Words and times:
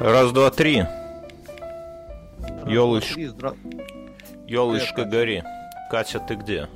Раз, 0.00 0.32
два, 0.32 0.50
три. 0.50 0.84
Ёлышко 2.66 3.14
Привет, 3.14 5.10
гори. 5.10 5.42
Катя, 5.90 6.20
ты 6.20 6.34
где? 6.34 6.68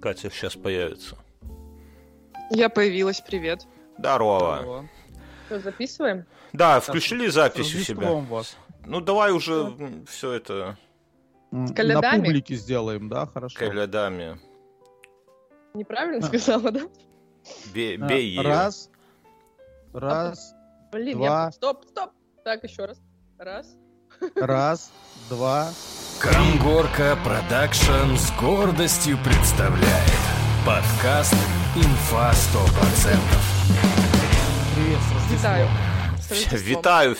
Катя 0.00 0.30
сейчас 0.30 0.54
появится. 0.54 1.16
Я 2.50 2.68
появилась, 2.68 3.20
привет. 3.20 3.66
Здорово. 3.98 4.58
Здорово. 4.60 4.88
Что, 5.46 5.60
записываем? 5.60 6.26
Да, 6.52 6.80
включили 6.80 7.28
запись 7.28 7.74
у 7.74 7.78
себя. 7.78 8.10
Вас. 8.10 8.56
Ну 8.84 9.00
давай 9.00 9.32
уже 9.32 9.72
все 10.06 10.32
это 10.32 10.76
На 11.50 11.68
колядами? 11.74 12.24
публике 12.26 12.54
сделаем, 12.56 13.08
да, 13.08 13.26
хорошо. 13.26 13.58
колядами. 13.58 14.38
Неправильно 15.72 16.18
А. 16.24 16.28
сказала, 16.28 16.70
да? 16.70 16.82
Бей, 17.74 17.96
А, 18.00 18.06
бей 18.06 18.26
её. 18.28 18.42
Раз, 18.42 18.90
раз, 19.92 20.54
Блин, 20.94 21.18
Два. 21.18 21.46
я... 21.46 21.50
Стоп, 21.50 21.84
стоп. 21.88 22.10
Так, 22.44 22.62
еще 22.62 22.84
раз. 22.84 23.02
Раз. 23.36 23.66
раз, 24.36 24.92
два. 25.28 25.72
Камгорка 26.20 27.18
Production 27.24 28.14
с 28.14 28.30
гордостью 28.40 29.18
представляет 29.24 30.20
подкаст 30.64 31.34
«Инфа 31.74 32.30
100%». 32.30 33.18
Привет, 34.76 34.98
с. 35.00 35.32
Вітаю. 35.32 35.68
С. 36.16 36.62
Вітаю. 36.62 37.16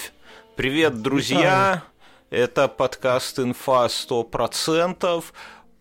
Привет, 0.54 1.02
друзья. 1.02 1.82
Это 2.30 2.68
подкаст 2.68 3.40
«Инфа 3.40 3.86
100%». 3.86 5.24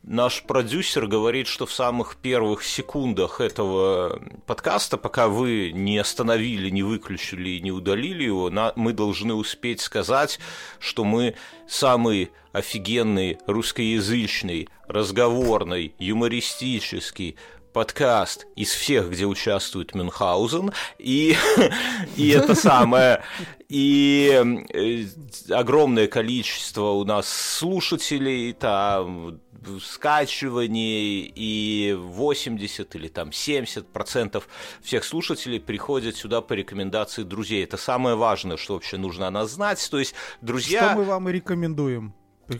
Наш 0.06 0.44
продюсер 0.44 1.08
говорит, 1.08 1.48
что 1.48 1.66
в 1.66 1.72
самых 1.72 2.18
первых 2.18 2.64
секундах 2.64 3.40
этого 3.40 4.22
подкаста, 4.46 4.98
пока 4.98 5.30
вы 5.30 5.72
не 5.74 5.98
остановили, 5.98 6.70
не 6.70 6.84
выключили 6.84 7.52
и 7.52 7.62
не 7.62 7.72
удалили 7.72 8.26
его, 8.26 8.52
мы 8.76 8.92
должны 8.92 9.34
успеть 9.34 9.80
сказать, 9.80 10.40
что 10.80 11.06
мы 11.06 11.36
самый 11.70 12.32
офигенный 12.52 13.38
русскоязычный, 13.48 14.68
разговорный, 14.88 15.96
юмористический 16.00 17.38
подкаст 17.72 18.46
из 18.58 18.72
всех, 18.72 19.10
где 19.10 19.26
участвует 19.26 19.96
Мюнхгаузен, 19.96 20.74
и, 21.00 21.38
и 22.18 22.30
это 22.30 22.56
самое, 22.56 23.24
и 23.70 24.68
э, 24.74 25.06
огромное 25.50 26.08
количество 26.08 26.92
у 26.92 27.06
нас 27.06 27.28
слушателей, 27.28 28.52
там, 28.52 29.40
скачиваний, 29.82 31.32
и 31.36 31.94
80 31.98 32.96
или 32.96 33.08
там 33.08 33.32
70 33.32 33.88
процентов 33.88 34.48
всех 34.82 35.04
слушателей 35.04 35.60
приходят 35.60 36.16
сюда 36.16 36.42
по 36.42 36.54
рекомендации 36.54 37.24
друзей. 37.24 37.64
Это 37.64 37.78
самое 37.78 38.16
важное, 38.16 38.58
что 38.58 38.74
вообще 38.74 38.98
нужно 38.98 39.28
о 39.28 39.32
нас 39.32 39.52
знать. 39.52 39.86
То 39.90 40.00
есть, 40.00 40.16
друзья... 40.42 40.90
Что 40.90 40.98
мы 40.98 41.04
вам 41.04 41.30
и 41.30 41.32
рекомендуем. 41.32 42.14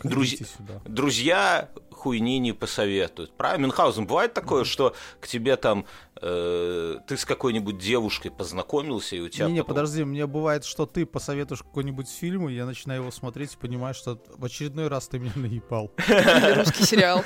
Друзья- 0.04 0.46
сюда. 0.46 0.82
друзья 0.86 1.70
хуйни 1.92 2.40
не 2.40 2.54
посоветуют. 2.54 3.36
Правильно, 3.36 3.66
Мюнхгаузен, 3.66 4.06
бывает 4.06 4.34
такое, 4.34 4.64
что 4.64 4.96
к 5.20 5.28
тебе 5.28 5.56
там 5.56 5.86
э, 6.24 7.00
ты 7.06 7.18
с 7.18 7.26
какой-нибудь 7.26 7.78
девушкой 7.78 8.32
познакомился, 8.32 9.16
и 9.18 9.20
у 9.20 9.30
тебя... 9.30 9.48
Не-не, 9.48 9.62
потом- 9.62 9.76
подожди, 9.76 10.04
мне 10.06 10.26
бывает, 10.26 10.64
что 10.64 10.86
ты 10.86 11.06
посоветуешь 11.06 11.62
какой-нибудь 11.64 12.10
фильм, 12.10 12.48
и 12.50 12.54
я 12.54 12.66
начинаю 12.66 13.02
его 13.02 13.12
смотреть 13.12 13.54
и 13.54 13.58
понимаю, 13.58 13.94
что 13.94 14.20
в 14.38 14.46
очередной 14.46 14.88
раз 14.88 15.10
ты 15.10 15.20
меня 15.20 15.34
наебал. 15.36 15.92
Русский 16.56 16.86
сериал. 16.86 17.24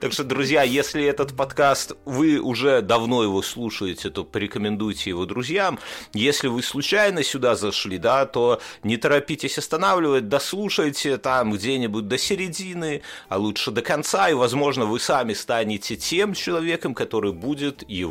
Так 0.00 0.12
что, 0.12 0.24
друзья, 0.24 0.62
если 0.62 1.04
этот 1.04 1.36
подкаст, 1.36 1.92
вы 2.06 2.38
уже 2.38 2.80
давно 2.80 3.22
его 3.22 3.42
слушаете, 3.42 4.08
то 4.10 4.24
порекомендуйте 4.24 5.10
его 5.10 5.26
друзьям. 5.26 5.78
Если 6.14 6.48
вы 6.48 6.62
случайно 6.62 7.22
сюда 7.22 7.54
зашли, 7.54 7.98
да, 7.98 8.24
то 8.24 8.60
не 8.82 8.96
торопитесь 8.96 9.58
останавливать, 9.58 10.28
дослушайте 10.28 11.18
там 11.18 11.52
где-нибудь 11.52 12.08
до 12.08 12.16
середины, 12.16 13.02
а 13.28 13.36
лучше 13.36 13.70
до 13.70 13.82
конца, 13.82 14.30
и, 14.30 14.34
возможно, 14.34 14.86
вы 14.86 15.00
сами 15.00 15.34
станете 15.34 15.96
тем 15.96 16.32
человеком, 16.32 16.94
который 16.94 17.32
будет 17.32 17.84
его 17.88 18.05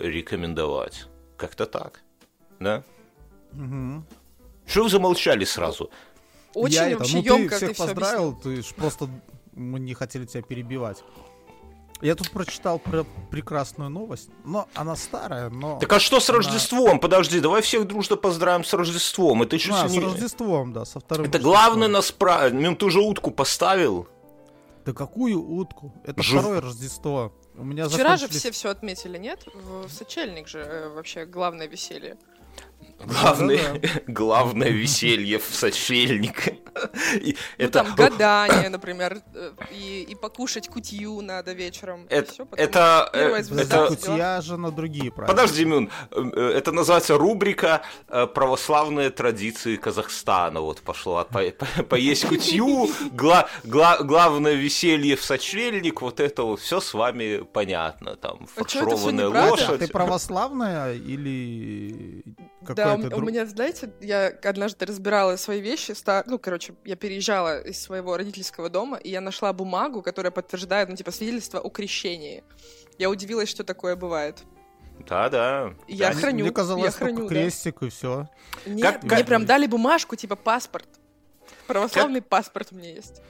рекомендовать. 0.00 1.06
Как-то 1.36 1.66
так. 1.66 2.02
Да? 2.60 2.82
Мгм. 3.52 4.06
Что 4.66 4.84
вы 4.84 4.88
замолчали 4.88 5.44
сразу? 5.44 5.90
Очень 6.54 6.74
я 6.74 6.88
это, 6.90 6.98
вообще 6.98 7.16
ну 7.16 7.22
ты 7.22 7.28
емко 7.28 7.56
всех 7.56 7.68
ты 7.68 7.74
все 7.74 7.84
поздравил, 7.86 8.36
ты 8.42 8.62
ж 8.62 8.74
просто 8.74 9.08
мы 9.52 9.80
не 9.80 9.94
хотели 9.94 10.24
тебя 10.24 10.42
перебивать. 10.42 11.02
Я 12.00 12.14
тут 12.16 12.30
прочитал 12.30 12.78
про 12.78 13.04
прекрасную 13.30 13.88
новость, 13.88 14.28
но 14.44 14.68
она 14.74 14.94
старая, 14.94 15.48
но... 15.48 15.78
Так 15.78 15.92
а 15.92 16.00
что 16.00 16.20
с 16.20 16.28
она- 16.28 16.38
Рождеством? 16.38 17.00
Подожди, 17.00 17.40
давай 17.40 17.62
всех 17.62 17.86
дружно 17.86 18.16
поздравим 18.16 18.64
с 18.64 18.72
Рождеством. 18.74 19.42
Это 19.42 19.58
чуть 19.58 19.72
А, 19.72 19.84
ли 19.84 19.88
с 19.88 19.92
не- 19.92 20.00
Рождеством, 20.00 20.72
да, 20.72 20.84
со 20.84 21.00
вторым 21.00 21.26
Это 21.26 21.38
главное 21.38 21.88
нас 21.88 22.12
про... 22.12 22.50
Мим, 22.50 22.76
ты 22.76 22.84
уже 22.86 23.00
утку 23.00 23.30
поставил? 23.30 24.08
Да 24.84 24.92
какую 24.92 25.40
утку? 25.40 25.94
Это 26.04 26.22
Жив- 26.22 26.40
второе 26.40 26.60
Рождество. 26.60 27.32
У 27.56 27.64
меня 27.64 27.88
Вчера 27.88 28.16
же 28.16 28.22
закончились- 28.22 28.40
все 28.40 28.50
все 28.50 28.68
отметили, 28.70 29.16
нет? 29.18 29.46
В 29.54 29.86
в 29.86 29.92
сочельник 29.92 30.48
же 30.48 30.58
э, 30.60 30.88
вообще 30.88 31.24
главное 31.24 31.66
веселье. 31.68 32.16
Главное, 33.04 33.80
главное 34.06 34.70
веселье 34.70 35.38
в 35.38 35.44
сочельник. 35.54 36.48
И 37.20 37.36
Ну, 37.58 37.64
это, 37.64 37.84
там 37.84 37.94
гадание, 37.94 38.68
например, 38.68 39.18
э, 39.34 39.52
и, 39.72 40.02
и 40.08 40.14
покушать 40.16 40.68
кутью 40.68 41.20
надо 41.20 41.52
вечером. 41.52 42.06
это, 42.08 42.32
потом 42.46 42.48
это, 42.56 43.10
э, 43.12 43.18
первое 43.18 43.42
Подожди, 43.44 43.62
это- 43.62 43.86
кутья 43.88 44.40
же 44.40 44.56
на 44.56 44.70
другие 44.72 45.12
праздники. 45.12 45.36
Подожди, 45.36 45.64
Мюн, 45.64 45.90
э, 46.10 46.52
это 46.56 46.72
называется 46.72 47.16
рубрика 47.16 47.82
«Православные 48.08 49.10
традиции 49.10 49.76
Казахстана». 49.76 50.60
Вот 50.60 50.80
пошла 50.80 51.24
по- 51.24 51.44
по- 51.50 51.82
поесть 51.84 52.26
кутью, 52.26 52.88
гла- 53.12 53.48
гла- 53.64 54.02
главное 54.02 54.54
веселье 54.54 55.14
в 55.16 55.22
сочельник, 55.22 56.02
вот 56.02 56.18
это 56.20 56.42
вот 56.42 56.60
все 56.60 56.80
с 56.80 56.92
вами 56.94 57.44
понятно. 57.52 58.16
Там 58.16 58.38
А 58.56 58.60
фаршированная? 58.60 59.26
А 59.26 59.50
лошадь. 59.50 59.78
ты 59.80 59.88
православная 59.88 60.94
или 60.94 62.24
Да, 62.72 62.94
у, 62.94 62.98
м- 62.98 63.06
у 63.06 63.08
друг? 63.10 63.28
меня, 63.28 63.46
знаете, 63.46 63.92
я 64.00 64.28
однажды 64.44 64.86
разбирала 64.86 65.36
свои 65.36 65.60
вещи, 65.60 65.92
ста- 65.92 66.24
ну, 66.26 66.38
короче, 66.38 66.74
я 66.84 66.96
переезжала 66.96 67.60
из 67.60 67.80
своего 67.82 68.16
родительского 68.16 68.70
дома, 68.70 68.96
и 68.96 69.10
я 69.10 69.20
нашла 69.20 69.52
бумагу, 69.52 70.00
которая 70.02 70.30
подтверждает, 70.30 70.88
ну, 70.88 70.96
типа, 70.96 71.10
свидетельство 71.10 71.60
о 71.60 71.68
крещении. 71.68 72.42
Я 72.98 73.10
удивилась, 73.10 73.48
что 73.48 73.64
такое 73.64 73.96
бывает. 73.96 74.42
Да-да. 75.08 75.74
И 75.88 75.94
Я 75.96 76.10
Мне- 76.12 76.20
храню, 76.20 76.44
Мне 76.44 76.52
казалось, 76.54 76.84
я 76.84 76.90
храню, 76.92 77.22
да. 77.22 77.28
крестик 77.28 77.82
и 77.82 77.88
все. 77.88 78.28
Нет, 78.64 78.82
Как- 78.94 79.02
мне 79.02 79.16
как- 79.16 79.26
прям 79.26 79.44
дали 79.44 79.66
бумажку, 79.66 80.14
типа, 80.16 80.36
паспорт. 80.36 80.88
Православный 81.66 82.22
паспорт 82.22 82.68
у 82.72 82.76
меня 82.76 82.90
есть. 82.90 83.22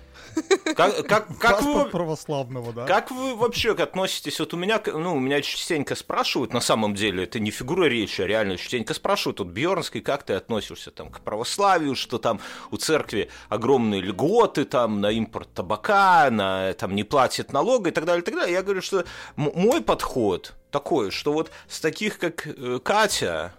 Как, 0.75 1.07
как, 1.07 1.39
как 1.39 1.63
вы... 1.63 1.73
Паспорт 1.75 1.91
православного, 1.93 2.73
да? 2.73 2.87
Как 2.87 3.11
вы 3.11 3.35
вообще 3.35 3.73
относитесь? 3.73 4.39
Вот 4.41 4.55
у 4.55 4.57
меня, 4.57 4.81
ну, 4.87 5.17
у 5.17 5.21
меня 5.21 5.41
частенько 5.43 5.95
спрашивают, 5.95 6.53
на 6.53 6.61
самом 6.61 6.95
деле, 6.95 7.25
это 7.25 7.39
не 7.39 7.51
фигура 7.51 7.85
речи, 7.85 8.21
а 8.23 8.27
реально 8.27 8.57
частенько 8.57 8.95
спрашивают, 8.95 9.39
вот 9.39 9.49
Бьернский, 9.49 10.01
как 10.01 10.25
ты 10.25 10.35
относишься 10.35 10.91
там 10.91 11.11
к 11.11 11.21
православию, 11.21 11.95
что 11.95 12.19
там 12.19 12.41
у 12.71 12.77
церкви 12.77 13.31
огромные 13.49 14.01
льготы 14.01 14.65
там 14.65 15.01
на 15.01 15.11
импорт 15.11 15.53
табака, 15.55 16.31
на 16.31 16.73
там 16.75 16.95
не 16.95 17.05
платит 17.05 17.53
налога 17.53 17.91
и 17.91 17.93
так 17.93 18.05
далее, 18.05 18.23
и 18.23 18.25
так 18.25 18.35
далее. 18.35 18.55
Я 18.55 18.63
говорю, 18.63 18.83
что 18.83 19.05
мой 19.37 19.83
подход 19.83 20.55
такой, 20.71 21.11
что 21.11 21.33
вот 21.33 21.51
с 21.69 21.81
таких, 21.81 22.19
как 22.19 22.47
э, 22.47 22.81
Катя, 22.83 23.55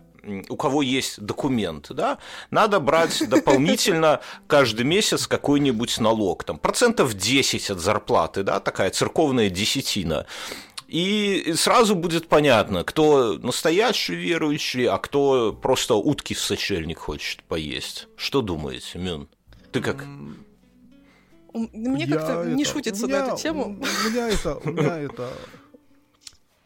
у 0.50 0.56
кого 0.56 0.82
есть 0.82 1.22
документ, 1.22 1.88
да, 1.90 2.18
надо 2.52 2.80
брать 2.80 3.28
дополнительно 3.30 4.22
каждый 4.48 4.86
месяц 4.86 5.28
какой-нибудь 5.28 6.00
налог, 6.00 6.44
там, 6.44 6.58
процентов 6.58 7.14
10 7.14 7.70
от 7.70 7.80
зарплаты, 7.80 8.44
да, 8.44 8.60
такая 8.60 8.90
церковная 8.90 9.50
десятина. 9.50 10.26
И 10.88 11.54
сразу 11.56 11.96
будет 11.96 12.28
понятно, 12.28 12.84
кто 12.84 13.40
настоящий 13.42 14.16
верующий, 14.16 14.86
а 14.88 14.98
кто 14.98 15.52
просто 15.52 15.96
утки 15.96 16.36
в 16.36 16.40
сочельник 16.40 17.00
хочет 17.00 17.44
поесть. 17.44 18.08
Что 18.18 18.42
думаете, 18.42 19.00
Мюн? 19.00 19.28
Ты 19.72 19.82
как? 19.82 20.06
Мне 21.54 22.08
как-то 22.08 22.44
не 22.44 22.64
это- 22.64 22.72
шутится 22.72 23.08
на 23.08 23.16
эту 23.16 23.38
тему. 23.38 23.80
У 23.82 24.10
меня 24.10 24.30
это, 24.30 24.56
у 24.58 24.70
меня 24.70 24.98
это... 24.98 25.32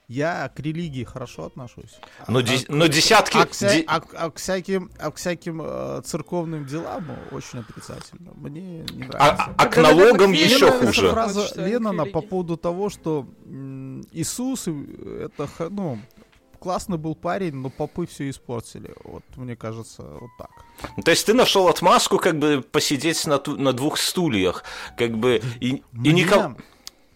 Я 0.09 0.49
к 0.49 0.59
религии 0.59 1.03
хорошо 1.03 1.43
отношусь. 1.45 1.99
Но, 2.27 2.39
А- 2.39 2.41
де- 2.41 2.65
но 2.67 2.87
десятки... 2.87 3.37
А 3.37 3.45
к, 3.45 3.51
вся- 3.51 3.69
де- 3.75 3.83
а 3.87 4.01
а 4.17 4.29
к 4.31 4.37
всяким, 4.37 4.89
а 4.99 5.11
к 5.11 5.15
всяким 5.17 5.61
э, 5.63 6.01
церковным 6.03 6.65
делам 6.65 7.05
очень 7.31 7.59
отрицательно. 7.59 8.31
Мне 8.35 8.61
не 8.91 9.03
нравится. 9.05 9.19
А, 9.19 9.53
а 9.55 9.65
к 9.67 9.77
налогам 9.77 10.31
так 10.33 10.41
еще 10.41 10.65
верно, 10.65 10.75
Это 10.77 10.85
хуже. 10.87 11.09
фраза 11.11 11.47
они 11.55 11.71
Леннона 11.71 12.05
по 12.05 12.21
поводу 12.21 12.57
того, 12.57 12.89
что 12.89 13.27
м, 13.45 14.01
Иисус 14.11 14.67
э, 14.67 15.25
это 15.29 15.47
ну 15.69 15.99
классный 16.59 16.97
был 16.97 17.13
парень, 17.15 17.53
но 17.55 17.69
попы 17.69 18.07
все 18.07 18.29
испортили. 18.31 18.93
Вот 19.03 19.23
мне 19.35 19.55
кажется, 19.55 20.01
вот 20.01 20.31
так. 20.39 20.49
Ну, 20.97 21.03
То 21.03 21.11
есть 21.11 21.25
ты 21.27 21.35
нашел 21.35 21.67
отмазку, 21.67 22.17
как 22.17 22.39
бы 22.39 22.61
посидеть 22.71 23.27
на, 23.27 23.37
ту- 23.37 23.57
на 23.57 23.73
двух 23.73 23.97
стульях, 23.99 24.63
как 24.97 25.11
бы 25.17 25.39
и, 25.59 25.67
и 25.75 25.83
Мне- 25.91 26.13
никого. 26.13 26.55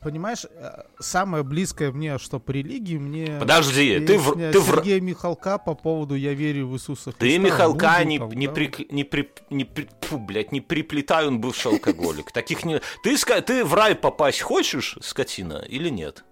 Понимаешь, 0.03 0.45
э, 0.50 0.83
самое 1.00 1.44
близкое 1.44 1.91
мне, 1.91 2.17
что 2.19 2.39
по 2.39 2.51
религии, 2.51 2.97
мне... 2.97 3.38
Подожди, 3.39 4.00
ты, 4.00 4.17
в, 4.17 4.33
ты, 4.33 4.59
в, 4.59 4.65
Сергея 4.65 5.01
Михалка 5.01 5.57
по 5.57 5.73
поводу 5.73 6.15
«Я 6.15 6.33
верю 6.33 6.67
в 6.67 6.75
Иисуса 6.75 7.11
Христа». 7.11 7.19
ты 7.19 7.38
Михалка 7.38 7.95
Будду 7.97 8.09
не, 8.09 8.19
там, 8.19 8.29
не, 8.31 8.47
да? 8.47 8.53
при, 8.53 8.88
не, 8.89 9.03
при, 9.03 9.31
не, 9.50 9.65
при, 9.65 9.89
фу, 10.01 10.17
блядь, 10.17 10.51
не 10.51 10.61
приплетай, 10.61 11.27
он 11.27 11.39
бывший 11.39 11.71
алкоголик. 11.71 12.31
Таких 12.31 12.65
не... 12.65 12.81
Ты, 13.03 13.17
ты 13.41 13.65
в 13.65 13.73
рай 13.73 13.95
попасть 13.95 14.41
хочешь, 14.41 14.97
скотина, 15.01 15.63
или 15.67 15.89
нет? 15.89 16.23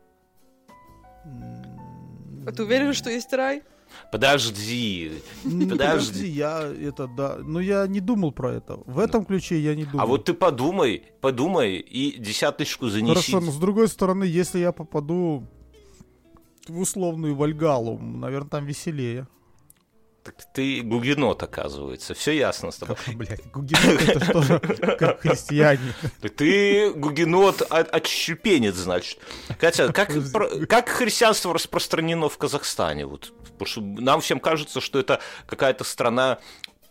А 2.45 2.51
ты 2.51 2.63
уверен, 2.63 2.93
что 2.93 3.09
есть 3.09 3.31
рай? 3.33 3.63
Подожди, 4.11 5.11
Не, 5.43 5.65
подожди. 5.65 6.27
я 6.27 6.61
это, 6.63 7.07
да, 7.07 7.37
ну 7.41 7.59
я 7.59 7.87
не 7.87 7.99
думал 7.99 8.31
про 8.31 8.53
это. 8.53 8.79
В 8.85 8.99
этом 8.99 9.25
ключе 9.25 9.59
я 9.59 9.75
не 9.75 9.85
думал. 9.85 10.01
А 10.01 10.05
вот 10.05 10.25
ты 10.25 10.33
подумай, 10.33 11.03
подумай 11.21 11.77
и 11.77 12.17
десяточку 12.19 12.89
занеси. 12.89 13.13
Хорошо, 13.13 13.39
но 13.39 13.51
с 13.51 13.57
другой 13.57 13.87
стороны, 13.87 14.23
если 14.23 14.59
я 14.59 14.71
попаду 14.71 15.47
в 16.67 16.79
условную 16.79 17.35
Вальгалу, 17.35 17.97
наверное, 17.99 18.49
там 18.49 18.65
веселее. 18.65 19.27
Так 20.23 20.35
ты 20.53 20.81
гугенот, 20.81 21.41
оказывается. 21.41 22.13
Все 22.13 22.33
ясно 22.33 22.69
с 22.71 22.77
тобой. 22.77 22.95
Как, 23.03 23.15
блядь, 23.15 23.51
гугенот 23.51 24.01
это 24.07 24.23
что 24.23 24.41
же, 24.43 24.59
как 24.99 25.21
христиане. 25.21 25.93
Ты 26.37 26.91
гугенот 26.93 27.63
от- 27.63 27.89
отщепенец, 27.89 28.75
значит. 28.75 29.17
Катя, 29.59 29.91
как, 29.91 30.11
как 30.69 30.89
христианство 30.89 31.53
распространено 31.53 32.29
в 32.29 32.37
Казахстане? 32.37 33.07
Вот, 33.07 33.33
потому 33.43 33.65
что 33.65 33.81
нам 33.81 34.21
всем 34.21 34.39
кажется, 34.39 34.79
что 34.79 34.99
это 34.99 35.21
какая-то 35.47 35.83
страна 35.83 36.37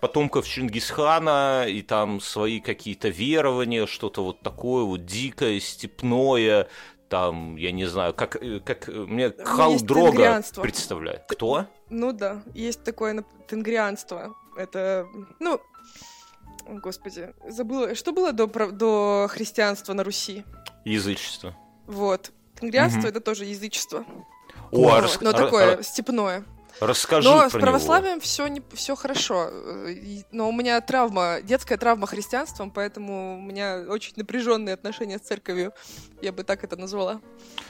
потомков 0.00 0.48
Чингисхана, 0.48 1.66
и 1.68 1.82
там 1.82 2.20
свои 2.20 2.58
какие-то 2.60 3.10
верования, 3.10 3.86
что-то 3.86 4.24
вот 4.24 4.40
такое 4.40 4.82
вот 4.84 5.04
дикое, 5.06 5.60
степное, 5.60 6.66
там, 7.08 7.56
я 7.56 7.70
не 7.72 7.84
знаю, 7.86 8.14
как, 8.14 8.36
э, 8.36 8.60
как 8.60 8.88
э, 8.88 8.92
мне 8.92 9.30
Халдрога 9.44 10.10
тенгрианство. 10.12 10.62
представляет. 10.62 11.24
Кто? 11.28 11.66
Ну 11.90 12.12
да, 12.12 12.42
есть 12.54 12.84
такое 12.84 13.24
тенгрианство. 13.48 14.34
Это, 14.56 15.06
ну, 15.40 15.60
господи, 16.66 17.34
забыла, 17.48 17.94
что 17.94 18.12
было 18.12 18.32
до, 18.32 18.46
до 18.46 19.26
христианства 19.28 19.92
на 19.92 20.04
Руси? 20.04 20.44
Язычество. 20.84 21.56
Вот. 21.86 22.30
Тенгрианство 22.60 23.00
Мгм. 23.00 23.08
это 23.08 23.20
тоже 23.20 23.44
язычество. 23.44 24.04
О, 24.70 24.88
а 24.88 24.94
Вот, 24.94 25.02
рас- 25.02 25.20
но 25.20 25.32
такое 25.32 25.82
степное. 25.82 26.44
Расскажи 26.80 27.28
Но 27.28 27.38
про 27.40 27.48
с 27.50 27.52
него. 27.54 27.60
православием 27.62 28.20
все 28.20 28.46
не 28.46 28.62
все 28.74 28.94
хорошо. 28.94 29.50
Но 30.30 30.48
у 30.48 30.52
меня 30.52 30.80
травма, 30.80 31.38
детская 31.42 31.76
травма 31.76 32.06
христианством, 32.06 32.70
поэтому 32.70 33.38
у 33.38 33.40
меня 33.40 33.84
очень 33.88 34.12
напряженные 34.16 34.74
отношения 34.74 35.18
с 35.18 35.22
церковью. 35.22 35.72
Я 36.22 36.32
бы 36.32 36.44
так 36.44 36.62
это 36.64 36.76
назвала. 36.76 37.20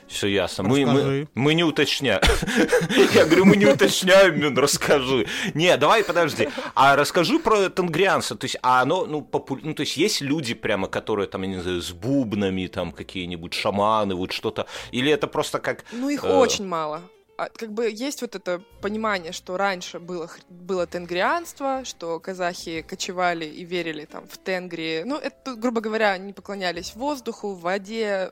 Все 0.08 0.26
ясно. 0.26 0.64
Мы, 0.64 0.84
мы, 0.84 0.94
Расскажи. 0.94 1.28
мы 1.34 1.54
не 1.54 1.62
уточняем. 1.62 2.20
Я 3.14 3.24
говорю, 3.26 3.44
мы 3.44 3.56
не 3.56 3.66
уточняем, 3.66 4.40
Мюн, 4.40 4.58
расскажи. 4.58 5.26
Не, 5.54 5.76
давай, 5.76 6.02
подожди. 6.02 6.48
А 6.74 6.96
расскажи 6.96 7.38
про 7.38 7.68
тенгрианство. 7.68 8.36
То 8.36 8.46
есть, 8.46 8.56
а 8.62 8.82
оно, 8.82 9.06
ну, 9.06 9.20
попу- 9.20 9.60
ну, 9.62 9.72
то 9.72 9.82
есть, 9.82 9.96
есть 9.96 10.20
люди 10.20 10.54
прямо, 10.54 10.88
которые 10.88 11.28
там, 11.28 11.42
я 11.42 11.48
не 11.48 11.60
знаю, 11.62 11.80
с 11.80 11.92
бубнами, 11.92 12.66
там, 12.66 12.90
какие-нибудь 12.90 13.54
шаманы, 13.54 14.16
вот 14.16 14.32
что-то. 14.32 14.66
Или 14.90 15.12
это 15.12 15.28
просто 15.28 15.60
как... 15.60 15.84
Ну, 15.92 16.08
их 16.08 16.24
Э. 16.24 16.36
очень 16.36 16.66
мало. 16.66 17.02
А, 17.40 17.48
как 17.48 17.72
бы 17.72 17.88
есть 17.88 18.20
вот 18.20 18.34
это 18.34 18.62
понимание, 18.82 19.32
что 19.32 19.56
раньше 19.56 19.98
было, 19.98 20.28
было 20.50 20.86
тенгрианство, 20.86 21.86
что 21.86 22.20
казахи 22.20 22.82
кочевали 22.82 23.46
и 23.46 23.64
верили 23.64 24.04
там 24.04 24.26
в 24.28 24.36
тенгри. 24.36 25.04
Ну, 25.06 25.16
это, 25.16 25.54
грубо 25.54 25.80
говоря, 25.80 26.10
они 26.10 26.34
поклонялись 26.34 26.94
воздуху, 26.94 27.54
воде, 27.54 28.30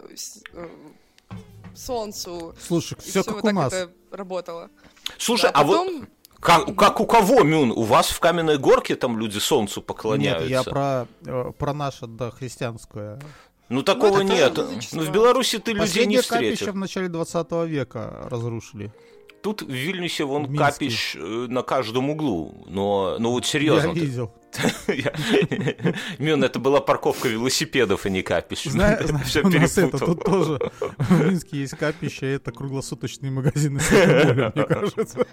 э, 0.52 0.68
солнцу. 1.74 2.54
Слушай, 2.60 2.98
И 2.98 3.00
все 3.00 3.10
всё 3.22 3.24
как 3.24 3.34
вот 3.36 3.44
у 3.44 3.46
так 3.46 3.54
нас. 3.54 3.72
это 3.72 3.92
работало. 4.10 4.68
Слушай, 5.16 5.50
Да, 5.52 5.60
а 5.60 5.64
вот 5.64 5.78
потом- 5.86 6.08
как, 6.38 6.76
как 6.76 7.00
у 7.00 7.06
кого, 7.06 7.42
Мюн? 7.44 7.70
У 7.70 7.84
вас 7.84 8.08
в 8.10 8.20
Каменной 8.20 8.58
Горке 8.58 8.94
там 8.94 9.18
люди 9.18 9.38
солнцу 9.38 9.80
поклоняются? 9.80 10.42
Нет, 10.42 10.50
я 10.50 10.62
про, 10.64 11.06
э, 11.24 11.52
про 11.56 11.72
наше, 11.72 12.06
да, 12.06 12.30
христианское. 12.30 13.18
Ну, 13.68 13.82
такого 13.82 14.22
это 14.22 14.24
нет. 14.24 14.58
Ну, 14.92 15.02
в 15.02 15.12
Беларуси 15.12 15.58
ты 15.58 15.72
людей 15.72 16.06
не 16.06 16.18
встретишь. 16.20 16.58
капище 16.60 16.72
в 16.72 16.76
начале 16.76 17.08
20 17.08 17.52
века 17.66 18.26
разрушили. 18.30 18.92
Тут 19.42 19.62
в 19.62 19.70
Вильнюсе 19.70 20.24
вон 20.24 20.46
В 20.46 20.50
Минске. 20.50 20.64
капищ 20.72 21.14
э, 21.16 21.46
на 21.48 21.62
каждом 21.62 22.10
углу. 22.10 22.64
Но, 22.66 23.16
ну 23.20 23.30
вот 23.30 23.46
серьезно. 23.46 23.88
Я 23.88 23.92
видел. 23.94 24.32
Мюн, 26.18 26.42
это 26.42 26.58
была 26.58 26.80
парковка 26.80 27.28
велосипедов, 27.28 28.04
а 28.06 28.08
не 28.08 28.22
капищ. 28.22 28.64
Зна- 28.64 28.96
Ты 29.00 29.06
знаешь, 29.08 29.26
всё 29.28 29.46
у 29.46 29.50
нас 29.50 29.78
это 29.78 29.98
перепутал. 29.98 30.14
тут 30.16 30.24
тоже 30.24 30.58
в 30.98 31.24
Минске 31.24 31.58
есть 31.58 31.76
капище, 31.76 32.34
это 32.34 32.50
круглосуточные 32.50 33.30
магазины 33.30 33.80
мне 34.54 34.64
кажется. 34.64 35.26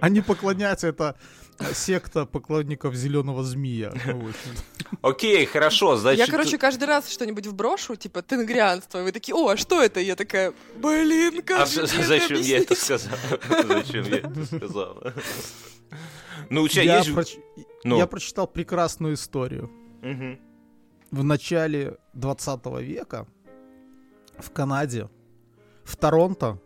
Они 0.00 0.20
поклоняются, 0.22 0.86
это 0.88 1.16
секта 1.74 2.24
поклонников 2.24 2.94
зеленого 2.94 3.42
змея. 3.42 3.92
Окей, 5.02 5.46
хорошо, 5.46 5.96
значит... 5.96 6.26
Я, 6.26 6.30
короче, 6.30 6.58
каждый 6.58 6.84
раз 6.84 7.08
что-нибудь 7.08 7.46
вброшу, 7.46 7.96
типа 7.96 8.22
тенгрианство, 8.22 8.98
и 9.00 9.02
вы 9.02 9.12
такие, 9.12 9.34
о, 9.34 9.48
а 9.48 9.56
что 9.56 9.82
это? 9.82 10.00
И 10.00 10.04
я 10.04 10.16
такая, 10.16 10.52
блин, 10.76 11.42
как 11.42 11.60
а 11.60 11.66
же 11.66 11.82
мне 11.82 11.90
это 11.92 12.02
зачем 12.06 12.40
я 12.40 12.58
это 12.58 12.74
объяснить?» 12.74 12.78
сказал? 12.78 13.18
Зачем 13.68 14.04
я 14.04 14.16
это 14.18 14.46
сказал? 14.46 15.02
Ну, 16.50 16.62
у 16.62 16.68
тебя 16.68 16.82
Я 16.82 16.98
есть... 16.98 17.38
Ну. 17.84 17.96
Я 17.96 18.06
прочитал 18.06 18.46
прекрасную 18.46 19.14
историю. 19.14 19.70
В 21.10 21.24
начале 21.24 21.98
20 22.14 22.66
века 22.80 23.26
в 24.38 24.50
Канаде, 24.50 25.08
в 25.84 25.96
Торонто, 25.96 26.58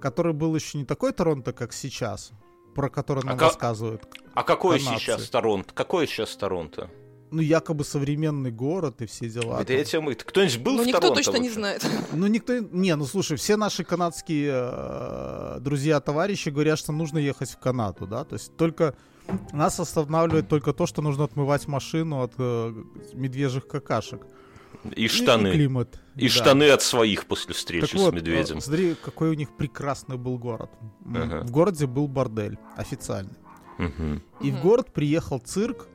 который 0.00 0.32
был 0.32 0.54
еще 0.54 0.78
не 0.78 0.84
такой 0.84 1.12
Торонто, 1.12 1.52
как 1.52 1.72
сейчас, 1.72 2.32
про 2.74 2.88
который 2.90 3.24
нам 3.24 3.38
ка- 3.38 3.46
рассказывают. 3.46 4.02
А 4.34 4.42
какой 4.42 4.78
Канадцы. 4.78 5.00
сейчас 5.04 5.30
Торонто? 5.30 5.72
Какой 5.72 6.06
сейчас 6.06 6.36
Торонто? 6.36 6.90
Ну, 7.34 7.42
якобы 7.42 7.84
современный 7.84 8.50
город 8.52 9.02
и 9.02 9.06
все 9.06 9.28
дела. 9.28 9.56
Это 9.60 9.66
там. 9.66 9.76
я 9.76 9.84
тебе- 9.84 10.14
Кто-нибудь 10.14 10.58
был 10.58 10.72
Ну, 10.76 10.82
в 10.82 10.86
никто 10.86 11.00
Торонто 11.00 11.16
точно 11.22 11.38
не 11.38 11.48
вообще? 11.48 11.54
знает. 11.54 11.86
Ну, 12.12 12.26
никто... 12.28 12.58
Не, 12.58 12.94
ну, 12.96 13.06
слушай, 13.06 13.36
все 13.36 13.56
наши 13.56 13.82
канадские 13.84 14.52
э, 14.54 15.58
друзья, 15.60 16.00
товарищи 16.00 16.50
говорят, 16.50 16.78
что 16.78 16.92
нужно 16.92 17.18
ехать 17.18 17.50
в 17.50 17.58
Канаду, 17.58 18.06
да? 18.06 18.24
То 18.24 18.34
есть 18.36 18.56
только... 18.56 18.94
Нас 19.52 19.80
останавливает 19.80 20.48
только 20.48 20.72
то, 20.74 20.86
что 20.86 21.00
нужно 21.02 21.24
отмывать 21.24 21.66
машину 21.66 22.20
от 22.22 22.34
э, 22.38 22.74
медвежьих 23.14 23.66
какашек. 23.66 24.20
И 24.84 24.86
Ну, 24.86 24.90
И 24.96 25.08
штаны. 25.08 25.50
климат. 25.52 25.98
И 26.14 26.24
да. 26.24 26.28
штаны 26.28 26.70
от 26.70 26.82
своих 26.82 27.24
после 27.24 27.54
встречи 27.54 27.86
Так 27.86 27.90
с 27.98 28.02
вот, 28.02 28.14
медведем. 28.14 28.58
э, 28.58 28.60
смотри, 28.60 28.94
какой 28.94 29.30
у 29.30 29.34
них 29.34 29.48
прекрасный 29.56 30.18
был 30.18 30.36
город. 30.38 30.70
Ага. 31.06 31.40
В 31.40 31.50
городе 31.50 31.86
был 31.86 32.06
бордель 32.06 32.58
официальный. 32.76 33.32
Мгм. 33.78 34.22
И 34.42 34.50
в 34.50 34.54
Мгм. 34.54 34.62
город 34.62 34.92
приехал 34.92 35.38
цирк 35.40 35.88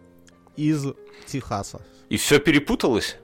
из 0.68 0.86
Техаса. 1.28 1.82
И 2.10 2.18
все 2.18 2.40
перепуталось? 2.40 3.18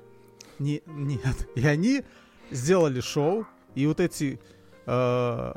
Не, 0.60 0.82
нет. 0.86 1.50
И 1.56 1.65
они 1.68 2.04
сделали 2.51 3.01
шоу, 3.01 3.46
и 3.75 3.88
вот 3.88 4.00
эти 4.00 4.39
э, 4.86 5.54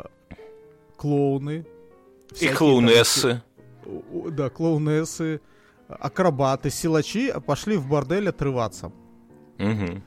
клоуны. 0.97 1.67
И 2.41 2.47
там 2.47 2.57
клоунессы. 2.57 3.43
эти- 3.85 3.91
у- 4.13 4.31
Да, 4.31 4.51
клоунессы, 4.51 5.41
акробаты, 5.89 6.71
силачи 6.71 7.33
пошли 7.47 7.77
в 7.77 7.87
бордель 7.89 8.29
отрываться. 8.29 8.93
Мгм. 9.59 10.03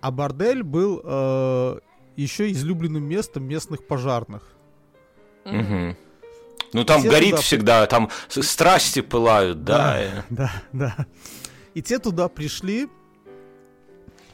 А 0.00 0.10
бордель 0.10 0.62
был 0.62 1.00
э, 1.04 1.78
еще 2.16 2.50
излюбленным 2.52 3.04
местом 3.04 3.44
местных 3.44 3.86
пожарных. 3.86 4.42
Мгм. 5.44 5.96
Ну 6.72 6.84
там 6.84 7.02
горит 7.02 7.30
туда- 7.30 7.42
всегда, 7.42 7.86
там 7.86 8.10
страсти 8.28 9.00
пылают, 9.02 9.64
да. 9.64 10.02
и- 10.04 10.08
Да, 10.30 10.52
да. 10.72 11.06
И 11.74 11.82
те 11.82 11.98
туда 11.98 12.28
пришли, 12.28 12.88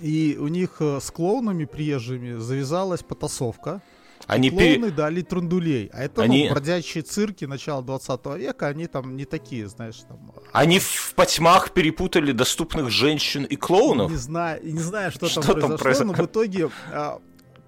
и 0.01 0.37
у 0.39 0.49
них 0.49 0.77
э, 0.81 1.01
с 1.01 1.11
клоунами 1.11 1.65
приезжими 1.65 2.35
завязалась 2.39 3.03
потасовка. 3.03 3.81
Они 4.27 4.51
Клоуны 4.51 4.65
пере- 4.65 4.91
дали 4.91 5.21
трандулей. 5.23 5.91
А 5.93 6.03
это 6.03 6.23
Они- 6.23 6.45
ну, 6.49 6.55
бродячие 6.55 7.03
цирки 7.03 7.45
начала 7.45 7.83
20 7.83 8.37
века, 8.37 8.67
они 8.69 8.87
там 8.87 9.17
не 9.17 9.25
такие, 9.25 9.69
знаешь, 9.69 9.97
там... 10.09 10.33
э, 10.35 10.41
Они 10.53 10.79
в 10.79 11.13
потьмах 11.15 11.71
перепутали 11.73 12.33
доступных 12.33 12.91
женщин 12.91 13.45
и 13.45 13.57
клоунов. 13.57 14.11
Не 14.11 14.17
знаю, 14.17 14.61
не 14.65 14.81
знаю, 14.81 15.11
что, 15.13 15.29
Что 15.29 15.43
там 15.43 15.61
там 15.61 15.77
произошло, 15.79 16.07
но 16.07 16.13
в 16.15 16.27
итоге 16.27 16.71
а, 16.93 17.21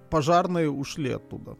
пожарные 0.09 0.69
ушли 0.69 1.11
оттуда. 1.11 1.55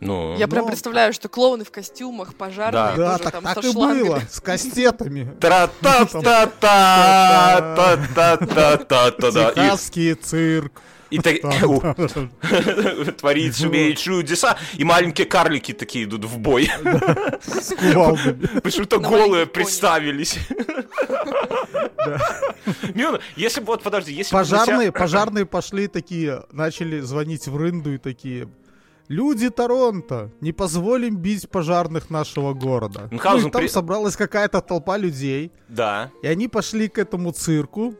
Ну, 0.00 0.36
Я 0.36 0.46
прям 0.46 0.62
Но- 0.64 0.68
представляю, 0.68 1.12
что 1.12 1.28
клоуны 1.28 1.64
в 1.64 1.72
костюмах, 1.72 2.34
пожарные, 2.36 2.96
Да, 2.96 3.18
тоже 3.18 3.22
так, 3.24 3.32
там 3.32 3.42
так 3.44 3.54
со 3.62 3.68
и 3.68 3.72
шлангами. 3.72 4.02
было, 4.06 4.22
с 4.30 4.40
кастетами. 4.40 5.36
Техасский 9.54 10.14
цирк. 10.14 10.80
И 11.10 11.18
так... 11.18 11.36
Творить 13.16 13.60
умеет 13.64 13.96
чудеса. 13.98 14.56
И 14.74 14.84
маленькие 14.84 15.26
карлики 15.26 15.72
такие 15.72 16.04
идут 16.04 16.26
в 16.26 16.38
бой. 16.38 16.70
Почему-то 18.62 18.98
голые 18.98 19.46
представились. 19.46 20.36
Миона, 22.94 23.20
если 23.36 23.60
бы, 23.60 23.66
вот 23.68 23.82
подожди, 23.82 24.12
если 24.12 24.30
пожарные 24.92 25.46
пошли 25.46 25.88
такие, 25.88 26.44
начали 26.52 27.00
звонить 27.00 27.48
в 27.48 27.56
рынду 27.56 27.94
и 27.94 27.98
такие... 27.98 28.48
Люди 29.08 29.48
Торонто, 29.48 30.30
не 30.42 30.52
позволим 30.52 31.16
бить 31.16 31.48
пожарных 31.48 32.10
нашего 32.10 32.52
города. 32.52 33.08
Ну, 33.10 33.16
и 33.16 33.20
там 33.20 33.50
при- 33.50 33.68
собралась 33.68 34.16
какая-то 34.16 34.60
толпа 34.60 34.98
людей, 34.98 35.50
Да. 35.68 36.10
и 36.22 36.26
они 36.26 36.46
пошли 36.48 36.88
к 36.88 36.98
этому 36.98 37.32
цирку 37.32 37.94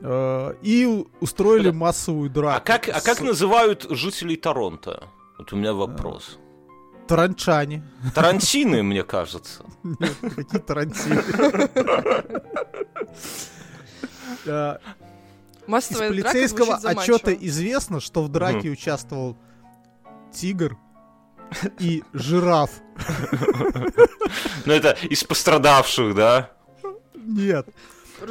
э, 0.00 0.54
и 0.62 1.04
устроили 1.20 1.70
Подо- 1.70 1.74
массовую 1.74 2.30
драку. 2.30 2.56
А 2.56 2.60
как, 2.60 2.88
а 2.88 3.00
как 3.00 3.20
называют 3.22 3.86
жителей 3.90 4.36
Торонто? 4.36 5.08
Вот 5.38 5.52
у 5.52 5.56
меня 5.56 5.72
вопрос. 5.72 6.38
Таранчане. 7.08 7.82
Тарантины, 8.14 8.82
мне 8.84 9.02
кажется. 9.02 9.64
Нет, 9.82 10.14
какие 10.36 10.60
тарантины. 10.60 11.22
Э, 14.46 14.78
Из 15.68 15.88
полицейского 15.96 16.76
отчета 16.76 17.32
известно, 17.34 18.00
что 18.00 18.22
в 18.24 18.28
драке 18.28 18.70
участвовал 18.70 19.36
тигр 20.32 20.76
и 21.78 22.02
жираф. 22.12 22.70
Ну, 24.64 24.72
это 24.72 24.96
из 25.02 25.22
пострадавших, 25.24 26.14
да? 26.14 26.50
Нет. 27.14 27.68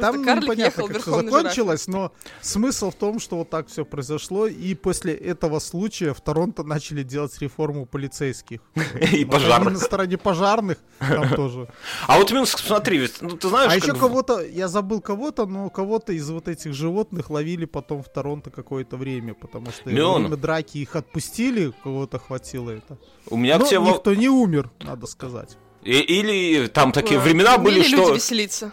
Там 0.00 0.24
карлик 0.24 0.44
непонятно, 0.44 0.80
ехал 0.82 0.88
как 0.88 1.02
все 1.02 1.10
жирафе. 1.10 1.28
закончилось, 1.30 1.88
но 1.88 2.12
смысл 2.40 2.90
в 2.90 2.94
том, 2.94 3.20
что 3.20 3.36
вот 3.36 3.50
так 3.50 3.68
все 3.68 3.84
произошло, 3.84 4.46
и 4.46 4.74
после 4.74 5.14
этого 5.14 5.58
случая 5.58 6.14
в 6.14 6.20
Торонто 6.20 6.62
начали 6.62 7.02
делать 7.02 7.36
реформу 7.40 7.86
полицейских. 7.86 8.60
И 8.74 9.04
Они 9.04 9.24
на 9.24 9.30
пожарных. 9.32 9.82
стороне 9.82 10.18
пожарных 10.18 10.78
там 10.98 11.28
тоже. 11.36 11.68
А 12.06 12.18
вот, 12.18 12.30
Минск, 12.32 12.58
смотри, 12.58 12.98
ведь, 12.98 13.20
ну, 13.20 13.30
ты 13.36 13.48
знаешь, 13.48 13.72
А 13.72 13.76
еще 13.76 13.94
кого-то, 13.94 14.44
я 14.44 14.68
забыл 14.68 15.00
кого-то, 15.00 15.46
но 15.46 15.70
кого-то 15.70 16.12
из 16.12 16.28
вот 16.30 16.48
этих 16.48 16.72
животных 16.74 17.30
ловили 17.30 17.64
потом 17.64 18.02
в 18.02 18.08
Торонто 18.08 18.50
какое-то 18.50 18.96
время, 18.96 19.34
потому 19.34 19.70
что 19.70 19.90
время 19.90 20.36
драки 20.36 20.78
их 20.78 20.96
отпустили, 20.96 21.72
кого-то 21.82 22.18
хватило 22.18 22.70
это. 22.70 22.98
у 23.28 23.36
меня 23.36 23.58
к 23.58 23.68
тебе... 23.68 23.80
никто 23.80 24.14
не 24.14 24.28
умер, 24.28 24.70
надо 24.80 25.06
сказать. 25.06 25.56
Или 25.84 26.68
там 26.68 26.92
такие 26.92 27.18
времена 27.18 27.58
были, 27.58 27.80
люди 27.80 27.88
что 27.96 28.14
веселиться. 28.14 28.72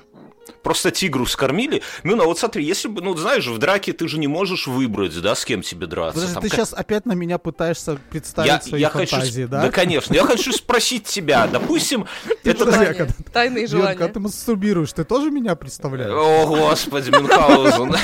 Просто 0.64 0.92
тигру 0.92 1.26
скормили. 1.26 1.82
Ну, 2.04 2.16
вот 2.26 2.40
смотри, 2.40 2.64
если 2.64 2.88
бы, 2.88 3.02
ну, 3.02 3.16
знаешь, 3.16 3.48
в 3.48 3.58
драке 3.58 3.94
ты 3.94 4.08
же 4.08 4.18
не 4.20 4.28
можешь 4.28 4.68
выбрать, 4.68 5.20
да, 5.22 5.36
с 5.36 5.46
кем 5.46 5.62
тебе 5.62 5.88
драться. 5.88 6.16
Подожди, 6.16 6.34
Там 6.34 6.44
ты 6.44 6.50
как- 6.50 6.58
сейчас 6.60 6.74
опять 6.74 7.06
на 7.06 7.14
меня 7.14 7.38
пытаешься 7.38 7.98
представить 8.10 8.52
я, 8.52 8.62
свои 8.62 8.82
я 8.82 8.90
хочу... 8.90 9.12
фантазии, 9.16 9.46
с- 9.46 9.50
да? 9.50 9.70
конечно. 9.72 10.14
Я 10.14 10.24
хочу 10.26 10.52
спросить 10.52 11.06
тебя. 11.06 11.48
Допустим, 11.48 12.06
это 12.44 12.66
подожди, 12.66 12.86
так- 12.86 12.90
а 12.90 12.94
когда- 12.96 13.14
Тайные 13.34 13.68
Дион, 13.68 13.82
когда 13.82 13.94
желания. 13.96 14.14
ты 14.14 14.20
мастурбируешь, 14.20 14.94
ты 14.94 15.04
тоже 15.04 15.32
меня 15.32 15.56
представляешь? 15.56 16.12
О, 16.14 16.46
господи, 16.48 17.10
Мюнхгаузен. 17.12 17.96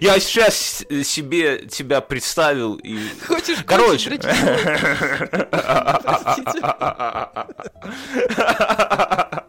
Я 0.00 0.18
сейчас 0.20 0.84
себе 1.04 1.66
тебя 1.66 2.00
представил 2.00 2.74
и... 2.74 2.98
Хочешь 3.26 3.58
Короче. 3.66 4.10
Простите. 4.10 4.36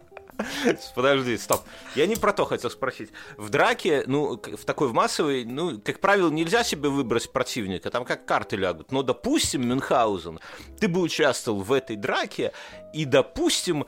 Подожди, 0.94 1.36
стоп. 1.36 1.62
Я 1.94 2.06
не 2.06 2.16
про 2.16 2.32
то 2.32 2.44
хотел 2.44 2.70
спросить. 2.70 3.10
В 3.36 3.48
драке, 3.50 4.04
ну, 4.06 4.36
в 4.36 4.64
такой 4.64 4.88
в 4.88 4.92
массовой, 4.92 5.44
ну, 5.44 5.78
как 5.78 6.00
правило, 6.00 6.30
нельзя 6.30 6.64
себе 6.64 6.88
выбрать 6.88 7.30
противника, 7.32 7.90
там 7.90 8.04
как 8.04 8.24
карты 8.24 8.56
лягут. 8.56 8.92
Но, 8.92 9.02
допустим, 9.02 9.68
Мюнхгаузен, 9.68 10.40
ты 10.78 10.88
бы 10.88 11.00
участвовал 11.00 11.60
в 11.60 11.72
этой 11.72 11.96
драке, 11.96 12.52
и, 12.92 13.04
допустим, 13.04 13.86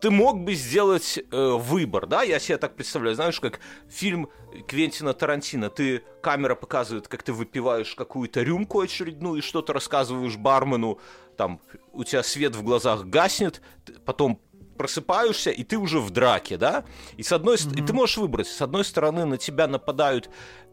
ты 0.00 0.10
мог 0.10 0.40
бы 0.40 0.54
сделать 0.54 1.18
э, 1.18 1.50
выбор, 1.58 2.06
да? 2.06 2.22
Я 2.22 2.38
себе 2.38 2.56
так 2.56 2.74
представляю, 2.74 3.16
знаешь, 3.16 3.40
как 3.40 3.60
фильм 3.88 4.30
Квентина 4.66 5.12
Тарантино. 5.12 5.68
Ты, 5.68 6.02
камера 6.22 6.54
показывает, 6.54 7.08
как 7.08 7.22
ты 7.22 7.32
выпиваешь 7.32 7.94
какую-то 7.94 8.42
рюмку 8.42 8.80
очередную 8.80 9.38
и 9.38 9.42
что-то 9.42 9.72
рассказываешь 9.72 10.36
бармену, 10.36 11.00
там, 11.36 11.60
у 11.92 12.04
тебя 12.04 12.22
свет 12.22 12.54
в 12.54 12.62
глазах 12.62 13.04
гаснет, 13.06 13.60
потом 14.04 14.40
просыпаешься, 14.76 15.50
и 15.50 15.64
ты 15.64 15.76
уже 15.78 16.00
в 16.00 16.10
драке, 16.10 16.56
да? 16.56 16.84
И 17.16 17.22
с 17.22 17.32
одной 17.32 17.58
ст- 17.58 17.72
и 17.76 17.82
ты 17.82 17.92
можешь 17.92 18.16
выбрать, 18.16 18.46
с 18.48 18.60
одной 18.62 18.84
стороны 18.84 19.24
на 19.24 19.36
тебя 19.38 19.66
нападают, 19.66 20.30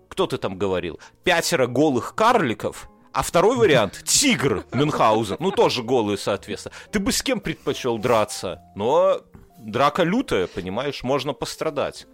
кто 0.09 0.27
ты 0.27 0.37
там 0.37 0.57
говорил, 0.57 0.99
пятеро 1.23 1.67
голых 1.67 2.15
карликов, 2.15 2.89
а 3.13 3.23
второй 3.23 3.55
вариант— 3.57 4.01
тигр 4.05 4.65
Мюнхгаузен, 4.73 5.37
ну 5.39 5.51
тоже 5.51 5.83
голые, 5.83 6.17
соответственно. 6.17 6.73
Ты 6.91 6.99
бы 6.99 7.11
с 7.11 7.21
кем 7.21 7.39
предпочел 7.39 7.97
драться? 7.97 8.61
Но 8.75 9.21
драка 9.59 10.03
лютая, 10.03 10.47
понимаешь, 10.47 11.03
можно 11.03 11.33
пострадать. 11.33 12.07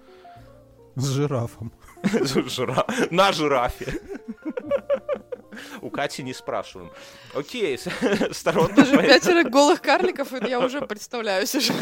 С 0.96 1.08
жирафом. 1.10 1.72
Жира- 2.04 2.86
На 3.12 3.32
жирафе. 3.32 4.02
У 5.82 5.90
Кати 5.90 6.24
не 6.24 6.34
спрашиваем. 6.34 6.92
Окей, 7.34 7.78
сторон 8.32 8.74
Даже 8.76 8.98
пятеро 8.98 9.44
голых 9.44 9.82
карликов, 9.82 10.34
это 10.34 10.48
я 10.48 10.60
уже 10.60 10.82
представляю 10.82 11.46
себе. 11.46 11.76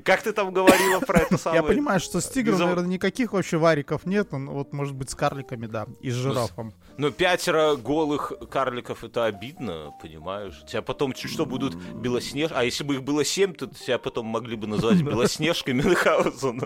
Как 0.04 0.22
ты 0.22 0.32
там 0.32 0.52
говорила 0.52 1.00
про 1.00 1.20
это 1.20 1.38
самое? 1.38 1.62
Я 1.62 1.66
понимаю, 1.66 2.00
что 2.00 2.20
с 2.20 2.28
тигром, 2.28 2.58
наверное, 2.58 2.86
никаких 2.86 3.32
вообще 3.32 3.56
вариков 3.56 4.06
нет, 4.06 4.32
но 4.32 4.52
вот, 4.52 4.72
может 4.72 4.94
быть, 4.94 5.10
с 5.10 5.14
карликами, 5.14 5.66
да, 5.66 5.86
и 6.00 6.10
с 6.10 6.14
жирафом. 6.14 6.72
Но 6.98 7.10
пятеро 7.10 7.76
голых 7.76 8.32
карликов 8.50 9.04
это 9.04 9.24
обидно, 9.24 9.92
понимаешь? 10.00 10.62
Тебя 10.66 10.82
потом 10.82 11.12
чуть 11.12 11.32
что 11.32 11.46
будут 11.46 11.74
белоснеж... 11.74 12.50
А 12.54 12.64
если 12.64 12.84
бы 12.84 12.94
их 12.94 13.02
было 13.02 13.24
семь, 13.24 13.54
то 13.54 13.66
тебя 13.66 13.98
потом 13.98 14.26
могли 14.26 14.56
бы 14.56 14.66
назвать 14.66 15.02
Белоснежкой 15.02 15.74
Мюнхгаузен. 15.74 16.62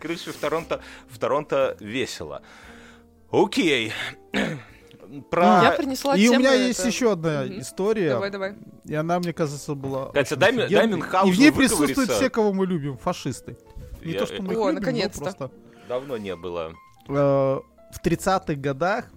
Короче, 0.00 0.32
в 0.32 0.36
Торонто, 0.36 0.80
в 1.08 1.18
Торонто 1.18 1.76
весело. 1.80 2.42
Окей. 3.32 3.92
Про... 5.30 5.62
Я 5.62 5.72
принесла 5.72 6.16
И 6.16 6.26
у 6.28 6.38
меня 6.38 6.54
есть 6.54 6.78
это- 6.80 6.88
еще 6.88 7.12
одна 7.12 7.44
Мгм. 7.44 7.60
история, 7.60 8.10
Давай, 8.10 8.30
давай. 8.30 8.54
и 8.84 8.94
она, 8.94 9.18
мне 9.18 9.32
кажется, 9.34 9.74
была... 9.74 10.10
Катя, 10.12 10.36
дай 10.36 10.52
дай. 10.68 10.86
Мюнхгаузену 10.86 11.32
И 11.32 11.36
в 11.36 11.38
ней 11.38 11.52
присутствуют 11.52 12.10
все, 12.10 12.30
кого 12.30 12.52
мы 12.54 12.66
любим, 12.66 12.96
фашисты. 12.96 13.58
Не 14.02 14.12
Я- 14.12 14.20
то, 14.20 14.26
что 14.26 14.40
мы 14.42 14.52
их 14.54 14.58
О, 14.58 14.62
любим, 14.70 14.74
но 14.74 14.80
наконец-то. 14.80 15.20
просто... 15.20 15.50
Давно 15.88 16.16
не 16.16 16.34
было. 16.34 16.72
Э, 17.08 17.12
в 17.12 18.00
30-х 18.02 18.54
годах 18.54 19.10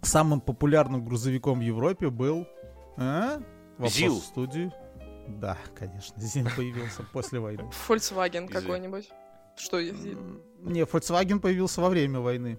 самым 0.00 0.40
популярным 0.40 1.04
грузовиком 1.04 1.60
в 1.60 1.62
Европе 1.62 2.10
был... 2.10 2.46
А? 2.96 3.40
Вопрос 3.78 3.94
ЗИЛ. 3.94 4.14
в 4.20 4.24
студию. 4.24 4.72
Да, 5.28 5.56
конечно, 5.78 6.20
ЗИЛ 6.20 6.48
появился 6.56 7.04
после 7.12 7.38
войны. 7.38 7.70
Volkswagen 7.88 8.48
какой-нибудь. 8.48 9.08
Что 9.56 9.78
есть? 9.78 10.02
Не, 10.62 10.80
Volkswagen 10.82 11.38
появился 11.38 11.80
во 11.80 11.88
время 11.90 12.18
войны. 12.18 12.58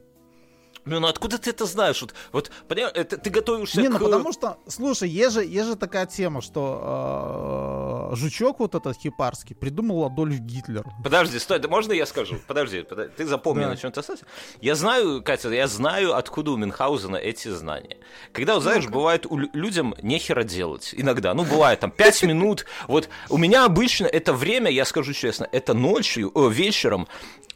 Ну, 0.86 1.00
ну 1.00 1.08
откуда 1.08 1.38
ты 1.38 1.50
это 1.50 1.66
знаешь? 1.66 2.02
Вот, 2.02 2.14
вот 2.32 2.52
понимаешь, 2.68 2.94
это 2.96 3.18
ты 3.18 3.30
готовишься 3.30 3.82
Не, 3.82 3.88
к... 3.88 3.92
ну 3.92 4.00
потому 4.00 4.34
что, 4.34 4.58
слушай, 4.68 5.10
есть 5.10 5.34
же, 5.34 5.46
есть 5.46 5.68
же 5.68 5.76
такая 5.76 6.06
тема, 6.06 6.42
что 6.42 8.03
э, 8.03 8.03
жучок 8.16 8.60
вот 8.60 8.76
этот 8.76 8.98
хипарский 8.98 9.56
придумал 9.56 10.06
Адольф 10.06 10.40
Гитлер. 10.40 10.84
Подожди, 11.04 11.40
стой, 11.40 11.60
да 11.60 11.68
можно 11.68 11.94
я 11.94 12.06
скажу? 12.06 12.38
Подожди, 12.48 12.82
подожди, 12.84 13.12
ты 13.18 13.26
запомни, 13.26 13.64
Да. 13.64 13.70
на 13.70 13.78
чем 13.78 13.92
ты 13.92 14.00
остался. 14.00 14.26
Я 14.62 14.76
знаю, 14.76 15.22
Катя, 15.24 15.50
я 15.50 15.68
знаю, 15.68 16.16
откуда 16.16 16.52
у 16.52 16.58
Мюнхгаузена 16.58 17.18
эти 17.18 17.48
знания. 17.50 17.98
Когда, 18.32 18.56
вот, 18.56 18.64
знаешь, 18.64 18.88
бывает 18.88 19.26
у 19.26 19.38
лю- 19.38 19.50
людям 19.54 19.96
нехера 20.02 20.44
делать 20.44 20.94
иногда. 20.98 21.34
Ну, 21.34 21.44
бывает 21.44 21.80
там 21.80 21.92
5 21.92 22.24
минут. 22.24 22.66
Вот 22.88 23.10
у 23.30 23.38
меня 23.38 23.66
обычно 23.66 24.06
это 24.06 24.34
время, 24.34 24.70
я 24.72 24.86
скажу 24.86 25.14
честно, 25.14 25.48
это 25.52 25.74
ночью, 25.74 26.32
о, 26.34 26.48
вечером, 26.50 27.08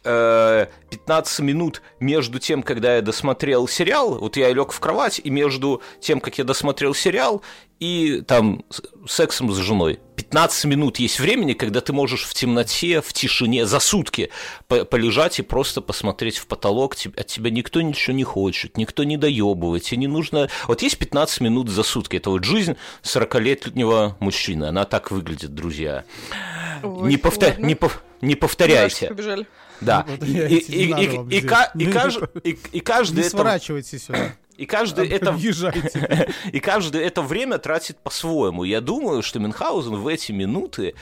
э, 0.04 0.66
15 0.90 1.40
минут 1.40 1.82
между 2.00 2.38
тем, 2.38 2.62
когда 2.62 2.96
я 2.96 3.02
досмотрел 3.02 3.68
сериал, 3.68 4.18
вот 4.18 4.36
я 4.36 4.50
лег 4.52 4.72
в 4.72 4.80
кровать, 4.80 5.20
и 5.22 5.28
между 5.30 5.82
тем, 6.00 6.20
как 6.20 6.38
я 6.38 6.44
досмотрел 6.44 6.94
сериал, 6.94 7.42
и 7.80 8.22
там 8.26 8.64
сексом 9.06 9.52
с 9.52 9.56
женой. 9.56 10.00
15 10.16 10.64
минут 10.64 10.98
есть 10.98 11.20
времени, 11.20 11.52
когда 11.52 11.80
ты 11.80 11.92
можешь 11.92 12.24
в 12.24 12.34
темноте, 12.34 13.00
в 13.00 13.12
тишине, 13.12 13.66
за 13.66 13.78
сутки 13.78 14.30
по- 14.66 14.84
полежать 14.84 15.38
и 15.38 15.42
просто 15.42 15.80
посмотреть 15.80 16.38
в 16.38 16.46
потолок. 16.46 16.96
От 17.16 17.26
тебя 17.28 17.50
никто 17.50 17.80
ничего 17.80 18.14
не 18.16 18.24
хочет, 18.24 18.76
никто 18.76 19.04
не 19.04 19.16
доебывает, 19.16 19.84
тебе 19.84 19.98
не 19.98 20.06
нужно... 20.08 20.50
Вот 20.66 20.82
есть 20.82 20.98
15 20.98 21.40
минут 21.40 21.68
за 21.68 21.82
сутки. 21.84 22.16
Это 22.16 22.30
вот 22.30 22.44
жизнь 22.44 22.76
40-летнего 23.02 24.16
мужчины. 24.20 24.64
Она 24.66 24.84
так 24.84 25.10
выглядит, 25.10 25.54
друзья. 25.54 26.04
Ой, 26.82 27.08
не, 27.08 27.16
повтор- 27.16 27.60
не, 27.60 27.74
пов- 27.74 28.00
не 28.20 28.34
повторяйте. 28.34 29.06
Да. 29.80 30.04
И, 32.72 32.80
каждый 32.80 33.22
Не 33.22 33.28
сворачивайте 33.30 33.98
сюда. 33.98 34.34
И 34.58 34.66
каждый 34.66 35.08
это 35.08 35.34
Езжайте. 35.38 36.28
и 36.52 36.58
каждый 36.58 37.02
это 37.02 37.22
время 37.22 37.58
тратит 37.58 37.98
по-своему. 37.98 38.64
Я 38.64 38.80
думаю, 38.80 39.22
что 39.22 39.38
Мюнхгаузен 39.38 39.94
в 39.94 40.08
эти 40.08 40.32
минуты 40.32 40.94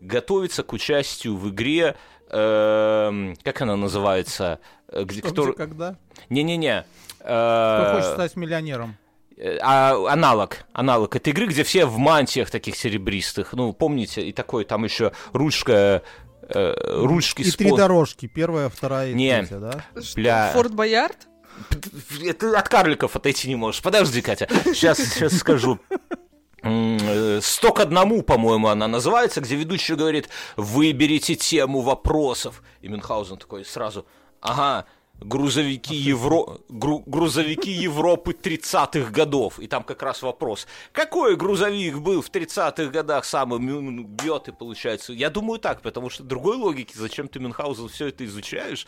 готовится 0.00 0.62
к 0.62 0.72
участию 0.72 1.36
в 1.36 1.50
игре, 1.50 1.96
эм, 2.30 3.36
как 3.42 3.60
она 3.60 3.74
называется, 3.74 4.60
э, 4.86 5.02
где, 5.02 5.18
Что, 5.18 5.28
который... 5.30 5.48
где, 5.48 5.56
когда? 5.56 5.96
Не-не-не. 6.30 6.84
Кто 7.18 7.28
э, 7.28 7.94
хочет 7.96 8.12
стать 8.12 8.36
миллионером? 8.36 8.96
э, 9.36 9.58
а, 9.60 10.12
аналог, 10.12 10.58
аналог 10.72 11.16
этой 11.16 11.30
игры, 11.30 11.46
где 11.46 11.64
все 11.64 11.86
в 11.86 11.98
мантиях 11.98 12.50
таких 12.50 12.76
серебристых. 12.76 13.52
Ну, 13.52 13.72
помните, 13.72 14.22
и 14.22 14.32
такой 14.32 14.64
там 14.64 14.84
еще 14.84 15.10
ручка, 15.32 16.02
э, 16.42 16.74
ручки 17.04 17.42
И 17.42 17.50
с 17.50 17.56
три 17.56 17.74
дорожки. 17.74 18.28
Первая, 18.28 18.68
вторая 18.68 19.10
и 19.10 19.14
Не. 19.14 19.38
третья, 19.38 19.58
да? 19.58 19.84
Что, 20.00 20.14
Бля. 20.14 20.50
Форт 20.52 20.72
Боярд? 20.72 21.16
Ты 21.68 22.54
от 22.54 22.68
карликов 22.68 23.16
отойти 23.16 23.48
не 23.48 23.56
можешь. 23.56 23.82
Подожди, 23.82 24.20
Катя. 24.22 24.48
Сейчас, 24.64 24.98
сейчас 24.98 25.36
скажу. 25.36 25.78
Э, 26.62 27.40
Сто 27.42 27.72
к 27.72 27.80
одному, 27.80 28.22
по-моему, 28.22 28.68
она 28.68 28.86
называется, 28.88 29.40
где 29.40 29.56
ведущий 29.56 29.94
говорит, 29.94 30.28
выберите 30.56 31.34
тему 31.34 31.80
вопросов. 31.80 32.62
И 32.80 32.88
Мюнхгаузен 32.88 33.36
такой 33.36 33.64
сразу, 33.64 34.06
ага, 34.40 34.86
грузовики, 35.20 35.94
Евро... 35.94 36.58
гру- 36.68 37.02
грузовики 37.06 37.70
Европы 37.70 38.32
30-х 38.32 39.10
годов. 39.10 39.58
И 39.58 39.66
там 39.66 39.82
как 39.82 40.02
раз 40.02 40.22
вопрос, 40.22 40.66
какой 40.92 41.36
грузовик 41.36 41.98
был 41.98 42.22
в 42.22 42.30
30-х 42.30 42.86
годах 42.86 43.24
самым 43.24 44.04
бьет 44.06 44.48
и 44.48 44.52
получается. 44.52 45.12
Я 45.12 45.30
думаю 45.30 45.58
так, 45.58 45.82
потому 45.82 46.10
что 46.10 46.22
другой 46.22 46.56
логики, 46.56 46.92
зачем 46.96 47.28
ты 47.28 47.40
Мюнхгаузен 47.40 47.88
все 47.88 48.08
это 48.08 48.24
изучаешь, 48.24 48.86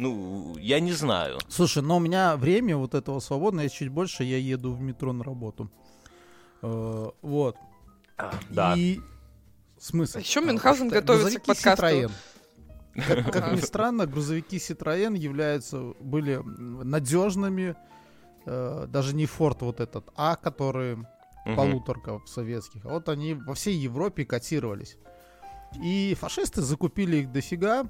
ну, 0.00 0.56
я 0.58 0.80
не 0.80 0.92
знаю. 0.92 1.38
Слушай, 1.48 1.82
но 1.82 1.96
у 1.96 2.00
меня 2.00 2.36
время 2.36 2.76
вот 2.76 2.94
этого 2.94 3.20
свободное, 3.20 3.68
чуть 3.68 3.88
больше, 3.88 4.24
я 4.24 4.38
еду 4.38 4.72
в 4.72 4.80
метро 4.80 5.12
на 5.12 5.24
работу. 5.24 5.70
Э, 6.62 7.10
Вот. 7.22 7.56
Да. 8.50 8.74
И 8.76 9.00
смысл. 9.78 10.18
А 10.18 10.20
ещё 10.20 10.40
Мюнхгаузен 10.40 10.88
готовится 10.88 11.38
к 11.38 11.44
грузовики 11.44 11.46
подкасту. 11.46 12.10
Как, 13.06 13.32
как 13.32 13.52
ни 13.52 13.60
странно, 13.60 14.06
грузовики 14.06 14.56
Citroën 14.58 15.16
являются, 15.16 15.94
были 16.00 16.40
надежными, 16.44 17.76
э, 18.46 18.86
даже 18.88 19.14
не 19.14 19.24
Ford 19.24 19.58
вот 19.60 19.80
этот, 19.80 20.08
а 20.16 20.36
который 20.36 20.96
Мгм. 21.46 21.56
полуторка 21.56 22.18
в 22.18 22.26
советских. 22.28 22.84
А 22.84 22.90
вот 22.90 23.08
они 23.08 23.34
во 23.34 23.54
всей 23.54 23.74
Европе 23.76 24.24
котировались. 24.26 24.98
И 25.82 26.14
фашисты 26.20 26.60
закупили 26.60 27.16
их 27.18 27.32
дофига, 27.32 27.86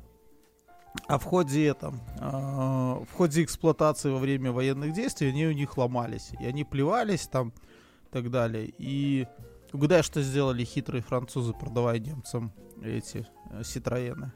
а 1.06 1.18
в 1.18 1.24
ходе 1.24 1.66
это, 1.66 1.92
а, 2.18 3.02
в 3.04 3.12
ходе 3.16 3.42
эксплуатации 3.44 4.10
во 4.10 4.18
время 4.18 4.52
военных 4.52 4.92
действий 4.92 5.28
они 5.28 5.46
у 5.46 5.52
них 5.52 5.76
ломались. 5.76 6.32
И 6.40 6.46
они 6.46 6.64
плевались 6.64 7.26
там 7.26 7.48
и 7.48 8.12
так 8.12 8.30
далее. 8.30 8.72
И 8.78 9.26
угадай, 9.72 10.02
что 10.02 10.22
сделали 10.22 10.64
хитрые 10.64 11.02
французы, 11.02 11.52
продавая 11.52 11.98
немцам 11.98 12.52
эти 12.82 13.26
э, 13.50 13.62
Ситроены. 13.64 14.32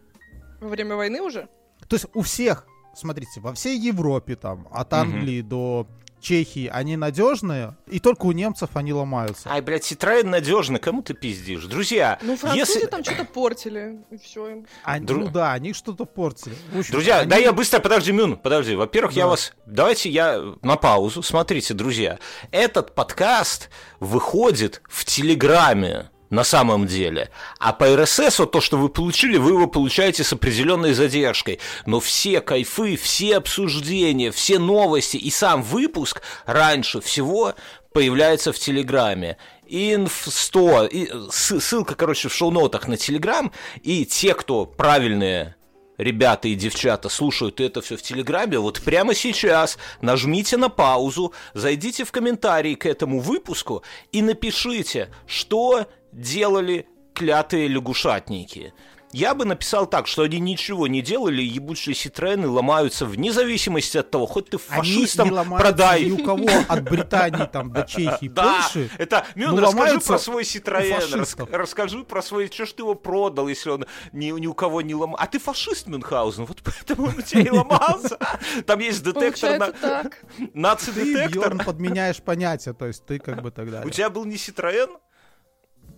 Во 0.60 0.68
время 0.68 0.96
войны 0.96 1.20
уже? 1.20 1.48
То 1.88 1.96
есть 1.96 2.06
у 2.14 2.22
всех, 2.22 2.66
смотрите, 2.94 3.40
во 3.40 3.52
всей 3.52 3.78
Европе 3.78 4.36
там, 4.36 4.68
от. 4.70 4.92
Англии 4.92 5.42
до 5.42 5.88
Чехии, 6.24 6.68
они 6.72 6.96
надежные, 6.96 7.76
и 7.86 8.00
только 8.00 8.24
у 8.24 8.32
немцев 8.32 8.70
они 8.74 8.92
ломаются. 8.94 9.50
Ай, 9.50 9.60
блядь, 9.60 9.82
Citroёn 9.90 10.24
надежно, 10.28 10.78
кому 10.78 11.02
ты 11.02 11.12
пиздишь? 11.12 11.64
Друзья, 11.66 12.18
Ну, 12.22 12.36
французы 12.36 12.58
если... 12.78 12.86
там 12.86 13.04
что-то 13.04 13.24
портили, 13.26 14.00
и 14.10 14.16
все. 14.16 14.64
Они- 14.84 15.06
Дру- 15.06 15.18
Ну 15.24 15.28
да, 15.28 15.52
они 15.52 15.74
что-то 15.74 16.06
портили. 16.06 16.56
Общем, 16.76 16.92
Друзья, 16.92 17.20
они- 17.20 17.28
да 17.30 17.36
я 17.36 17.52
быстро, 17.52 17.78
подожди, 17.80 18.10
Мюн, 18.12 18.36
подожди. 18.38 18.74
Во-первых, 18.74 19.12
я 19.14 19.24
Да. 19.24 19.28
вас... 19.28 19.52
Давайте 19.66 20.08
я 20.08 20.40
на 20.62 20.76
паузу. 20.76 21.22
Смотрите, 21.22 21.74
друзья, 21.74 22.18
этот 22.50 22.94
подкаст 22.94 23.68
выходит 24.00 24.80
в 24.88 25.04
Телеграме 25.04 26.10
на 26.34 26.44
самом 26.44 26.86
деле. 26.86 27.30
А 27.58 27.72
по 27.72 27.96
РСС 27.96 28.40
то, 28.52 28.60
что 28.60 28.76
вы 28.76 28.88
получили, 28.88 29.38
вы 29.38 29.52
его 29.52 29.66
получаете 29.66 30.24
с 30.24 30.32
определенной 30.32 30.92
задержкой. 30.92 31.60
Но 31.86 32.00
все 32.00 32.40
кайфы, 32.40 32.96
все 32.96 33.36
обсуждения, 33.36 34.30
все 34.30 34.58
новости 34.58 35.16
и 35.16 35.30
сам 35.30 35.62
выпуск 35.62 36.22
раньше 36.44 37.00
всего 37.00 37.54
появляется 37.92 38.52
в 38.52 38.58
Телеграме. 38.58 39.38
Инф 39.66 40.26
100, 40.28 40.86
и, 40.86 41.06
э, 41.06 41.28
ссылка, 41.30 41.94
короче, 41.94 42.28
в 42.28 42.34
шоу-нотах 42.34 42.86
на 42.86 42.96
Телеграм, 42.96 43.50
и 43.82 44.04
те, 44.04 44.34
кто 44.34 44.66
правильные 44.66 45.54
ребята 45.98 46.48
и 46.48 46.54
девчата 46.54 47.08
слушают 47.08 47.60
это 47.60 47.80
все 47.80 47.96
в 47.96 48.02
Телеграме, 48.02 48.58
вот 48.58 48.80
прямо 48.80 49.14
сейчас 49.14 49.78
нажмите 50.00 50.56
на 50.56 50.68
паузу, 50.68 51.32
зайдите 51.54 52.04
в 52.04 52.12
комментарии 52.12 52.74
к 52.74 52.86
этому 52.86 53.20
выпуску 53.20 53.82
и 54.12 54.22
напишите, 54.22 55.10
что 55.26 55.86
делали 56.14 56.86
клятые 57.14 57.68
лягушатники. 57.68 58.72
Я 59.12 59.36
бы 59.36 59.44
написал 59.44 59.86
так, 59.86 60.08
что 60.08 60.22
они 60.22 60.40
ничего 60.40 60.88
не 60.88 61.00
делали, 61.00 61.40
ебучие 61.40 61.94
ситрены 61.94 62.48
ломаются 62.48 63.06
вне 63.06 63.32
зависимости 63.32 63.96
от 63.96 64.10
того, 64.10 64.26
хоть 64.26 64.50
ты 64.50 64.58
Они 64.70 64.80
фашистам 64.80 65.28
не 65.28 65.34
ломаются 65.34 65.68
продай. 65.68 66.04
ни 66.06 66.10
у 66.10 66.24
кого 66.24 66.48
от 66.66 66.82
Британии 66.82 67.46
там 67.46 67.72
до 67.72 67.84
Чехии, 67.84 68.26
Да, 68.26 68.62
Польши. 68.72 68.90
это, 68.98 69.24
Мюн, 69.36 69.50
ну, 69.54 69.60
расскажи 69.60 69.76
ломаются 69.78 70.08
про 70.08 70.18
свой 70.18 70.42
Citroёn, 70.42 71.16
рас- 71.16 71.36
расскажи 71.52 72.02
про 72.02 72.22
свой, 72.22 72.50
что 72.50 72.66
ж 72.66 72.72
ты 72.72 72.82
его 72.82 72.96
продал, 72.96 73.46
если 73.46 73.70
он 73.70 73.86
ни, 74.10 74.32
ни 74.32 74.48
у 74.48 74.54
кого 74.54 74.82
не 74.82 74.96
ломал. 74.96 75.16
А 75.20 75.28
ты 75.28 75.38
фашист, 75.38 75.86
Мюнхгаузен, 75.86 76.46
вот 76.46 76.60
поэтому 76.64 77.06
он 77.06 77.16
у 77.16 77.22
тебя 77.22 77.42
и 77.42 77.50
ломался. 77.50 78.18
Там 78.66 78.80
есть 78.80 79.04
детектор, 79.04 79.58
на- 79.60 79.70
так. 79.70 80.24
Ты, 80.36 80.50
наци-детектор. 80.54 81.30
Бьорн, 81.54 81.58
подменяешь 81.64 82.20
понятия, 82.20 82.72
то 82.72 82.86
есть 82.88 83.06
ты 83.06 83.20
как 83.20 83.42
бы 83.42 83.52
тогда. 83.52 83.82
У 83.84 83.90
тебя 83.90 84.10
был 84.10 84.24
не 84.24 84.34
Citroёn? 84.34 84.90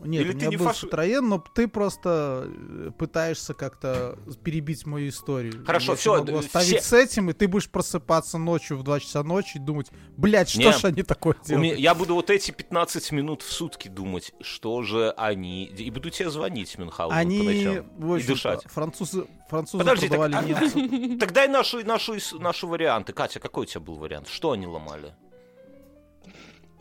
Нет, 0.06 0.22
или 0.22 0.28
у 0.28 0.32
ты 0.32 0.38
меня 0.38 0.48
не 0.50 0.56
был 0.56 0.66
фаши- 0.66 0.88
Citroёn, 0.88 1.20
но 1.20 1.38
ты 1.54 1.68
просто 1.68 2.44
э, 2.48 2.90
пытаешься 2.96 3.54
как-то 3.54 4.18
перебить 4.42 4.86
мою 4.86 5.08
историю. 5.08 5.64
Хорошо, 5.66 5.92
Я 5.92 5.96
тебя 5.98 6.12
могу 6.12 6.26
д- 6.26 6.38
оставить 6.38 6.68
все- 6.68 6.80
с 6.82 6.92
этим, 6.92 7.30
и 7.30 7.32
ты 7.32 7.48
будешь 7.48 7.68
просыпаться 7.68 8.38
ночью 8.38 8.76
в 8.78 8.82
2 8.82 9.00
часа 9.00 9.22
ночи 9.22 9.56
и 9.56 9.60
думать, 9.60 9.88
блядь, 10.16 10.48
что 10.48 10.60
Не, 10.60 10.72
ж 10.72 10.84
они 10.84 11.02
такое 11.02 11.34
У 11.34 11.36
меня- 11.52 11.58
делают? 11.60 11.80
я 11.80 11.94
буду 11.94 12.14
вот 12.14 12.30
эти 12.30 12.50
15 12.50 13.12
минут 13.12 13.42
в 13.42 13.52
сутки 13.52 13.88
думать, 13.88 14.32
что 14.40 14.82
же 14.82 15.12
они... 15.16 15.64
И 15.66 15.90
буду 15.90 16.10
тебе 16.10 16.30
звонить, 16.30 16.76
Мюнхгаузен, 16.78 17.10
по 17.14 17.20
Они, 17.20 17.66
ночам. 17.66 17.86
в 17.98 18.16
И 18.16 18.22
дышать. 18.22 18.62
французы, 18.70 19.26
французы 19.48 19.78
Подожди, 19.84 20.08
так- 20.08 20.18
продавали 20.18 20.34
а- 20.54 20.60
немцам. 20.60 21.18
Так 21.18 21.32
дай 21.32 21.48
наши, 21.48 21.84
наши, 21.84 22.18
наши 22.38 22.66
варианты. 22.66 23.12
Катя, 23.12 23.40
какой 23.40 23.62
у 23.62 23.66
тебя 23.66 23.80
был 23.80 23.94
вариант? 23.96 24.28
Что 24.28 24.52
они 24.52 24.66
ломали? 24.66 25.14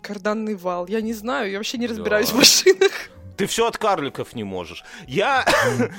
Карданный 0.02 0.56
вал. 0.56 0.88
Я 0.88 1.02
не 1.02 1.14
знаю, 1.14 1.50
я 1.52 1.58
вообще 1.58 1.78
не 1.78 1.88
разбираюсь 1.88 2.30
Да. 2.30 2.36
в 2.36 2.38
машинах. 2.38 2.92
Ты 3.38 3.46
все 3.48 3.68
от 3.68 3.78
карликов 3.78 4.34
не 4.36 4.44
можешь. 4.44 4.84
Я... 5.08 5.46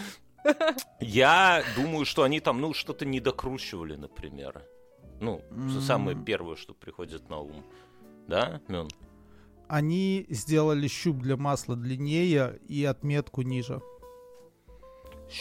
Я 1.00 1.62
думаю, 1.74 2.04
что 2.04 2.22
они 2.22 2.40
там, 2.40 2.60
ну, 2.60 2.72
что-то 2.72 3.04
не 3.04 3.20
докручивали, 3.20 3.96
например. 3.96 4.62
Ну, 5.20 5.42
самое 5.80 6.16
первое, 6.16 6.56
что 6.56 6.72
приходит 6.74 7.28
на 7.28 7.38
ум. 7.40 7.64
Да, 8.28 8.60
Мюн? 8.68 8.88
Они 9.68 10.26
сделали 10.28 10.86
щуп 10.86 11.16
для 11.18 11.36
масла 11.36 11.74
длиннее 11.74 12.60
и 12.68 12.84
отметку 12.84 13.42
ниже. 13.42 13.80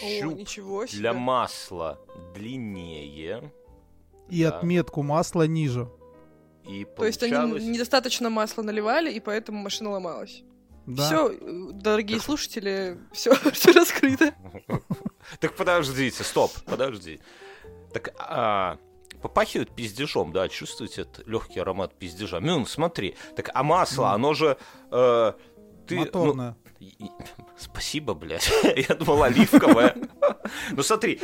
О, 0.02 0.22
Щуп 0.22 0.36
ничего 0.38 0.88
себе. 0.88 1.00
для 1.00 1.14
масла 1.14 2.00
длиннее. 2.34 3.52
И 4.30 4.44
Да. 4.44 4.58
отметку 4.58 5.04
масла 5.04 5.44
ниже. 5.46 5.88
И 6.68 6.86
То 6.98 7.06
есть 7.06 7.20
получалось... 7.20 7.62
они 7.62 7.70
недостаточно 7.70 8.32
масла 8.32 8.64
наливали, 8.64 9.12
и 9.12 9.20
поэтому 9.20 9.62
машина 9.62 9.92
ломалась. 9.92 10.44
Да. 10.88 11.06
Все, 11.06 11.38
дорогие 11.74 12.20
слушатели, 12.20 12.98
все, 13.12 13.34
все 13.54 13.72
раскрыто. 13.72 14.34
Так 15.40 15.56
подождите, 15.56 16.24
стоп, 16.24 16.52
подожди. 16.68 17.20
Так, 17.92 18.14
а, 18.20 18.78
попахивает 19.24 19.72
пиздежом, 19.74 20.32
да, 20.32 20.48
чувствуете 20.50 21.02
этот 21.02 21.28
легкий 21.28 21.60
аромат 21.60 21.98
пиздежа? 21.98 22.40
Мюн, 22.40 22.68
смотри, 22.68 23.16
так, 23.36 23.50
а 23.56 23.64
масло, 23.64 24.04
Ну. 24.10 24.14
оно 24.14 24.34
же... 24.36 24.58
э, 24.92 25.34
ты, 25.88 25.96
ну, 25.96 26.02
Моторная. 26.06 26.58
и- 26.80 26.86
и- 27.06 27.12
Спасибо, 27.58 28.14
блядь. 28.14 28.52
Я 28.90 28.96
думал, 28.96 29.24
оливковое. 29.24 29.96
Ну 30.72 30.84
смотри, 30.84 31.22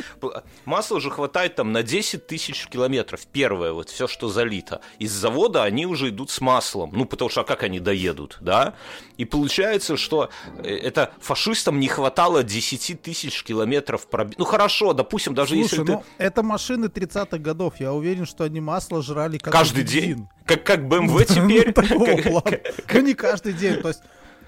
масла 0.64 0.96
уже 0.96 1.10
хватает 1.10 1.56
там 1.56 1.72
на 1.72 1.82
10 1.82 2.26
тысяч 2.26 2.66
километров. 2.66 3.26
Первое, 3.26 3.72
вот 3.72 3.90
все, 3.90 4.08
что 4.08 4.28
залито. 4.28 4.80
Из 4.98 5.12
завода 5.12 5.62
они 5.62 5.86
уже 5.86 6.08
идут 6.08 6.30
с 6.30 6.40
маслом. 6.40 6.90
Ну, 6.94 7.04
потому 7.04 7.28
что 7.28 7.42
а 7.42 7.44
как 7.44 7.62
они 7.62 7.80
доедут, 7.80 8.38
да? 8.40 8.74
И 9.18 9.24
получается, 9.24 9.96
что 9.96 10.30
э, 10.62 10.74
это 10.74 11.12
фашистам 11.20 11.78
не 11.78 11.88
хватало 11.88 12.42
10 12.42 13.02
тысяч 13.02 13.42
километров 13.44 14.06
пробег. 14.06 14.38
Ну 14.38 14.44
хорошо, 14.44 14.94
допустим, 14.94 15.34
даже 15.34 15.54
Слушай, 15.54 15.62
если 15.62 15.84
ты 15.84 15.92
ну 15.92 16.04
это 16.18 16.42
машины 16.42 16.86
30-х 16.86 17.38
годов. 17.38 17.74
Я 17.78 17.92
уверен, 17.92 18.26
что 18.26 18.44
они 18.44 18.60
масло 18.60 19.02
жрали 19.02 19.38
как 19.38 19.52
каждый 19.52 19.82
бензин. 19.84 20.02
день, 20.02 20.28
как, 20.46 20.64
как 20.64 20.80
BMW 20.80 21.24
теперь, 21.28 21.74
Ну, 21.92 22.22
плана. 22.22 22.60
Ну, 22.92 23.00
не 23.00 23.14
каждый 23.14 23.52
день. 23.52 23.80
То 23.82 23.88
есть 23.88 24.02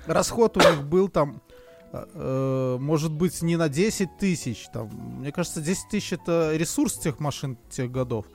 расход 0.07 0.57
у 0.57 0.61
них 0.61 0.83
был 0.85 1.09
там, 1.09 1.43
может 2.15 3.13
быть, 3.13 3.43
не 3.43 3.57
на 3.57 3.69
10 3.69 4.17
тысяч. 4.19 4.67
Там, 4.73 4.89
мне 5.19 5.33
кажется, 5.33 5.61
10 5.61 5.89
тысяч 5.89 6.13
это 6.13 6.57
ресурс 6.57 6.95
тех 6.95 7.21
машин 7.21 7.57
тех 7.71 7.91
годов. 7.91 8.27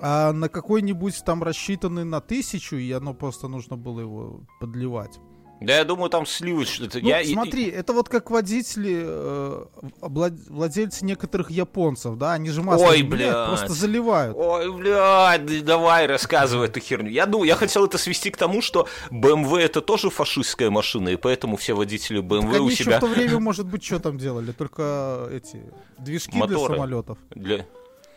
А 0.00 0.32
на 0.32 0.48
какой-нибудь 0.48 1.22
там 1.24 1.42
рассчитанный 1.42 2.04
на 2.04 2.20
тысячу, 2.20 2.76
и 2.76 2.90
оно 2.92 3.14
просто 3.14 3.48
нужно 3.48 3.76
было 3.76 4.00
его 4.00 4.40
подливать. 4.60 5.18
Да, 5.60 5.76
я 5.76 5.84
думаю, 5.84 6.10
там 6.10 6.26
сливочное. 6.26 6.90
Ну, 6.92 7.08
я, 7.08 7.24
смотри, 7.24 7.66
это 7.66 7.92
вот 7.92 8.08
как 8.08 8.30
водители, 8.30 9.02
э, 9.04 9.64
владельцы 10.00 11.04
некоторых 11.04 11.50
японцев, 11.50 12.16
да, 12.16 12.32
они 12.32 12.50
же 12.50 12.62
масло 12.62 12.86
Ой, 12.86 13.02
меняют, 13.02 13.10
блядь. 13.10 13.48
просто 13.48 13.72
заливают. 13.72 14.36
Ой, 14.36 14.72
блядь, 14.72 15.46
да 15.46 15.62
давай 15.62 16.06
рассказывай 16.06 16.66
эту 16.66 16.80
херню. 16.80 17.10
Я 17.10 17.26
думаю, 17.26 17.48
я 17.48 17.56
хотел 17.56 17.86
это 17.86 17.98
свести 17.98 18.30
к 18.30 18.36
тому, 18.36 18.62
что 18.62 18.88
BMW 19.10 19.60
это 19.60 19.80
тоже 19.80 20.10
фашистская 20.10 20.70
машина, 20.70 21.10
и 21.10 21.16
поэтому 21.16 21.56
все 21.56 21.74
водители 21.74 22.20
BMW 22.20 22.42
Так 22.42 22.54
они 22.56 22.66
у 22.66 22.68
еще 22.68 22.84
себя 22.84 22.98
в 22.98 23.00
то 23.00 23.06
время, 23.06 23.38
может 23.38 23.66
быть, 23.66 23.84
что 23.84 24.00
там 24.00 24.18
делали? 24.18 24.52
Только 24.52 25.28
эти 25.32 25.62
движки 25.98 26.32
для 26.32 26.40
Моторы. 26.40 26.74
самолетов. 26.74 27.18
для... 27.34 27.66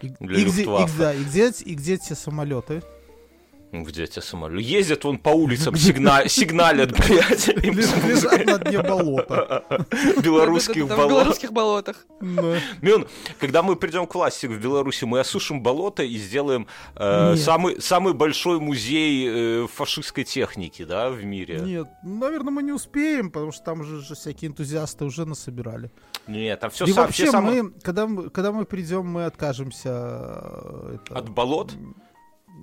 Для 0.02 0.40
и 0.40 0.46
где, 0.46 0.62
и, 0.62 0.66
да, 0.98 1.12
и 1.12 1.24
где, 1.24 1.50
и 1.50 1.74
где 1.74 1.98
те 1.98 2.14
самолеты? 2.14 2.84
Где 3.74 4.04
эти 4.06 4.20
самолеты? 4.20 4.64
Ездят 4.64 5.04
вон 5.04 5.18
по 5.18 5.30
улицам, 5.30 5.76
сигна- 5.76 6.28
сигналят, 6.30 6.92
блядь, 6.92 7.48
Лежат 7.64 8.46
на 8.46 8.58
дне 8.60 8.82
болота. 8.82 9.66
белорусских 10.24 10.88
Да-да-да, 10.88 10.96
В 10.96 10.98
болот. 10.98 11.10
белорусских 11.12 11.52
болотах. 11.52 12.06
Да. 12.22 12.58
Мюн, 12.82 13.08
когда 13.40 13.64
мы 13.64 13.76
придем 13.76 14.08
к 14.08 14.16
власти 14.16 14.46
в 14.46 14.58
Беларуси, 14.62 15.04
мы 15.04 15.20
осушим 15.20 15.62
болото 15.62 16.04
и 16.04 16.18
сделаем 16.18 16.68
э, 16.96 17.36
самый, 17.36 17.82
самый 17.82 18.14
большой 18.14 18.60
музей 18.62 19.28
э, 19.64 19.68
фашистской 19.68 20.24
техники, 20.24 20.86
да, 20.86 21.10
в 21.10 21.24
мире. 21.26 21.60
Нет, 21.60 21.88
ну, 22.04 22.20
наверное, 22.20 22.52
мы 22.52 22.64
не 22.64 22.72
успеем, 22.72 23.30
потому 23.32 23.52
что 23.52 23.64
там 23.66 23.84
же, 23.84 24.02
всякие 24.16 24.50
энтузиасты 24.50 25.04
уже 25.04 25.26
насобирали. 25.26 25.92
Нет, 26.26 26.60
там 26.62 26.70
все, 26.72 26.86
и 26.86 26.94
вообще 26.94 27.32
мы, 27.32 27.72
когда 27.82 28.08
мы, 28.08 28.66
придем, 28.66 29.06
мы 29.08 29.26
откажемся. 29.26 29.90
э, 29.90 30.98
от 31.10 31.30
болот. 31.30 31.74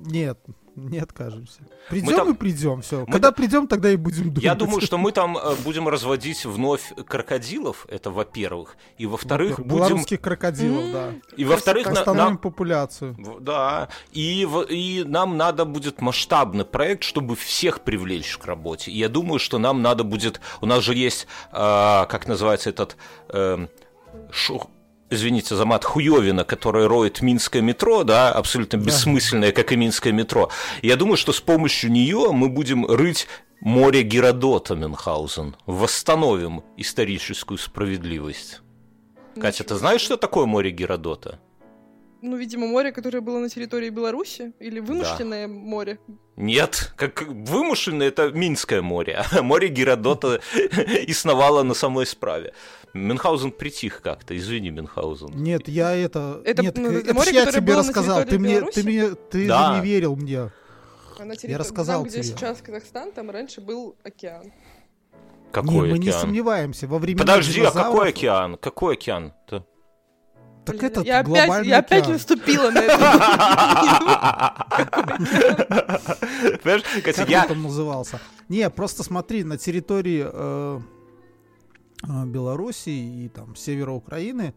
Нет, 0.06 0.38
не 0.76 0.98
откажемся. 0.98 1.60
Придем 1.88 2.16
там- 2.16 2.30
и 2.30 2.34
придем, 2.34 2.82
все. 2.82 3.00
мы 3.06 3.12
Когда 3.12 3.32
придем, 3.32 3.66
тогда 3.66 3.90
и 3.90 3.96
будем 3.96 4.24
думать. 4.28 4.42
Я 4.42 4.54
думаю, 4.54 4.80
что 4.80 4.98
мы 4.98 5.12
там 5.12 5.36
э, 5.38 5.54
будем 5.64 5.88
разводить 5.88 6.44
вновь 6.44 6.92
крокодилов, 7.06 7.86
это 7.88 8.10
во-первых, 8.10 8.76
и 8.98 9.06
во-вторых 9.06 9.58
будем, 9.60 9.68
Белорусских 9.76 10.20
крокодилов, 10.20 10.92
да. 10.92 11.10
и 11.36 11.44
во-вторых 11.44 11.86
на- 11.86 11.92
Остановим 11.92 12.24
нам, 12.24 12.38
популяцию. 12.38 13.16
Да, 13.40 13.88
и, 14.12 14.44
в- 14.46 14.66
и 14.68 15.04
нам 15.04 15.36
надо 15.36 15.64
будет 15.64 16.00
масштабный 16.00 16.64
проект, 16.64 17.04
чтобы 17.04 17.36
всех 17.36 17.80
привлечь 17.80 18.36
к 18.38 18.44
работе. 18.44 18.90
И 18.90 18.98
я 18.98 19.08
думаю, 19.08 19.38
что 19.38 19.58
нам 19.58 19.82
надо 19.82 20.04
будет... 20.04 20.40
У 20.60 20.66
нас 20.66 20.82
же 20.82 20.94
есть, 20.94 21.26
а, 21.52 22.06
как 22.06 22.26
называется 22.26 22.70
этот... 22.70 22.96
шу- 24.30 24.70
Извините 25.14 25.54
за 25.54 25.64
мат, 25.64 25.84
хуевина, 25.84 26.44
которая 26.44 26.88
роет 26.88 27.22
Минское 27.22 27.62
метро, 27.62 28.02
да, 28.02 28.32
абсолютно 28.32 28.78
бессмысленное, 28.78 29.52
как 29.52 29.70
и 29.70 29.76
Минское 29.76 30.12
метро. 30.12 30.50
Я 30.82 30.96
думаю, 30.96 31.16
что 31.16 31.32
с 31.32 31.40
помощью 31.40 31.92
нее 31.92 32.32
мы 32.32 32.48
будем 32.48 32.84
рыть 32.84 33.28
море 33.60 34.02
Геродота, 34.02 34.74
Мюнхгаузен, 34.74 35.54
восстановим 35.66 36.64
историческую 36.76 37.58
справедливость. 37.58 38.60
Катя, 39.40 39.62
ты 39.62 39.76
знаешь, 39.76 40.00
что 40.00 40.16
такое 40.16 40.46
море 40.46 40.72
Геродота? 40.72 41.38
Ну, 42.26 42.36
видимо, 42.38 42.66
море, 42.66 42.90
которое 42.90 43.20
было 43.20 43.38
на 43.38 43.48
территории 43.50 43.90
Беларуси? 43.90 44.52
Или 44.58 44.80
вымышленное 44.80 45.46
море? 45.46 45.98
Нет, 46.36 46.92
как 46.96 47.20
вымышленное 47.28 48.08
это 48.08 48.30
Минское 48.32 48.80
море, 48.80 49.22
а 49.32 49.42
море 49.42 49.68
Геродота 49.68 50.40
и 51.08 51.12
сновало 51.12 51.62
на 51.64 51.74
самой 51.74 52.06
справе. 52.06 52.54
Мюнхгаузен 52.94 53.50
притих 53.52 54.00
как-то, 54.00 54.34
извини, 54.34 54.70
Мюнхгаузен. 54.70 55.30
Нет, 55.34 55.68
я 55.68 55.94
это... 55.94 56.40
Это, 56.46 56.62
Нет, 56.62 56.78
ну, 56.78 56.90
это 56.92 57.12
море, 57.12 57.30
я 57.32 57.40
которое 57.44 57.60
тебе 57.60 57.72
было 57.74 57.82
на 57.82 57.88
рассказал. 57.88 58.24
Ты 58.24 58.38
мне, 58.38 58.62
ты 58.62 58.82
мне, 58.84 59.14
ты 59.30 59.46
Да. 59.46 59.74
же 59.74 59.80
не 59.80 59.86
верил 59.86 60.16
мне. 60.16 60.50
А 61.18 61.24
на 61.26 61.32
территори- 61.32 61.56
рассказал 61.58 62.00
там, 62.00 62.08
где 62.08 62.22
тебе. 62.22 62.36
сейчас 62.36 62.62
Казахстан, 62.62 63.12
там 63.12 63.30
раньше 63.30 63.60
был 63.60 63.96
океан. 64.02 64.50
Какой 65.52 65.70
не, 65.74 65.80
мы 65.92 65.98
не 65.98 66.08
океан? 66.08 66.20
сомневаемся. 66.22 66.86
Во 66.88 66.98
времена 66.98 67.20
Подожди, 67.22 67.60
а 67.60 67.64
динозавров- 67.70 67.82
какой 67.92 68.08
океан? 68.08 68.56
Какой 68.56 68.94
океан? 68.94 69.32
Так 70.64 70.76
Блин, 70.76 70.90
этот 70.90 71.06
я 71.06 71.18
опять, 71.20 71.28
глобальный 71.28 71.68
я 71.68 71.78
опять 71.78 72.08
наступила 72.08 72.70
на 72.70 72.78
это. 72.78 72.96
Как 77.04 77.28
я... 77.28 77.42
он 77.42 77.48
там 77.48 77.62
назывался? 77.64 78.20
Не, 78.48 78.68
просто 78.70 79.02
смотри, 79.02 79.44
на 79.44 79.58
территории 79.58 80.24
э, 80.26 80.80
э, 82.08 82.24
Белоруссии 82.26 83.24
и 83.24 83.28
там 83.28 83.54
севера 83.56 83.90
Украины 83.90 84.54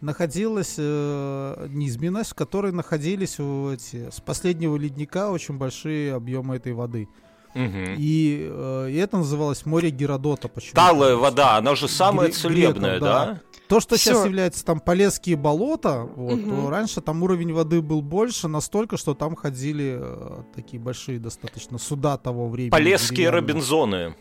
находилась 0.00 0.74
э, 0.78 1.66
низменность, 1.70 2.30
в 2.30 2.34
которой 2.34 2.72
находились 2.72 3.34
эти, 3.34 4.10
с 4.10 4.20
последнего 4.20 4.76
ледника 4.76 5.30
очень 5.30 5.56
большие 5.56 6.14
объемы 6.14 6.56
этой 6.56 6.72
воды. 6.72 7.08
Мгм. 7.54 7.94
И, 7.96 8.46
э, 8.50 8.90
и 8.90 8.96
это 8.96 9.16
называлось 9.16 9.64
море 9.64 9.90
Геродота. 9.90 10.48
Почему? 10.48 10.74
Талая 10.74 11.16
вода, 11.16 11.56
она 11.56 11.74
же 11.74 11.88
самая 11.88 12.28
Гре- 12.28 12.32
целебная, 12.34 12.98
греков, 12.98 13.08
да? 13.08 13.40
То, 13.68 13.80
что 13.80 13.96
сейчас 13.98 14.18
Всё. 14.18 14.26
является 14.26 14.64
там 14.64 14.78
Полесские 14.80 15.36
болота, 15.36 16.02
вот, 16.04 16.38
Мгм. 16.38 16.64
то 16.64 16.70
раньше 16.70 17.00
там 17.00 17.22
уровень 17.22 17.52
воды 17.52 17.82
был 17.82 18.00
больше, 18.02 18.46
настолько, 18.48 18.96
что 18.96 19.14
там 19.14 19.34
ходили 19.34 19.98
э, 20.00 20.42
такие 20.54 20.80
большие 20.80 21.18
достаточно 21.18 21.78
суда 21.78 22.16
того 22.16 22.48
времени. 22.48 22.70
Полесские. 22.70 23.30
Робинзоны. 23.30 24.14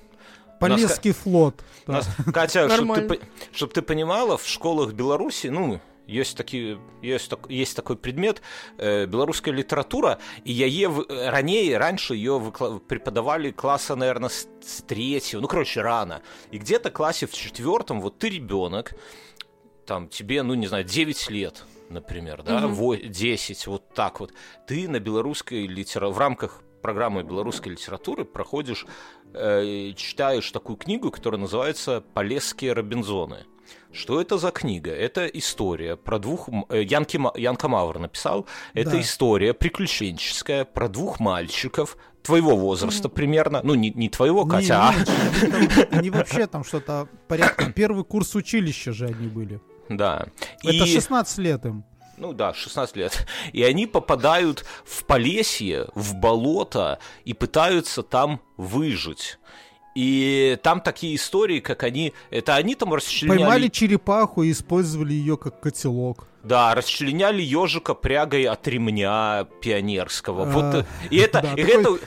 Полесский 0.59 1.11
флот. 1.11 1.63
У 1.85 1.91
да. 1.91 1.97
нас, 1.97 2.09
Катя, 2.33 2.69
чтобы 2.69 2.95
ты, 3.01 3.19
чтоб 3.51 3.71
ты 3.73 3.81
понимала, 3.81 4.37
в 4.37 4.47
школах 4.47 4.93
Беларуси, 4.93 5.47
ну, 5.47 5.79
есть, 6.07 6.37
такие, 6.37 6.79
есть, 7.01 7.29
так- 7.29 7.49
есть 7.49 7.75
такой 7.75 7.97
предмет 7.97 8.41
э, 8.77 9.05
белорусская 9.05 9.51
литература, 9.51 10.17
и 10.43 10.51
я 10.53 10.65
е, 10.65 10.87
в- 10.87 11.05
э, 11.09 11.29
ранее, 11.29 11.77
раньше 11.77 12.15
ее 12.15 12.41
преподавали 12.87 13.51
класса, 13.51 13.95
наверное, 13.95 14.29
с, 14.29 14.47
с 14.65 14.81
третьего, 14.83 15.41
ну, 15.41 15.47
короче, 15.47 15.81
рано. 15.81 16.21
И 16.51 16.57
где-то 16.57 16.89
в 16.89 16.93
классе 16.93 17.27
в 17.27 17.33
четвертом, 17.33 18.01
вот 18.01 18.17
ты 18.17 18.29
ребенок, 18.29 18.93
там, 19.85 20.07
тебе, 20.09 20.43
ну, 20.43 20.53
не 20.53 20.67
знаю, 20.67 20.83
9 20.83 21.29
лет, 21.29 21.63
например, 21.89 22.43
да, 22.43 22.67
во- 22.67 22.95
10, 22.97 23.67
вот 23.67 23.93
так 23.93 24.19
вот, 24.19 24.33
ты 24.67 24.87
на 24.89 24.99
белорусской 24.99 25.67
литературе, 25.67 26.13
в 26.15 26.17
рамках 26.19 26.61
программы 26.81 27.23
белорусской 27.23 27.71
литературы 27.71 28.25
проходишь, 28.25 28.85
э, 29.33 29.91
читаешь 29.95 30.51
такую 30.51 30.77
книгу, 30.77 31.11
которая 31.11 31.39
называется 31.41 32.03
«Полесские 32.13 32.73
Робинзоны». 32.73 33.45
Что 33.91 34.21
это 34.21 34.37
за 34.37 34.51
книга? 34.51 34.91
Это 34.91 35.25
история 35.25 35.95
про 35.95 36.19
двух... 36.19 36.49
э, 36.69 36.83
Янки, 36.83 37.17
Ма- 37.17 37.31
Янка 37.35 37.67
Мавр 37.67 37.97
написал. 37.97 38.45
Это 38.75 38.91
Да. 38.91 39.01
история 39.01 39.53
приключенческая 39.55 40.65
про 40.65 40.87
двух 40.89 41.19
мальчиков 41.19 41.97
твоего 42.21 42.55
возраста 42.55 43.09
примерно. 43.09 43.61
Ну, 43.63 43.73
не, 43.73 43.89
не 43.91 44.09
твоего, 44.09 44.43
Не, 44.43 44.49
Катя, 44.49 44.89
а... 44.89 44.93
меньше, 44.93 45.11
они, 45.55 45.67
там- 45.67 45.87
они 45.99 46.09
вообще 46.11 46.45
там 46.47 46.63
что-то 46.63 47.07
порядка. 47.27 47.71
Первый 47.71 48.03
курс 48.03 48.35
училища 48.35 48.91
же 48.91 49.05
они 49.07 49.27
были. 49.27 49.59
Да. 49.89 50.27
Это 50.63 50.83
И- 50.85 50.93
16 50.93 51.37
лет 51.39 51.65
им. 51.65 51.83
Ну 52.17 52.31
да, 52.31 52.53
16 52.53 52.95
лет. 52.95 53.27
И 53.51 53.61
они 53.63 53.87
попадают 53.87 54.65
в 54.85 55.03
Полесье, 55.03 55.87
в 55.95 56.15
болото, 56.15 56.99
и 57.25 57.33
пытаются 57.33 58.03
там 58.03 58.39
выжить. 58.55 59.37
И 59.95 60.57
там 60.63 60.81
такие 60.81 61.15
истории, 61.15 61.59
как 61.59 61.83
они... 61.83 62.13
Это 62.29 62.55
они 62.55 62.75
там 62.75 62.93
расчленяли... 62.93 63.37
Поймали 63.39 63.67
черепаху 63.69 64.43
и 64.43 64.51
использовали 64.51 65.13
ее 65.13 65.37
как 65.37 65.59
котелок. 65.61 66.27
Да, 66.43 66.75
расчленяли 66.75 67.41
ежика 67.41 67.93
прягой 67.93 68.43
от 68.43 68.67
ремня 68.67 69.47
пионерского. 69.61 70.43
А, 70.43 70.45
вот, 70.45 70.85
и 71.09 71.17
это, 71.17 71.41
да, 71.43 71.53
и 71.53 71.63
такой- 71.63 71.95
это, 71.97 72.05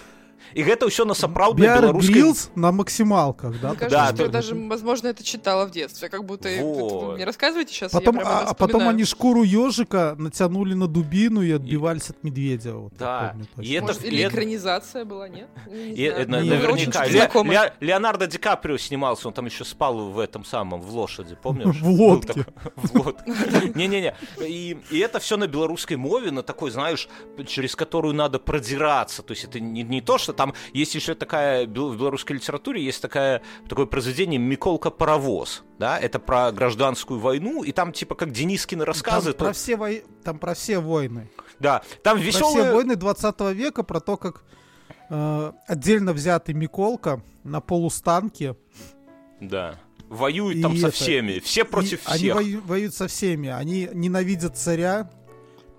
и 0.55 0.63
это 0.63 0.89
все 0.89 1.05
на 1.05 1.15
сапраўднай 1.15 1.69
беларускай... 1.69 2.33
На 2.55 2.73
максималках, 2.73 3.61
да? 3.61 3.69
Мне 3.71 3.79
так 3.79 3.91
кажется, 3.91 4.17
Да, 4.17 4.23
я 4.25 4.29
даже, 4.29 4.55
возможно, 4.55 5.09
это 5.09 5.23
читала 5.23 5.67
в 5.67 5.71
детстве. 5.71 6.09
Как 6.09 6.25
будто 6.25 6.49
Вот. 6.61 7.17
мне 7.17 7.25
рассказываете 7.25 7.73
сейчас, 7.73 7.93
Потом, 7.93 8.19
а, 8.21 8.41
а 8.41 8.55
потом 8.55 8.89
они 8.89 9.05
шкуру 9.05 9.43
ежика 9.43 10.15
натянули 10.19 10.75
на 10.75 10.87
дубину 10.87 11.43
и 11.43 11.51
отбивались 11.53 12.11
от 12.11 12.23
медведя. 12.23 12.75
Вот, 12.75 12.93
Да, 12.99 13.31
помню 13.35 13.47
и 13.59 13.73
это- 13.73 13.87
Может, 13.87 14.05
или 14.05 14.23
и 14.23 14.27
экранизация 14.27 15.05
была, 15.05 15.29
нет? 15.29 15.49
Не 15.67 15.93
И, 15.93 16.03
Не, 16.03 16.25
наверняка. 16.27 17.05
Леонардо 17.81 18.27
Ди 18.27 18.39
Каприо 18.39 18.77
снимался, 18.79 19.29
он 19.29 19.35
там 19.35 19.47
еще 19.47 19.65
спал 19.65 20.11
в 20.11 20.19
этом 20.19 20.45
самом, 20.45 20.81
в 20.81 20.91
лошади, 20.95 21.37
помнишь? 21.43 21.77
В 21.81 21.89
лодке. 21.89 22.45
лодке. 22.95 23.33
Не-не-не. 23.75 24.15
И, 24.41 24.79
и 24.91 24.99
это 24.99 25.19
все 25.19 25.37
на 25.37 25.47
белорусской 25.47 25.97
мове, 25.97 26.31
на 26.31 26.43
такой, 26.43 26.71
знаешь, 26.71 27.09
через 27.47 27.77
которую 27.77 28.15
надо 28.15 28.39
продираться. 28.39 29.23
То 29.23 29.33
есть 29.33 29.45
это 29.45 29.61
не, 29.61 29.83
не 29.83 30.01
то, 30.01 30.19
что 30.19 30.33
там 30.39 30.55
есть 30.73 30.95
еще 30.95 31.15
такая, 31.15 31.67
в 31.67 31.69
белорусской 31.71 32.37
литературе 32.37 32.83
есть 32.83 33.03
такая, 33.03 33.43
такое 33.69 33.85
произведение 33.87 34.39
«Миколка 34.39 34.91
паровоз». 34.91 35.65
Да, 35.79 35.99
это 35.99 36.19
про 36.19 36.51
гражданскую 36.53 37.21
войну, 37.21 37.63
и 37.65 37.73
там 37.73 37.93
типа 37.93 38.15
как 38.15 38.31
Денискины 38.31 38.85
рассказы. 38.85 39.33
Там 39.33 39.49
про, 39.49 39.53
все 39.53 39.77
вой- 39.77 40.05
там 40.25 40.39
про 40.39 40.55
все 40.55 40.79
войны. 40.79 41.29
Да, 41.59 41.83
там 42.03 42.17
Про 42.19 42.23
все 42.23 42.39
веселые... 42.39 42.73
войны 42.73 42.95
20 42.97 43.41
века, 43.55 43.83
про 43.83 44.01
то, 44.01 44.17
как 44.17 44.45
э, 45.11 45.53
отдельно 45.67 46.13
взятый 46.13 46.55
Миколка 46.55 47.21
на 47.45 47.61
полустанке. 47.61 48.57
Да. 49.41 49.79
Воюют 50.09 50.57
И 50.57 50.63
там 50.63 50.77
со 50.77 50.89
это- 50.89 50.97
всеми, 50.97 51.39
все 51.41 51.65
против 51.65 52.01
и 52.07 52.11
Они 52.11 52.19
всех. 52.19 52.35
вою- 52.37 52.61
воюют 52.65 52.95
со 52.95 53.09
всеми. 53.09 53.49
Они 53.51 53.89
ненавидят 53.93 54.57
царя, 54.57 55.11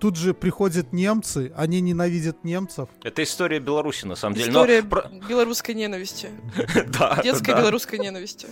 тут 0.00 0.16
же 0.16 0.34
приходят 0.34 0.92
немцы, 0.92 1.52
они 1.54 1.80
ненавидят 1.80 2.42
немцев. 2.42 2.88
Это 3.04 3.22
история 3.22 3.60
Беларуси, 3.60 4.06
на 4.06 4.16
самом 4.16 4.34
деле. 4.34 4.48
История 4.48 4.82
Но 4.82 5.28
белорусской 5.28 5.74
ненависти. 5.74 6.30
да, 6.98 7.20
Детской 7.22 7.54
белорусской 7.54 7.98
ненависти. 7.98 8.48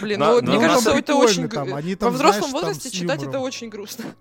Блин, 0.00 0.20
ну, 0.20 0.40
мне 0.40 0.58
кажется, 0.58 0.90
это 0.92 1.14
очень... 1.14 1.48
Во 2.00 2.10
взрослом 2.10 2.50
возрасте 2.50 2.90
читать 2.90 3.22
это 3.22 3.38
очень 3.38 3.68
грустно. 3.68 4.06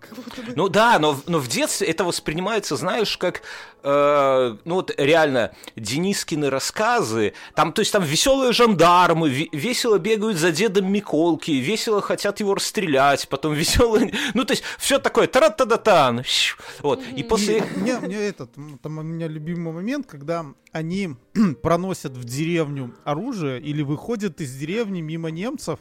Ну 0.56 0.70
да, 0.70 1.00
но, 1.00 1.20
но 1.28 1.40
в 1.40 1.48
детстве 1.48 1.88
это 1.88 2.04
воспринимается, 2.04 2.76
знаешь, 2.76 3.18
как, 3.18 3.42
э, 3.84 4.56
ну 4.64 4.76
вот 4.76 4.92
реально, 4.98 5.54
Денискины 5.76 6.50
рассказы, 6.50 7.34
там, 7.56 7.74
то 7.74 7.82
есть 7.82 7.92
там 7.92 8.04
веселые 8.04 8.52
жандармы, 8.54 9.30
ве- 9.30 9.50
весело 9.52 9.98
бегают 9.98 10.38
за 10.38 10.52
дедом 10.52 10.92
Миколки, 10.92 11.52
весело 11.52 12.02
хотят 12.02 12.40
его 12.40 12.56
расстрелять, 12.56 13.28
потом 13.30 13.54
веселые, 13.54 14.14
ну 14.34 14.46
то 14.46 14.54
есть 14.54 14.64
все 14.78 15.00
такое, 15.00 15.28
тара-та-да-тан, 15.28 16.24
щу. 16.24 16.58
Вот, 16.82 17.02
и 17.16 17.24
после... 17.24 17.64
Мне, 17.76 18.00
мне 18.00 18.16
этот, 18.18 18.52
там 18.82 18.98
у 18.98 19.02
меня 19.04 19.28
любимый 19.28 19.74
момент, 19.74 20.06
когда 20.08 20.46
они 20.72 21.16
проносят 21.62 22.14
в 22.18 22.24
деревню 22.24 22.94
оружие 23.04 23.62
или 23.62 23.82
выходят 23.82 24.42
из 24.42 24.56
деревни 24.56 25.02
мимо 25.02 25.30
немцев 25.30 25.80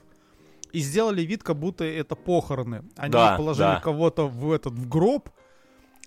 и 0.73 0.81
сделали 0.81 1.23
вид, 1.23 1.43
как 1.43 1.59
будто 1.59 1.85
это 1.85 2.15
похороны. 2.17 2.83
Они 2.97 3.13
Да, 3.13 3.37
положили 3.37 3.67
да. 3.67 3.81
кого-то 3.81 4.27
в 4.29 4.51
этот 4.53 4.75
в 4.75 4.89
гроб 4.89 5.31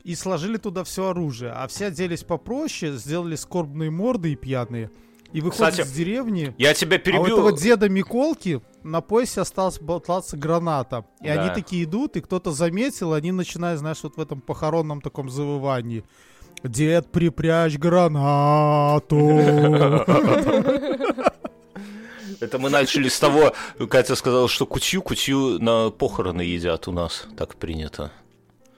и 0.03 0.15
сложили 0.15 0.57
туда 0.57 0.83
все 0.83 1.09
оружие, 1.09 1.51
а 1.51 1.67
все 1.67 1.87
оделись 1.87 2.23
попроще, 2.23 2.93
сделали 2.97 3.35
скорбные 3.35 3.91
морды 3.91 4.33
и 4.33 4.35
пьяные. 4.35 4.91
И 5.33 5.41
выходят 5.41 5.71
Кстати, 5.73 5.87
из 5.87 5.91
деревни, 5.91 6.53
Я 6.57 6.73
тебя 6.73 6.95
а 6.97 6.99
у 6.99 7.03
перебью. 7.03 7.25
этого 7.25 7.51
деда 7.51 7.89
Миколки 7.89 8.61
на 8.83 9.01
поясе 9.01 9.41
осталась 9.41 9.79
болтаться 9.79 10.37
граната. 10.37 11.05
И 11.21 11.25
Да. 11.27 11.33
они 11.43 11.53
такие 11.53 11.83
идут, 11.83 12.15
и 12.15 12.21
кто-то 12.21 12.51
заметил, 12.51 13.13
они 13.13 13.31
начинают, 13.31 13.79
знаешь, 13.79 13.99
вот 14.03 14.15
в 14.17 14.21
этом 14.21 14.39
похоронном 14.41 15.01
таком 15.01 15.29
завывании. 15.29 16.03
Дед, 16.63 17.11
припрячь 17.11 17.77
гранату. 17.77 19.17
Это 22.39 22.59
мы 22.59 22.69
начали 22.69 23.09
с 23.09 23.19
того, 23.19 23.53
Катя 23.89 24.15
сказала, 24.15 24.47
что 24.47 24.65
кутью, 24.65 25.01
кутью 25.01 25.59
на 25.59 25.89
похороны 25.89 26.41
едят 26.41 26.87
у 26.87 26.91
нас, 26.91 27.25
так 27.35 27.55
принято. 27.55 28.11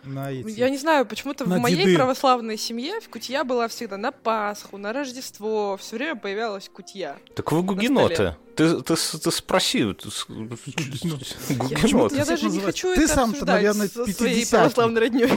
На 0.04 0.32
эти. 0.32 0.50
Я 0.50 0.70
не 0.70 0.78
знаю, 0.78 1.06
почему-то 1.06 1.48
На 1.48 1.58
в 1.58 1.60
моей 1.60 1.78
деды. 1.78 1.96
православной 1.96 2.58
семье 2.58 3.00
в 3.02 3.10
кутья 3.10 3.44
была 3.44 3.68
всегда 3.68 3.98
на 3.98 4.12
Пасху, 4.12 4.78
на 4.78 4.94
Рождество, 4.94 5.78
все 5.78 5.98
время 5.98 6.16
появлялась 6.16 6.70
кутья. 6.70 7.18
Так 7.36 7.52
вы 7.52 7.64
гугеноты. 7.64 8.36
Ты, 8.60 8.82
ты, 8.82 8.96
ты 8.96 9.32
спроси. 9.32 9.94
ты 9.94 10.12
с- 10.12 10.26
Гугеноты. 10.28 12.16
Я 12.18 12.26
даже 12.26 12.50
не 12.50 12.60
хочу 12.60 12.94
Ты 12.94 13.04
это 13.06 13.14
сам-то, 13.14 13.32
обсуждать 13.38 13.56
наверное, 13.56 13.88
со 13.88 14.06
своей 14.14 14.46
православной 14.46 15.02
родней. 15.02 15.28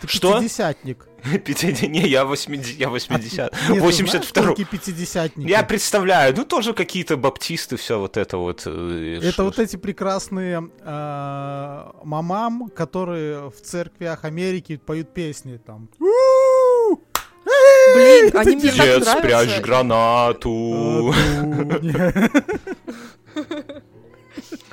Ты 0.00 0.08
Что? 0.08 0.34
пятидесятник. 0.38 1.06
Пяти- 1.44 1.88
Не, 1.88 2.06
я 2.06 2.24
80, 2.26 2.78
я 2.78 2.88
80. 2.90 3.52
Нет, 3.52 3.52
ты 3.68 3.80
82 3.80 4.42
знаешь, 4.42 4.48
какие 4.50 4.66
пятидесятники? 4.66 5.48
Я 5.48 5.62
представляю, 5.62 6.34
ну 6.36 6.44
тоже 6.44 6.74
какие-то 6.74 7.16
баптисты, 7.16 7.76
все 7.76 7.98
вот 7.98 8.16
это 8.18 8.36
вот. 8.36 8.62
э, 8.66 9.18
Это 9.22 9.32
ш- 9.32 9.42
вот 9.44 9.58
эти 9.58 9.76
прекрасные 9.76 10.68
э, 10.80 11.90
мамам, 12.04 12.68
которые 12.68 13.50
в 13.50 13.60
церквях 13.62 14.24
Америки 14.24 14.76
поют 14.76 15.14
песни 15.14 15.56
там. 15.56 15.88
Блин, 17.94 18.30
они 18.36 18.56
мне 18.56 18.72
так 18.72 18.86
Дед, 18.86 19.04
спрячь 19.06 19.22
нравятся. 19.30 19.60
гранату. 19.60 21.14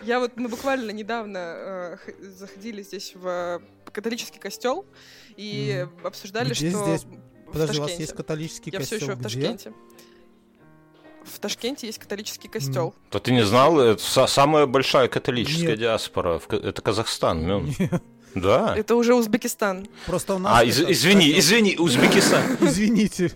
Я 0.03 0.19
вот, 0.19 0.31
мы 0.35 0.47
буквально 0.49 0.91
недавно 0.91 1.37
э, 1.37 1.97
заходили 2.21 2.81
здесь 2.81 3.13
в 3.15 3.27
э, 3.27 3.59
католический 3.91 4.39
костел 4.39 4.85
и 5.37 5.85
обсуждали, 6.03 6.53
Где 6.53 6.69
что... 6.71 6.83
здесь? 6.83 7.05
Подожди, 7.51 7.79
у 7.79 7.81
вас 7.83 7.99
есть 7.99 8.13
католический 8.15 8.71
Я 8.71 8.79
все 8.79 8.95
костел? 8.95 9.09
еще 9.09 9.19
в? 9.19 9.23
Ташкенте. 9.23 9.73
В 11.23 11.39
Ташкенте 11.39 11.85
есть 11.87 11.99
католический 11.99 12.49
костел. 12.49 12.95
То 13.11 13.19
ты 13.19 13.31
не 13.31 13.45
знал, 13.45 13.79
это 13.79 14.01
са- 14.01 14.27
самая 14.27 14.65
большая 14.65 15.07
католическая 15.07 15.69
Нет. 15.71 15.79
диаспора. 15.79 16.41
Это 16.49 16.81
Казахстан, 16.81 17.45
Мён. 17.45 17.65
Нет. 17.77 18.01
Да. 18.35 18.75
Это 18.77 18.95
уже 18.95 19.13
Узбекистан. 19.15 19.87
Просто 20.05 20.35
у 20.35 20.39
нас... 20.39 20.59
А, 20.59 20.63
из- 20.63 20.79
это- 20.79 20.91
извини, 20.91 21.37
извини, 21.37 21.75
Узбекистан. 21.77 22.57
Извините. 22.61 23.31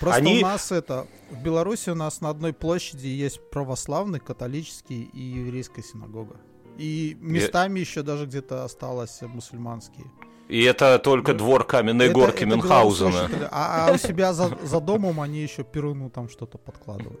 Просто 0.00 0.18
Они- 0.18 0.38
у 0.38 0.42
нас 0.42 0.72
это... 0.72 1.06
В 1.30 1.42
Беларуси 1.42 1.88
у 1.88 1.94
нас 1.94 2.20
на 2.20 2.28
одной 2.28 2.52
площади 2.52 3.06
есть 3.06 3.40
православный, 3.50 4.20
католический 4.20 5.08
и 5.14 5.20
еврейская 5.20 5.82
синагога. 5.82 6.36
И 6.76 7.16
местами 7.20 7.80
еще 7.80 8.02
даже 8.02 8.26
где-то 8.26 8.64
осталось 8.64 9.20
мусульманские. 9.22 10.06
И 10.52 10.62
это 10.64 10.98
только 10.98 11.32
двор 11.32 11.64
каменной 11.64 12.06
Это- 12.06 12.14
горки 12.14 12.36
это 12.44 12.46
Мюнхгаузена. 12.46 13.48
А, 13.50 13.86
а 13.88 13.92
у 13.92 13.96
себя 13.98 14.32
за, 14.34 14.50
за 14.62 14.80
домом 14.80 15.20
они 15.20 15.40
еще 15.42 15.64
перуну 15.64 16.10
там 16.10 16.28
что-то 16.28 16.58
подкладывают. 16.58 17.18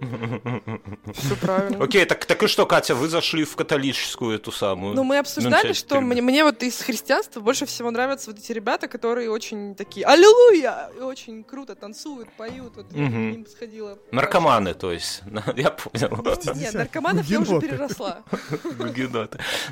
Все 1.14 1.36
правильно. 1.36 1.82
Окей, 1.82 2.04
так, 2.04 2.24
так 2.26 2.42
и 2.42 2.46
что, 2.46 2.66
Катя, 2.66 2.94
вы 2.94 3.08
зашли 3.08 3.44
в 3.44 3.56
католическую 3.56 4.36
эту 4.36 4.52
самую? 4.52 4.94
Ну, 4.94 5.02
мы 5.02 5.16
обсуждали, 5.18 5.72
что 5.72 6.00
мне, 6.02 6.20
мне 6.20 6.44
вот 6.44 6.62
из 6.62 6.78
христианства 6.82 7.40
больше 7.40 7.64
всего 7.64 7.90
нравятся 7.90 8.30
вот 8.30 8.38
эти 8.38 8.52
ребята, 8.52 8.86
которые 8.86 9.30
очень 9.30 9.74
такие 9.74 10.04
«Аллилуйя!» 10.04 10.90
и 10.98 11.00
очень 11.00 11.42
круто 11.42 11.74
танцуют, 11.74 12.28
поют. 12.36 12.72
Вот 12.76 12.86
я 12.92 13.02
Мгм. 13.02 13.10
к 13.32 13.36
ним 13.36 13.46
сходила. 13.46 13.98
Наркоманы, 14.10 14.74
то 14.74 14.92
есть. 14.92 15.22
Я 15.56 15.70
понял. 15.70 16.22
Нет, 16.54 16.74
наркоманов 16.74 17.26
я 17.26 17.40
уже 17.40 17.60
переросла. 17.60 18.18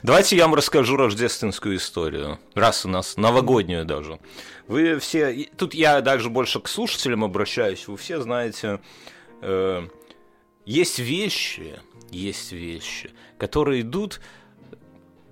Давайте 0.02 0.36
я 0.36 0.44
вам 0.44 0.54
расскажу 0.54 0.96
рождественскую 0.96 1.76
историю. 1.76 2.38
Раз 2.54 2.84
у 2.86 2.88
нас 2.88 3.16
новогоднюю 3.50 3.84
даже. 3.84 4.18
Вы 4.68 4.98
все... 4.98 5.48
Тут 5.56 5.74
я 5.74 6.00
даже 6.00 6.30
больше 6.30 6.60
к 6.60 6.68
слушателям 6.68 7.24
обращаюсь. 7.24 7.86
Вы 7.88 7.96
все 7.96 8.20
знаете... 8.20 8.80
э, 9.42 9.86
есть 10.66 10.98
вещи, 10.98 11.80
есть 12.10 12.52
вещи, 12.52 13.10
которые 13.38 13.80
идут, 13.80 14.20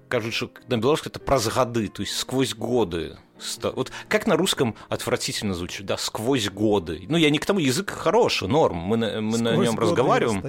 кажется, 0.09 0.49
на 0.69 0.79
белорусском 0.79 1.11
это 1.11 1.21
праз 1.21 1.49
годы, 1.55 1.89
то 1.89 2.03
есть 2.03 2.17
сквозь 2.17 2.55
годы. 2.55 3.19
Вот 3.63 3.93
как 4.09 4.27
на 4.27 4.37
русском 4.37 4.75
отвратительно 4.89 5.55
звучит, 5.55 5.87
да, 5.87 5.97
сквозь 5.97 6.49
годы. 6.49 7.05
Ну, 7.09 7.17
я 7.17 7.31
не 7.31 7.39
к 7.39 7.47
тому, 7.47 7.61
язык 7.61 7.91
хороший, 7.91 8.49
норм, 8.49 8.79
мы 8.79 8.97
на, 8.97 9.21
мы 9.21 9.39
на 9.39 9.55
нем 9.55 9.79
разговариваем. 9.79 10.43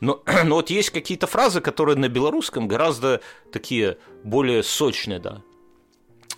Но, 0.00 0.22
но 0.44 0.54
вот 0.54 0.70
есть 0.70 0.88
какие-то 0.88 1.26
фразы, 1.26 1.60
которые 1.60 1.98
на 1.98 2.08
белорусском 2.08 2.66
гораздо 2.66 3.20
такие 3.52 3.98
более 4.22 4.62
сочные, 4.62 5.18
да. 5.18 5.42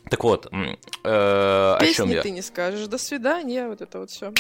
Так 0.09 0.23
вот, 0.23 0.47
э, 0.53 0.77
о 1.05 1.79
чем 1.81 2.09
Песни 2.09 2.15
я? 2.15 2.23
ты 2.23 2.31
не 2.31 2.43
скажешь. 2.43 2.87
До 2.87 2.99
свидания. 2.99 3.69
Вот 3.69 3.81
это 3.81 4.01
вот 4.01 4.11
все. 4.11 4.33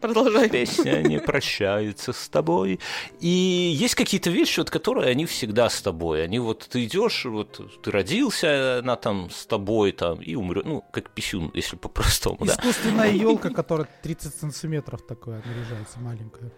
Продолжай. 0.00 0.48
Песня 0.48 1.02
не 1.02 1.18
прощается 1.26 2.12
с 2.12 2.28
тобой. 2.28 2.78
И 3.20 3.28
есть 3.28 3.94
какие-то 3.94 4.30
вещи, 4.30 4.60
вот, 4.60 4.70
которые 4.70 5.10
они 5.10 5.26
всегда 5.26 5.68
с 5.68 5.82
тобой. 5.82 6.24
Они 6.24 6.38
вот 6.38 6.68
ты 6.70 6.84
идешь, 6.84 7.24
вот 7.24 7.60
ты 7.82 7.90
родился, 7.90 8.78
она 8.78 8.96
там 8.96 9.28
с 9.30 9.46
тобой 9.46 9.92
там 9.92 10.20
и 10.20 10.34
умрет. 10.34 10.64
Ну, 10.64 10.84
как 10.92 11.10
писюн, 11.10 11.50
если 11.54 11.76
по-простому, 11.76 12.38
да. 12.46 12.54
Искусственная 12.54 13.10
елка, 13.10 13.50
которая 13.50 13.88
30 14.02 14.34
сантиметров 14.34 15.02
такая 15.06 15.42
наряжается, 15.44 15.98
маленькая. 15.98 16.52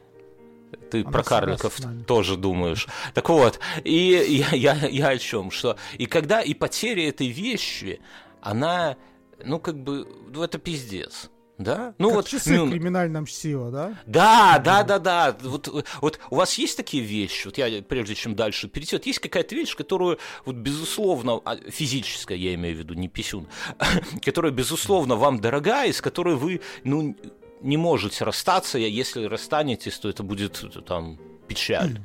Ты 0.90 1.02
Она 1.02 1.10
про 1.10 1.22
карликов 1.22 1.78
тоже 2.06 2.36
думаешь. 2.36 2.86
Так 3.14 3.28
вот, 3.28 3.60
и 3.84 4.44
я, 4.50 4.50
я, 4.50 4.88
я 4.88 5.08
о 5.08 5.18
чем? 5.18 5.50
Что 5.50 5.76
и 5.98 6.06
когда 6.06 6.40
и 6.40 6.54
потеря 6.54 7.08
этой 7.08 7.28
вещи, 7.28 8.00
она, 8.40 8.96
ну, 9.44 9.58
как 9.58 9.82
бы, 9.82 10.06
ну, 10.28 10.42
это 10.42 10.58
пиздец. 10.58 11.30
Да? 11.60 11.94
Ну 11.98 12.08
как 12.08 12.16
вот, 12.16 12.28
часы 12.28 12.56
ну, 12.56 12.64
в 12.64 12.70
криминальном 12.70 13.26
чтиво, 13.26 13.70
да? 13.70 13.98
да, 14.06 14.58
да, 14.64 14.82
да, 14.82 14.98
да. 14.98 15.36
Вот, 15.42 15.68
вот 16.00 16.18
у 16.30 16.36
вас 16.36 16.54
есть 16.54 16.74
такие 16.74 17.02
вещи, 17.02 17.48
вот 17.48 17.58
я 17.58 17.82
прежде 17.82 18.14
чем 18.14 18.34
дальше 18.34 18.66
перейти, 18.66 18.96
вот 18.96 19.04
есть 19.04 19.18
какая-то 19.18 19.54
вещь, 19.54 19.76
которую, 19.76 20.18
вот 20.46 20.56
безусловно, 20.56 21.42
а, 21.44 21.58
физическая, 21.68 22.38
я 22.38 22.54
имею 22.54 22.76
в 22.76 22.78
виду, 22.78 22.94
не 22.94 23.08
писюн, 23.08 23.46
которая, 24.24 24.52
безусловно, 24.52 25.16
вам 25.16 25.38
дорога, 25.38 25.84
и 25.84 25.92
с 25.92 26.00
которой 26.00 26.34
вы, 26.34 26.62
ну, 26.82 27.14
не 27.60 27.76
можете 27.76 28.24
расстаться, 28.24 28.78
если 28.78 29.24
расстанетесь, 29.24 29.98
то 29.98 30.08
это 30.08 30.22
будет 30.22 30.62
э, 30.64 30.80
там 30.80 31.18
печаль. 31.46 32.00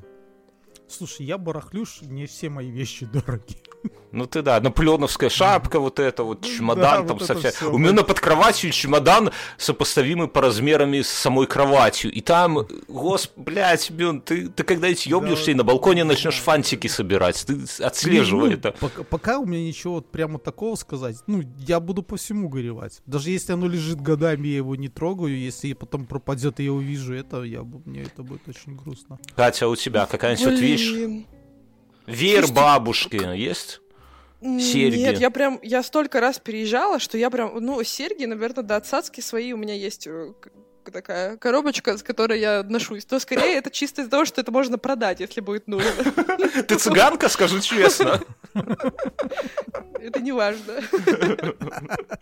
Слушай, 0.88 1.26
я 1.26 1.38
барахлюш, 1.38 2.02
мне 2.02 2.28
все 2.28 2.50
мои 2.50 2.70
вещи 2.70 3.06
дороги. 3.06 3.58
Ну 4.12 4.26
ты 4.28 4.42
да, 4.42 4.62
наполеоновская 4.62 5.30
шапка, 5.30 5.80
вот 5.80 6.00
это 6.00 6.24
вот, 6.24 6.42
чемодан 6.42 7.02
Да, 7.02 7.08
там 7.10 7.18
вот 7.18 7.28
со 7.28 7.34
это 7.34 7.42
вся- 7.42 7.52
всё, 7.52 7.74
У 7.74 7.78
меня 7.78 7.90
да. 7.90 7.96
на 7.98 8.04
под 8.04 8.20
кроватью 8.22 8.72
чемодан, 8.72 9.32
сопоставимый 9.58 10.28
по 10.28 10.42
размерами 10.42 11.02
с 11.02 11.10
самой 11.10 11.48
кроватью. 11.48 12.12
И 12.12 12.22
там, 12.22 12.66
гос, 12.88 13.30
блядь, 13.36 13.92
Бюн, 13.92 14.22
ты, 14.22 14.48
ты 14.48 14.64
когда-нибудь 14.64 15.06
ёбнешься 15.06 15.52
и 15.52 15.54
на 15.54 15.64
балконе 15.64 16.04
начнешь 16.06 16.38
фантики 16.38 16.88
собирать. 16.88 17.46
Ты 17.46 17.66
отслеживай 17.84 18.50
Ну, 18.52 18.56
это. 18.56 18.72
Пока, 18.80 19.04
пока 19.04 19.40
у 19.40 19.46
меня 19.46 19.64
ничего 19.68 19.96
вот 19.96 20.10
прямо 20.12 20.40
такого 20.40 20.76
сказать, 20.76 21.18
ну, 21.28 21.44
я 21.68 21.80
буду 21.80 22.02
по 22.04 22.16
всему 22.16 22.48
горевать. 22.48 23.02
Даже 23.06 23.32
если 23.32 23.52
оно 23.54 23.68
лежит 23.68 24.00
годами, 24.00 24.48
я 24.48 24.58
его 24.58 24.76
не 24.76 24.88
трогаю, 24.88 25.38
если 25.38 25.74
потом 25.74 26.06
пропадет, 26.06 26.60
и 26.60 26.64
я 26.64 26.72
увижу 26.72 27.14
это, 27.14 27.44
я, 27.44 27.64
мне 27.64 28.04
это 28.04 28.24
будет 28.24 28.48
очень 28.48 28.76
грустно. 28.78 29.20
Катя, 29.36 29.66
а 29.66 29.68
у 29.68 29.76
тебя 29.76 30.06
какая-нибудь 30.06 30.46
вот 30.46 30.60
вещь? 30.60 30.94
Веер 32.08 32.48
бабушки 32.48 33.36
есть? 33.36 33.82
Серьги. 34.42 34.98
Нет, 34.98 35.20
я 35.20 35.32
прям, 35.32 35.60
я 35.64 35.82
столько 35.82 36.20
раз 36.20 36.40
переезжала, 36.40 37.00
что 37.00 37.18
я 37.18 37.30
прям, 37.30 37.58
ну, 37.60 37.84
серьги, 37.84 38.26
наверное, 38.26 38.64
до 38.64 38.76
отсадки 38.76 39.22
свои 39.22 39.54
у 39.54 39.58
меня 39.58 39.74
есть 39.74 40.06
э, 40.06 40.34
такая 40.92 41.38
коробочка, 41.38 41.98
с 41.98 42.04
которой 42.04 42.40
я 42.40 42.64
ношусь. 42.64 43.08
Но 43.10 43.20
скорее 43.20 43.58
это 43.58 43.72
чисто 43.72 44.02
из-за 44.02 44.12
того, 44.12 44.26
что 44.26 44.42
это 44.42 44.52
можно 44.52 44.78
продать, 44.78 45.20
если 45.20 45.42
будет 45.42 45.68
нужно. 45.68 45.90
Ты 46.68 46.76
цыганка, 46.78 47.30
скажу 47.30 47.60
честно. 47.60 48.22
Это 50.00 50.20
не 50.22 50.32
важно. 50.32 50.82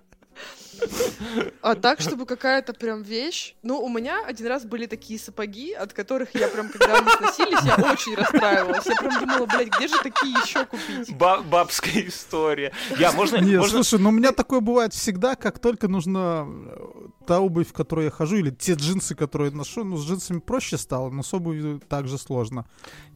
А 1.62 1.76
так, 1.76 2.02
чтобы 2.02 2.26
какая-то 2.26 2.74
прям 2.74 3.04
вещь... 3.04 3.56
Ну, 3.64 3.80
у 3.80 3.90
меня 3.90 4.26
один 4.26 4.48
раз 4.48 4.66
были 4.66 4.86
такие 4.86 5.20
сапоги, 5.20 5.72
от 5.74 5.94
которых 5.94 6.34
я 6.36 6.48
прям, 6.48 6.70
когда 6.70 6.98
они 6.98 7.10
сносились, 7.10 7.64
я 7.64 7.76
очень 7.76 8.16
расстраивалась. 8.16 8.86
Я 8.86 8.96
прям 8.96 9.20
думала, 9.20 9.46
блядь, 9.46 9.70
где 9.70 9.88
же 9.88 9.96
такие 10.02 10.34
еще 10.44 10.66
купить? 10.66 11.16
Ба- 11.16 11.42
бабская 11.42 12.08
история. 12.08 12.74
Я, 12.98 13.12
можно, 13.12 13.38
Не, 13.38 13.58
можно... 13.58 13.84
слушай, 13.84 14.02
ну 14.02 14.10
у 14.10 14.12
меня 14.12 14.32
такое 14.32 14.60
бывает 14.60 14.94
всегда, 14.94 15.36
как 15.36 15.60
только 15.60 15.88
нужно 15.88 16.48
э, 16.48 17.08
та 17.28 17.40
обувь, 17.40 17.70
в 17.70 17.74
которой 17.74 18.06
я 18.06 18.12
хожу, 18.12 18.38
или 18.38 18.50
те 18.50 18.74
джинсы, 18.74 19.16
которые 19.16 19.52
я 19.52 19.58
ношу, 19.58 19.84
ну, 19.84 19.98
с 19.98 20.06
джинсами 20.06 20.40
проще 20.40 20.78
стало, 20.78 21.10
но 21.10 21.24
с 21.24 21.34
обувью 21.34 21.80
также 21.88 22.18
сложно. 22.18 22.66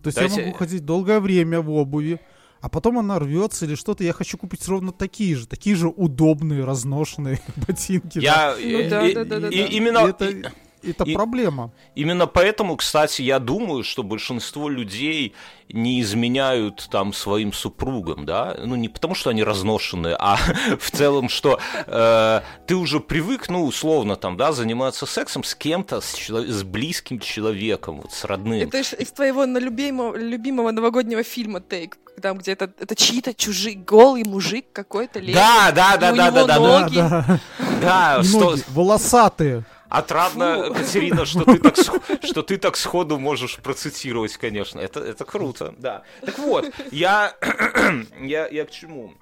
То 0.03 0.07
есть 0.07 0.17
Дайте- 0.17 0.39
я 0.41 0.45
могу 0.47 0.57
ходить 0.57 0.85
долгое 0.85 1.19
время 1.19 1.61
в 1.61 1.71
обуви, 1.71 2.19
а 2.61 2.69
потом 2.69 2.99
она 2.99 3.19
рвется 3.19 3.65
или 3.65 3.75
что-то, 3.75 4.03
я 4.03 4.13
хочу 4.13 4.37
купить 4.37 4.67
ровно 4.67 4.91
такие 4.91 5.35
же, 5.35 5.47
такие 5.47 5.75
же 5.75 5.87
удобные, 5.87 6.63
разношенные 6.63 7.39
ботинки. 7.67 8.19
Я... 8.19 8.55
Ну 8.59 8.89
да, 8.89 9.07
и- 9.07 9.13
да, 9.13 9.25
да, 9.25 9.39
да, 9.39 9.47
и- 9.49 9.57
да. 9.59 9.65
Именно... 9.65 10.05
И 10.05 10.09
это, 10.09 10.51
это 10.87 11.03
и- 11.03 11.13
проблема. 11.13 11.71
Именно 11.95 12.27
поэтому, 12.27 12.75
кстати, 12.77 13.21
я 13.21 13.39
думаю, 13.39 13.83
что 13.83 14.03
большинство 14.03 14.69
людей 14.69 15.33
не 15.69 16.01
изменяют 16.01 16.87
там 16.91 17.13
своим 17.13 17.51
супругам, 17.51 18.25
да, 18.25 18.55
ну 18.63 18.75
не 18.75 18.87
потому, 18.89 19.15
что 19.15 19.29
они 19.29 19.43
разношенные, 19.43 20.15
а 20.17 20.37
в 20.79 20.91
целом, 20.91 21.29
что 21.29 21.59
э, 21.85 22.41
ты 22.67 22.75
уже 22.75 22.99
привык, 22.99 23.49
ну 23.49 23.65
условно 23.65 24.15
там, 24.15 24.37
да, 24.37 24.51
заниматься 24.53 25.05
сексом 25.05 25.43
с 25.43 25.55
кем-то, 25.55 25.99
с, 26.01 26.13
чело- 26.15 26.45
с 26.45 26.63
близким 26.63 27.19
человеком, 27.19 28.01
вот 28.01 28.13
с 28.13 28.23
родным. 28.23 28.61
Это 28.67 28.83
ж 28.83 28.93
из 28.93 29.11
твоего 29.11 29.45
на 29.45 29.57
любимого, 29.57 30.15
любимого 30.15 30.71
новогоднего 30.71 31.23
фильма 31.23 31.59
Тейк, 31.59 31.97
там, 32.21 32.37
где 32.37 32.53
это, 32.53 32.71
это 32.79 32.95
чьи-то 32.95 33.33
чужие, 33.33 33.75
голый 33.75 34.23
мужик 34.23 34.65
какой-то 34.71 35.19
лезет. 35.19 35.35
Да, 35.35 35.71
да, 35.71 35.97
да, 35.97 36.11
да, 36.13 36.31
да, 36.31 36.45
да. 36.45 36.59
Да, 36.59 37.39
да. 37.81 38.21
да, 38.23 38.23
волосатые. 38.69 39.65
Отрадно, 39.89 40.65
Фу. 40.67 40.73
Катерина, 40.73 41.25
что 41.25 41.43
ты, 41.45 41.59
так, 41.59 41.75
что 42.23 42.41
ты 42.41 42.57
так 42.57 42.75
сходу 42.77 43.17
можешь 43.17 43.57
процитировать, 43.57 44.35
конечно. 44.37 44.79
Это, 44.79 44.99
это 44.99 45.25
круто, 45.25 45.73
да. 45.77 46.03
Так 46.21 46.37
вот, 46.39 46.71
я, 46.91 47.35
я, 48.21 48.47
я 48.47 48.65
к 48.65 48.71
чему? 48.71 49.13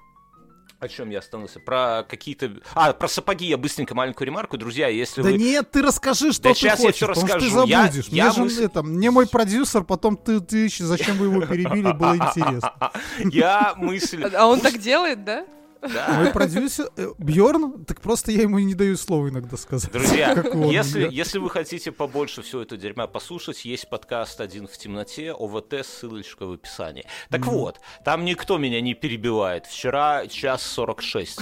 О 0.78 0.88
чем 0.88 1.08
я 1.08 1.20
остановился? 1.20 1.58
Про 1.58 2.04
какие-то... 2.06 2.50
А, 2.74 2.92
про 2.92 3.08
сапоги 3.08 3.46
я 3.46 3.56
быстренько 3.56 3.94
маленькую 3.94 4.26
ремарку. 4.26 4.58
Друзья, 4.58 4.88
если 4.88 5.22
Да 5.22 5.30
вы... 5.30 5.38
нет, 5.38 5.70
ты 5.70 5.80
расскажи, 5.80 6.32
что 6.32 6.42
Да 6.42 6.54
ты 6.54 6.66
я 6.66 6.76
хочешь, 6.76 6.96
что 6.96 7.06
ты 7.14 7.20
расскажу. 7.20 7.64
Я- 7.66 7.84
забудешь. 7.86 8.08
я 8.08 8.24
Мне 8.24 8.32
же 8.34 8.40
мысль- 8.42 8.64
это, 8.64 8.82
мне 8.82 9.10
мой 9.10 9.26
продюсер, 9.26 9.84
потом 9.84 10.18
ты, 10.18 10.40
ты 10.40 10.68
зачем 10.68 11.16
вы 11.16 11.26
его 11.26 11.46
перебили, 11.46 11.92
было 11.92 12.16
интересно. 12.16 12.92
Я 13.32 13.72
мысль... 13.78 14.22
А 14.24 14.46
он 14.46 14.60
так 14.60 14.76
делает, 14.78 15.24
да? 15.24 15.46
Да. 15.92 16.14
Мой 16.18 16.32
продюсер 16.32 16.90
Бьорн, 17.18 17.84
так 17.84 18.00
просто 18.00 18.32
я 18.32 18.42
ему 18.42 18.58
не 18.58 18.74
даю 18.74 18.96
слова 18.96 19.28
иногда 19.28 19.56
сказать. 19.56 19.90
Друзья, 19.92 20.32
если, 20.70 21.04
да. 21.04 21.10
если 21.10 21.38
вы 21.38 21.50
хотите 21.50 21.92
побольше 21.92 22.42
всего 22.42 22.62
это 22.62 22.76
дерьма 22.76 23.06
послушать, 23.06 23.64
есть 23.64 23.88
подкаст 23.88 24.40
«Один 24.40 24.66
в 24.66 24.76
темноте», 24.76 25.32
ОВТ, 25.32 25.86
ссылочка 25.86 26.46
в 26.46 26.52
описании. 26.52 27.06
Так 27.30 27.46
вот, 27.46 27.80
там 28.04 28.24
никто 28.24 28.58
меня 28.58 28.80
не 28.80 28.94
перебивает. 28.94 29.66
Вчера 29.66 30.26
час 30.26 30.62
46 30.62 31.40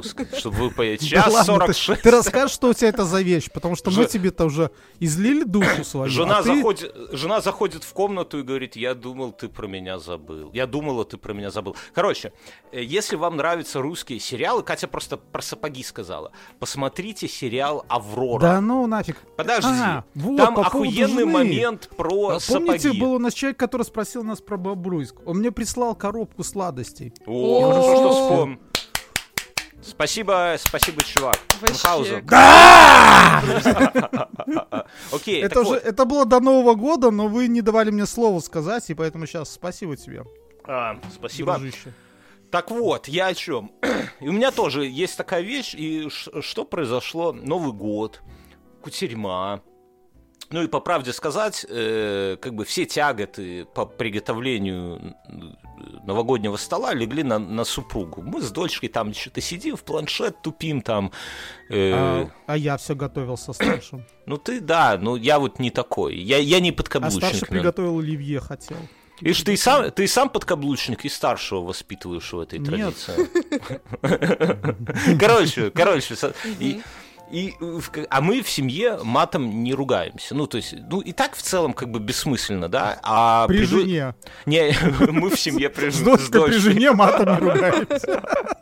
выпуск, 0.00 0.22
чтобы 0.38 0.68
вы. 0.68 0.70
Да 0.80 0.96
Час 0.96 1.32
ладно, 1.32 1.54
46. 1.54 2.02
Ты, 2.02 2.10
ты 2.10 2.16
расскажешь, 2.16 2.54
что 2.54 2.68
у 2.68 2.74
тебя 2.74 2.88
это 2.88 3.04
за 3.04 3.20
вещь, 3.20 3.50
потому 3.52 3.76
что 3.76 3.90
мы 3.90 4.06
тебе-то 4.06 4.44
уже 4.46 4.70
излили 4.98 5.44
душу 5.44 5.84
свою. 5.84 6.10
Жена, 6.10 6.38
а 6.38 6.42
ты- 6.42 6.56
заходит, 6.56 6.94
жена 7.12 7.40
заходит 7.40 7.84
в 7.84 7.92
комнату 7.92 8.38
и 8.38 8.42
говорит, 8.42 8.76
я 8.76 8.94
думал, 8.94 9.32
ты 9.32 9.48
про 9.48 9.66
меня 9.66 9.98
забыл. 9.98 10.50
Я 10.52 10.66
думала, 10.66 11.04
ты 11.04 11.16
про 11.16 11.32
меня 11.32 11.50
забыл. 11.50 11.76
Короче, 11.94 12.32
э, 12.72 12.82
если 12.82 13.16
вам 13.16 13.36
нравятся 13.80 13.82
русские 13.82 14.20
сериалы, 14.20 14.62
Катя 14.62 14.88
просто 14.88 15.16
про 15.16 15.42
сапоги 15.42 15.82
сказала, 15.82 16.32
посмотрите 16.58 17.28
сериал 17.28 17.84
«Аврора». 17.88 18.40
Да 18.40 18.60
ну 18.60 18.86
нафиг. 18.86 19.16
Подожди, 19.36 19.68
А, 19.70 20.04
вот, 20.14 20.36
там 20.36 20.54
по 20.54 20.62
охуенный 20.66 21.08
жены. 21.08 21.26
момент 21.26 21.88
про 21.96 22.36
А 22.36 22.38
помните, 22.48 22.78
сапоги. 22.84 23.00
был 23.00 23.14
у 23.14 23.18
нас 23.18 23.34
человек, 23.34 23.58
который 23.58 23.82
спросил 23.82 24.22
нас 24.22 24.40
про 24.40 24.56
Бобруйск? 24.56 25.16
Он 25.26 25.38
мне 25.38 25.50
прислал 25.50 25.94
коробку 25.94 26.44
сладостей. 26.44 27.12
О, 27.26 27.70
хорошо, 27.70 27.96
что 27.96 28.10
вспомнил. 28.12 28.58
Спасибо, 29.82 30.56
спасибо, 30.58 31.02
чувак. 31.02 31.38
Вообще. 31.60 31.72
Мюнхгаузен. 31.72 32.28
Окей, 35.12 35.42
это 35.42 35.60
уже, 35.60 35.74
это 35.76 36.04
было 36.04 36.24
до 36.26 36.40
Нового 36.40 36.74
года, 36.74 37.10
но 37.10 37.28
вы 37.28 37.48
не 37.48 37.62
давали 37.62 37.90
мне 37.90 38.06
слова 38.06 38.40
сказать, 38.40 38.88
и 38.90 38.94
поэтому 38.94 39.26
сейчас 39.26 39.50
спасибо 39.50 39.96
тебе, 39.96 40.24
А, 40.66 40.98
спасибо. 41.14 41.54
дружище. 41.54 41.92
Так 42.50 42.70
вот, 42.70 43.08
я 43.08 43.26
о 43.28 43.34
чем. 43.34 43.72
И 44.20 44.28
у 44.28 44.32
меня 44.32 44.50
тоже 44.50 44.84
есть 44.86 45.16
такая 45.16 45.42
вещь, 45.42 45.74
и 45.74 46.08
что 46.10 46.64
произошло? 46.64 47.32
Новый 47.32 47.72
год, 47.72 48.20
кутерьма. 48.82 49.62
Ну 50.52 50.62
и 50.64 50.66
по 50.66 50.80
правде 50.80 51.12
сказать, 51.12 51.64
э, 51.68 52.36
как 52.40 52.54
бы 52.56 52.64
все 52.64 52.84
тяготы 52.84 53.66
по 53.66 53.86
приготовлению 53.86 55.14
новогоднего 56.04 56.56
стола 56.56 56.92
легли 56.92 57.22
на, 57.22 57.38
на 57.38 57.62
супругу. 57.64 58.20
Мы 58.22 58.42
с 58.42 58.50
дочкой 58.50 58.88
там 58.88 59.14
что-то 59.14 59.40
сидим, 59.40 59.76
в 59.76 59.84
планшет 59.84 60.42
тупим 60.42 60.82
там. 60.82 61.12
э, 61.68 61.92
А, 61.94 62.30
а 62.46 62.56
я 62.56 62.76
все 62.78 62.96
готовил 62.96 63.36
со 63.36 63.52
старшим. 63.52 64.04
Ну 64.26 64.38
ты, 64.38 64.60
да, 64.60 64.98
ну 65.00 65.14
я 65.14 65.38
вот 65.38 65.60
не 65.60 65.70
такой. 65.70 66.16
Я, 66.16 66.38
я 66.38 66.58
не 66.58 66.70
А 66.70 66.74
подкаблучник. 66.74 67.22
старший 67.22 67.40
наверное. 67.42 67.60
приготовил 67.72 67.98
оливье 68.00 68.40
хотел. 68.40 68.78
Видишь, 69.20 69.42
ты 69.42 69.56
сам, 69.56 69.90
ты 69.90 70.06
сам 70.08 70.28
подкаблучник 70.28 71.04
и 71.04 71.08
старшего 71.08 71.60
воспитываешь 71.60 72.32
в 72.32 72.40
этой 72.40 72.58
Нет. 72.58 72.68
традиции. 72.68 73.28
Короче, 75.18 75.70
короче, 75.70 76.14
и, 76.58 76.80
и 77.30 77.54
а 78.08 78.20
мы 78.20 78.42
в 78.42 78.50
семье 78.50 78.98
матом 79.02 79.62
не 79.62 79.74
ругаемся. 79.74 80.34
Ну, 80.34 80.46
то 80.46 80.56
есть, 80.56 80.74
ну, 80.90 81.00
и 81.00 81.12
так 81.12 81.36
в 81.36 81.42
целом 81.42 81.72
как 81.74 81.90
бы 81.90 82.00
бессмысленно, 82.00 82.68
да? 82.68 82.98
А 83.02 83.46
При 83.46 83.58
приду- 83.60 83.80
жене. 83.80 84.14
Не, 84.46 84.74
мы 85.10 85.30
в 85.30 85.38
семье 85.38 85.68
при 85.70 85.90
С 85.90 85.98
при 86.00 86.58
жене 86.58 86.92
матом 86.92 87.34
не 87.34 87.50
ругаемся. 87.50 88.22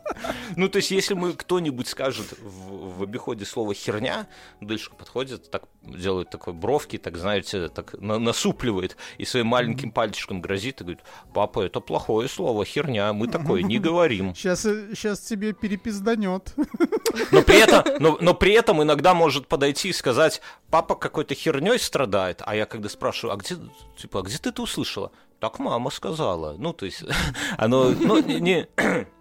Ну, 0.55 0.69
то 0.69 0.77
есть, 0.77 0.91
если 0.91 1.13
мы 1.13 1.33
кто-нибудь 1.33 1.87
скажет 1.87 2.33
в, 2.41 2.97
в 2.99 3.03
обиходе 3.03 3.45
слово 3.45 3.73
херня, 3.73 4.27
дальше 4.61 4.91
подходит, 4.97 5.49
так 5.51 5.63
делает 5.83 6.29
такой 6.29 6.53
бровки, 6.53 6.97
так, 6.97 7.17
знаете, 7.17 7.69
так 7.69 7.93
на- 7.99 8.19
насупливает 8.19 8.97
и 9.17 9.25
своим 9.25 9.47
маленьким 9.47 9.91
пальчиком 9.91 10.41
грозит 10.41 10.81
и 10.81 10.83
говорит, 10.83 11.03
папа, 11.33 11.61
это 11.61 11.79
плохое 11.79 12.27
слово, 12.27 12.65
херня, 12.65 13.13
мы 13.13 13.27
такое 13.27 13.61
не 13.63 13.79
говорим. 13.79 14.35
Сейчас, 14.35 14.61
сейчас 14.63 15.19
тебе 15.21 15.53
перепизданет. 15.53 16.53
Но 17.31 17.41
при 17.41 17.59
этом, 17.59 17.83
но, 17.99 18.17
но 18.21 18.33
при 18.33 18.53
этом 18.53 18.81
иногда 18.83 19.13
может 19.13 19.47
подойти 19.47 19.89
и 19.89 19.93
сказать, 19.93 20.41
папа 20.69 20.95
какой-то 20.95 21.33
херней 21.35 21.79
страдает, 21.79 22.41
а 22.45 22.55
я 22.55 22.65
когда 22.65 22.89
спрашиваю, 22.89 23.33
а 23.33 23.37
где, 23.37 23.55
типа, 23.97 24.19
а 24.19 24.21
где 24.23 24.37
ты 24.37 24.49
это 24.49 24.61
услышала? 24.61 25.11
Так 25.39 25.59
мама 25.59 25.89
сказала. 25.89 26.55
Ну, 26.57 26.73
то 26.73 26.85
есть, 26.85 27.03
оно, 27.57 27.89
ну, 27.91 28.21
не, 28.21 28.39
не- 28.39 28.67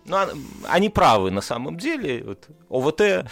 ну, 0.08 0.16
а- 0.16 0.30
они 0.68 0.88
правы 0.88 1.30
на 1.30 1.40
самом 1.40 1.76
деле. 1.76 2.24
Вот, 2.24 2.48
ОВТ 2.68 3.28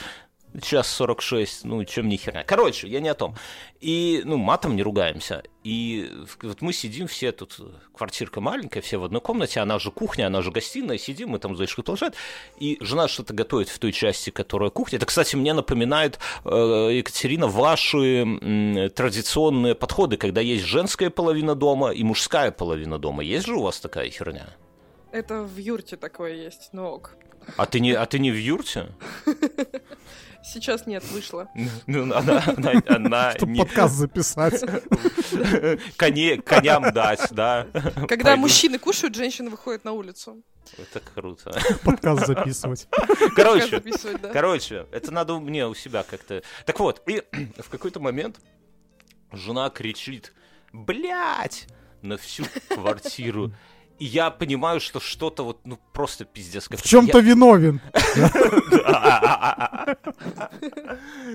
час 0.63 0.89
46, 0.89 1.65
ну, 1.65 1.85
чем 1.85 2.09
не 2.09 2.17
херня. 2.17 2.45
Короче, 2.45 2.89
я 2.89 3.01
не 3.01 3.09
о 3.09 3.15
том. 3.15 3.35
И, 3.81 4.23
ну, 4.25 4.37
матом 4.37 4.77
не 4.77 4.83
ругаемся. 4.83 5.43
И 5.65 6.11
вот 6.43 6.63
мы 6.63 6.73
сидим 6.73 7.07
все 7.07 7.33
тут, 7.33 7.59
квартирка 7.95 8.41
маленькая, 8.41 8.81
все 8.81 8.99
в 8.99 9.05
одной 9.05 9.21
комнате, 9.21 9.61
она 9.61 9.79
же 9.79 9.91
кухня, 9.91 10.27
она 10.27 10.43
же 10.43 10.51
гостиная, 10.51 10.99
сидим, 10.99 11.31
мы 11.31 11.39
там 11.39 11.55
дочкой 11.55 11.85
планшет, 11.85 12.15
и 12.59 12.79
жена 12.81 13.09
что-то 13.09 13.35
готовит 13.35 13.69
в 13.69 13.79
той 13.79 13.93
части, 13.93 14.31
которая 14.31 14.71
кухня. 14.71 14.97
Это, 14.97 15.07
кстати, 15.07 15.37
мне 15.37 15.53
напоминает, 15.53 16.19
э, 16.45 16.91
Екатерина, 16.93 17.49
ваши 17.49 18.91
традиционные 18.95 19.75
подходы, 19.75 20.17
когда 20.17 20.41
есть 20.41 20.65
женская 20.65 21.11
половина 21.11 21.55
дома 21.55 21.91
и 21.91 22.03
мужская 22.03 22.51
половина 22.51 22.99
дома. 22.99 23.23
Есть 23.23 23.47
же 23.47 23.57
у 23.57 23.63
вас 23.63 23.81
такая 23.81 24.09
херня? 24.11 24.47
Это 25.17 25.43
в 25.45 25.57
юрте 25.57 25.97
такое 25.97 26.35
есть, 26.35 26.69
но 26.73 26.93
ок. 26.93 27.17
А 27.57 27.65
ты 27.65 27.81
не, 27.81 27.93
а 27.93 28.05
ты 28.05 28.19
не 28.19 28.31
в 28.31 28.39
юрте? 28.39 28.93
Сейчас 30.45 30.87
нет, 30.87 31.03
вышло. 31.11 31.49
Ну, 31.87 32.03
она, 32.15 32.43
она, 32.55 32.83
она 32.87 33.33
Чтобы 33.37 33.53
не- 33.53 33.61
подкаст 33.61 33.95
записать. 33.95 34.63
коне, 35.97 36.37
коням 36.43 36.93
дать, 36.93 37.29
да. 37.31 37.67
Когда 38.07 38.25
Пойду. 38.33 38.41
мужчины 38.43 38.79
кушают, 38.79 39.15
женщины 39.15 39.49
выходят 39.49 39.85
на 39.85 39.93
улицу. 39.93 40.43
Это 40.77 41.01
круто. 41.01 41.59
Подкаст 41.83 42.27
записывать. 42.27 42.87
Короче, 43.35 43.69
Записывать, 43.69 44.21
да. 44.21 44.29
короче, 44.35 44.87
это 44.93 45.13
надо 45.13 45.39
мне 45.39 45.67
у 45.67 45.75
себя 45.75 46.03
как-то. 46.03 46.43
Так 46.67 46.79
вот, 46.79 47.03
и 47.09 47.23
в 47.59 47.71
какой-то 47.71 48.01
момент 48.01 48.39
жена 49.33 49.71
кричит, 49.71 50.35
блять, 50.75 51.69
на 52.03 52.19
всю 52.19 52.45
квартиру. 52.69 53.53
И 53.99 54.05
я 54.05 54.31
понимаю, 54.31 54.81
что 54.81 55.01
что-то 55.01 55.45
вот, 55.45 55.61
ну, 55.65 55.79
просто 55.93 56.25
пиздец. 56.25 56.69
В 56.69 56.83
чем-то 56.83 57.21
виновен. 57.21 57.81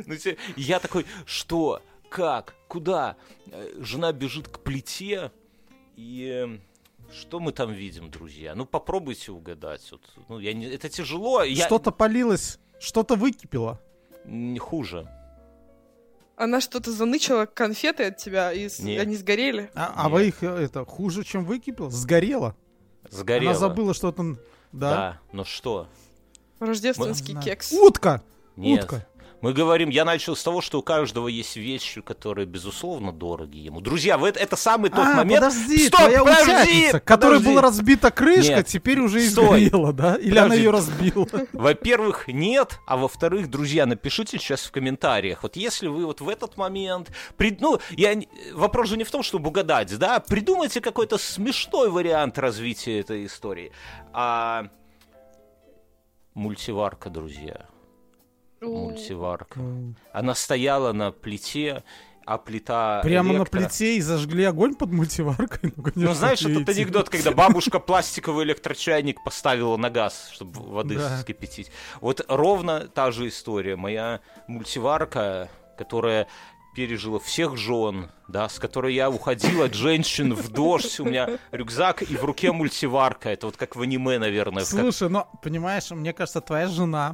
Ну, 0.05 0.15
Я 0.55 0.79
такой, 0.79 1.05
что, 1.25 1.81
как, 2.09 2.55
куда? 2.67 3.15
Э, 3.47 3.69
Жена 3.79 4.11
бежит 4.11 4.47
к 4.47 4.59
плите, 4.59 5.31
и 5.95 6.47
э, 6.47 6.59
что 7.13 7.39
мы 7.39 7.51
там 7.51 7.71
видим, 7.71 8.09
друзья? 8.09 8.55
Ну, 8.55 8.65
попробуйте 8.65 9.31
угадать. 9.31 9.87
Вот, 9.91 10.01
ну, 10.29 10.39
я 10.39 10.53
не... 10.53 10.65
Это 10.65 10.89
тяжело, 10.89 11.43
я... 11.43 11.65
Что-то 11.65 11.91
полилось, 11.91 12.59
что-то 12.79 13.15
выкипело. 13.15 13.79
хуже. 14.59 15.07
Она 16.41 16.59
что-то 16.59 16.91
занычила 16.91 17.45
конфеты 17.45 18.05
от 18.05 18.17
тебя, 18.17 18.51
и 18.51 18.67
Нет. 18.79 18.99
они 19.03 19.15
сгорели. 19.15 19.69
А, 19.75 19.93
а 19.95 20.03
Нет. 20.05 20.11
вы 20.11 20.27
их, 20.29 20.41
э, 20.41 20.47
это, 20.47 20.85
хуже, 20.85 21.23
чем 21.23 21.45
выкипело? 21.45 21.91
Сгорело. 21.91 22.55
Сгорело. 23.11 23.51
Она 23.51 23.59
забыла 23.59 23.93
что-то... 23.93 24.23
н- 24.23 24.39
Да. 24.71 24.89
Да, 24.89 25.19
но 25.33 25.43
что? 25.45 25.87
Рождественский 26.59 27.33
Знаю. 27.33 27.45
кекс. 27.45 27.71
Утка! 27.71 28.23
Нет. 28.55 28.85
Утка. 28.85 29.05
Мы 29.41 29.53
говорим, 29.53 29.89
я 29.89 30.05
начал 30.05 30.35
с 30.35 30.43
того, 30.43 30.61
что 30.61 30.79
у 30.79 30.81
каждого 30.83 31.27
есть 31.27 31.55
вещи, 31.55 32.01
которые, 32.01 32.45
безусловно, 32.45 33.11
дороги 33.11 33.57
ему. 33.57 33.81
Друзья, 33.81 34.19
вы, 34.19 34.29
это 34.29 34.55
самый 34.55 34.91
тот 34.91 34.99
а, 34.99 35.15
момент... 35.15 35.43
подожди, 35.43 35.87
Стоп, 35.87 35.99
твоя 35.99 36.19
подожди, 36.19 36.51
утятница, 36.51 36.99
которой 36.99 37.39
подожди. 37.39 37.49
была 37.49 37.61
разбита 37.63 38.11
крышка, 38.11 38.55
Нет. 38.57 38.67
теперь 38.67 38.99
уже 38.99 39.19
Стой. 39.21 39.63
изгорела, 39.65 39.93
да? 39.93 40.15
Или 40.15 40.37
она 40.37 40.43
Подожди. 40.43 40.63
ее 40.63 40.69
разбила? 40.69 41.27
Во-первых, 41.53 42.27
нет, 42.27 42.79
а 42.85 42.97
во-вторых, 42.97 43.49
друзья, 43.49 43.87
напишите 43.87 44.37
сейчас 44.37 44.61
в 44.61 44.71
комментариях, 44.71 45.41
вот 45.41 45.55
если 45.55 45.87
вы 45.87 46.05
вот 46.05 46.21
в 46.21 46.29
этот 46.29 46.57
момент, 46.57 47.11
прид- 47.35 47.57
ну, 47.59 47.79
я, 47.91 48.15
вопрос 48.53 48.89
же 48.89 48.97
не 48.97 49.03
в 49.03 49.09
том, 49.09 49.23
чтобы 49.23 49.49
угадать, 49.49 49.97
да, 49.97 50.19
придумайте 50.19 50.81
какой-то 50.81 51.17
смешной 51.17 51.89
вариант 51.89 52.37
развития 52.37 52.99
этой 52.99 53.25
истории. 53.25 53.71
А 54.13 54.67
мультиварка, 56.35 57.09
друзья, 57.09 57.65
мультиварка. 58.61 59.59
Она 60.13 60.35
стояла 60.35 60.91
на 60.93 61.11
плите, 61.11 61.83
а 62.25 62.37
плита 62.37 63.01
Прямо 63.03 63.33
на 63.33 63.37
электро- 63.43 63.49
плите 63.49 63.97
и 63.97 64.01
зажгли 64.01 64.43
огонь 64.43 64.75
под 64.75 64.91
мультиваркой? 64.91 65.73
Ну, 65.75 65.83
конечно, 65.83 66.01
Ну, 66.09 66.13
знаешь, 66.13 66.41
этот 66.43 66.69
анекдот, 66.69 67.09
когда 67.09 67.31
бабушка 67.31 67.79
пластиковый 67.79 68.45
электрочайник 68.45 69.23
поставила 69.23 69.77
на 69.77 69.89
газ, 69.89 70.29
чтобы 70.31 70.61
воды 70.61 70.95
Да. 70.97 71.17
вскипятить. 71.17 71.71
Вот 71.99 72.23
ровно 72.27 72.81
та 72.81 73.11
же 73.11 73.27
история. 73.27 73.75
Моя 73.75 74.21
мультиварка, 74.47 75.49
которая 75.77 76.27
пережила 76.75 77.19
всех 77.19 77.57
жен, 77.57 78.09
да, 78.29 78.47
с 78.47 78.57
которой 78.57 78.93
я 78.93 79.09
уходил 79.09 79.63
от 79.63 79.73
женщин 79.73 80.33
в 80.33 80.49
дождь, 80.49 81.01
у 81.01 81.05
меня 81.05 81.37
рюкзак 81.51 82.01
и 82.03 82.15
в 82.15 82.23
руке 82.23 82.53
мультиварка. 82.53 83.29
Это 83.29 83.47
вот 83.47 83.57
как 83.57 83.75
в 83.75 83.81
аниме, 83.81 84.19
наверное. 84.19 84.63
в 84.63 84.69
как- 84.71 84.79
Слушай, 84.79 85.09
ну, 85.09 85.25
понимаешь, 85.43 85.91
мне 85.91 86.13
кажется, 86.13 86.39
твоя 86.39 86.67
жена, 86.67 87.13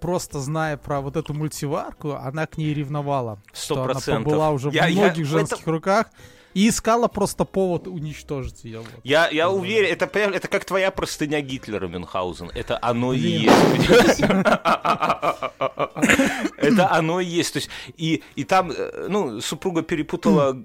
просто 0.00 0.40
зная 0.40 0.76
про 0.76 1.00
вот 1.00 1.16
эту 1.16 1.34
мультиварку, 1.34 2.12
она 2.12 2.46
к 2.46 2.58
ней 2.58 2.72
ревновала. 2.74 3.38
Сто 3.52 3.74
что 3.74 3.82
она 3.82 3.92
процентов. 3.92 4.24
побыла 4.24 4.50
уже 4.50 4.70
Я- 4.70 4.86
в 4.86 4.88
я- 4.90 5.00
многих 5.06 5.26
в 5.26 5.30
женских 5.30 5.66
руках 5.66 6.06
и 6.54 6.68
искала 6.68 7.08
просто 7.08 7.44
повод 7.44 7.88
уничтожить 7.88 8.62
ее. 8.64 8.78
вот. 8.78 8.88
Я, 9.02 9.28
я 9.30 9.50
уверен, 9.50 9.90
это, 9.92 10.06
прям- 10.06 10.32
это 10.32 10.46
как 10.46 10.64
твоя 10.64 10.92
простыня 10.92 11.40
Гитлера, 11.40 11.88
Мюнхгаузен. 11.88 12.50
Это 12.54 12.78
оно 12.80 13.12
и 13.12 13.18
есть. 13.18 14.20
Это 16.56 16.90
оно 16.92 17.20
и 17.20 17.26
есть. 17.26 17.52
То 17.52 17.58
есть, 17.58 17.70
и, 17.96 18.22
и 18.36 18.44
там, 18.44 18.70
э, 18.70 19.06
ну, 19.08 19.40
супруга 19.40 19.82
перепутала 19.82 20.56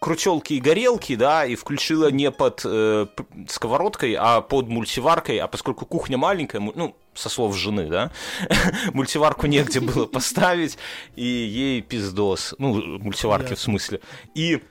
кручелки 0.00 0.54
и 0.54 0.60
горелки, 0.60 1.14
да, 1.16 1.44
и 1.46 1.54
включила 1.54 2.10
не 2.10 2.30
под 2.30 2.62
э, 2.64 3.06
сковородкой, 3.48 4.14
а 4.18 4.40
под 4.40 4.68
мультиваркой, 4.68 5.38
а 5.38 5.46
поскольку 5.46 5.86
кухня 5.86 6.18
маленькая, 6.18 6.60
ну, 6.60 6.96
со 7.18 7.28
слов 7.28 7.56
жены, 7.56 7.86
да, 7.86 8.12
мультиварку 8.94 9.46
негде 9.46 9.80
было 9.80 10.06
поставить, 10.18 10.78
и 11.16 11.24
ей 11.24 11.82
пиздос. 11.82 12.54
Ну, 12.58 12.98
мультиварки 12.98 13.54
в 13.54 13.60
смысле. 13.60 14.00
И 14.34 14.62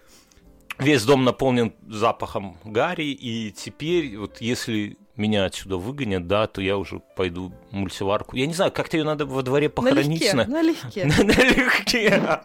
Весь 0.80 1.06
дом 1.06 1.24
наполнен 1.24 1.74
запахом 1.88 2.58
гари, 2.64 3.12
и 3.12 3.52
теперь, 3.52 4.16
вот 4.16 4.42
если 4.42 4.98
меня 5.18 5.46
отсюда 5.46 5.78
выгонят, 5.78 6.28
да, 6.28 6.48
то 6.48 6.62
я 6.62 6.78
уже 6.78 7.00
пойду 7.16 7.52
мультиварку. 7.72 8.36
Я 8.36 8.46
не 8.48 8.54
знаю, 8.54 8.72
как-то 8.72 8.98
ее 8.98 9.04
надо 9.04 9.26
во 9.26 9.42
дворе 9.44 9.70
похоронить. 9.70 10.34
Налегке, 10.34 11.06
налегке. 11.06 11.06
Налегке. 11.24 12.42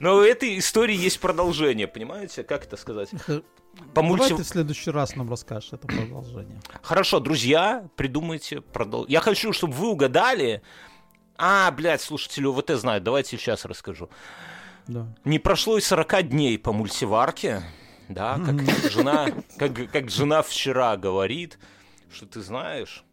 Но 0.00 0.16
у 0.16 0.20
этой 0.20 0.58
истории 0.58 0.96
есть 0.96 1.20
продолжение, 1.20 1.86
понимаете? 1.86 2.42
Как 2.42 2.64
это 2.64 2.76
сказать? 2.76 3.10
По 3.94 4.02
Давай 4.02 4.10
мульти- 4.10 4.36
ты 4.36 4.42
в 4.42 4.46
следующий 4.46 4.90
раз 4.90 5.16
нам 5.16 5.28
расскажешь 5.30 5.72
это 5.72 5.86
продолжение. 5.86 6.60
Хорошо, 6.82 7.20
друзья, 7.20 7.88
придумайте. 7.96 8.56
продол- 8.72 9.04
Я 9.08 9.20
хочу, 9.20 9.52
чтобы 9.52 9.74
вы 9.74 9.88
угадали. 9.88 10.62
А, 11.36 11.70
блядь, 11.70 12.00
слушатели 12.00 12.46
ОВТ 12.46 12.70
знают, 12.70 13.04
давайте 13.04 13.36
сейчас 13.36 13.64
расскажу. 13.66 14.08
Да. 14.86 15.06
Не 15.24 15.38
прошло 15.38 15.76
и 15.76 15.80
40 15.82 16.22
дней 16.28 16.58
по 16.58 16.72
мультиварке, 16.72 17.62
да, 18.08 18.38
как 18.38 18.60
жена, 18.90 19.28
как, 19.58 19.90
как 19.90 20.10
жена 20.10 20.42
вчера 20.42 20.96
говорит, 20.96 21.58
что 22.10 22.26
ты 22.26 22.40
знаешь, 22.40 23.04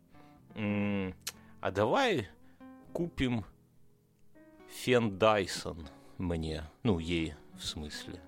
м, 0.55 1.13
а 1.61 1.71
давай 1.71 2.27
купим 2.91 3.45
фен 4.83 5.17
Дайсон 5.17 5.87
мне, 6.17 6.63
ну, 6.83 6.99
ей, 6.99 7.33
в 7.57 7.63
смысле. 7.65 8.19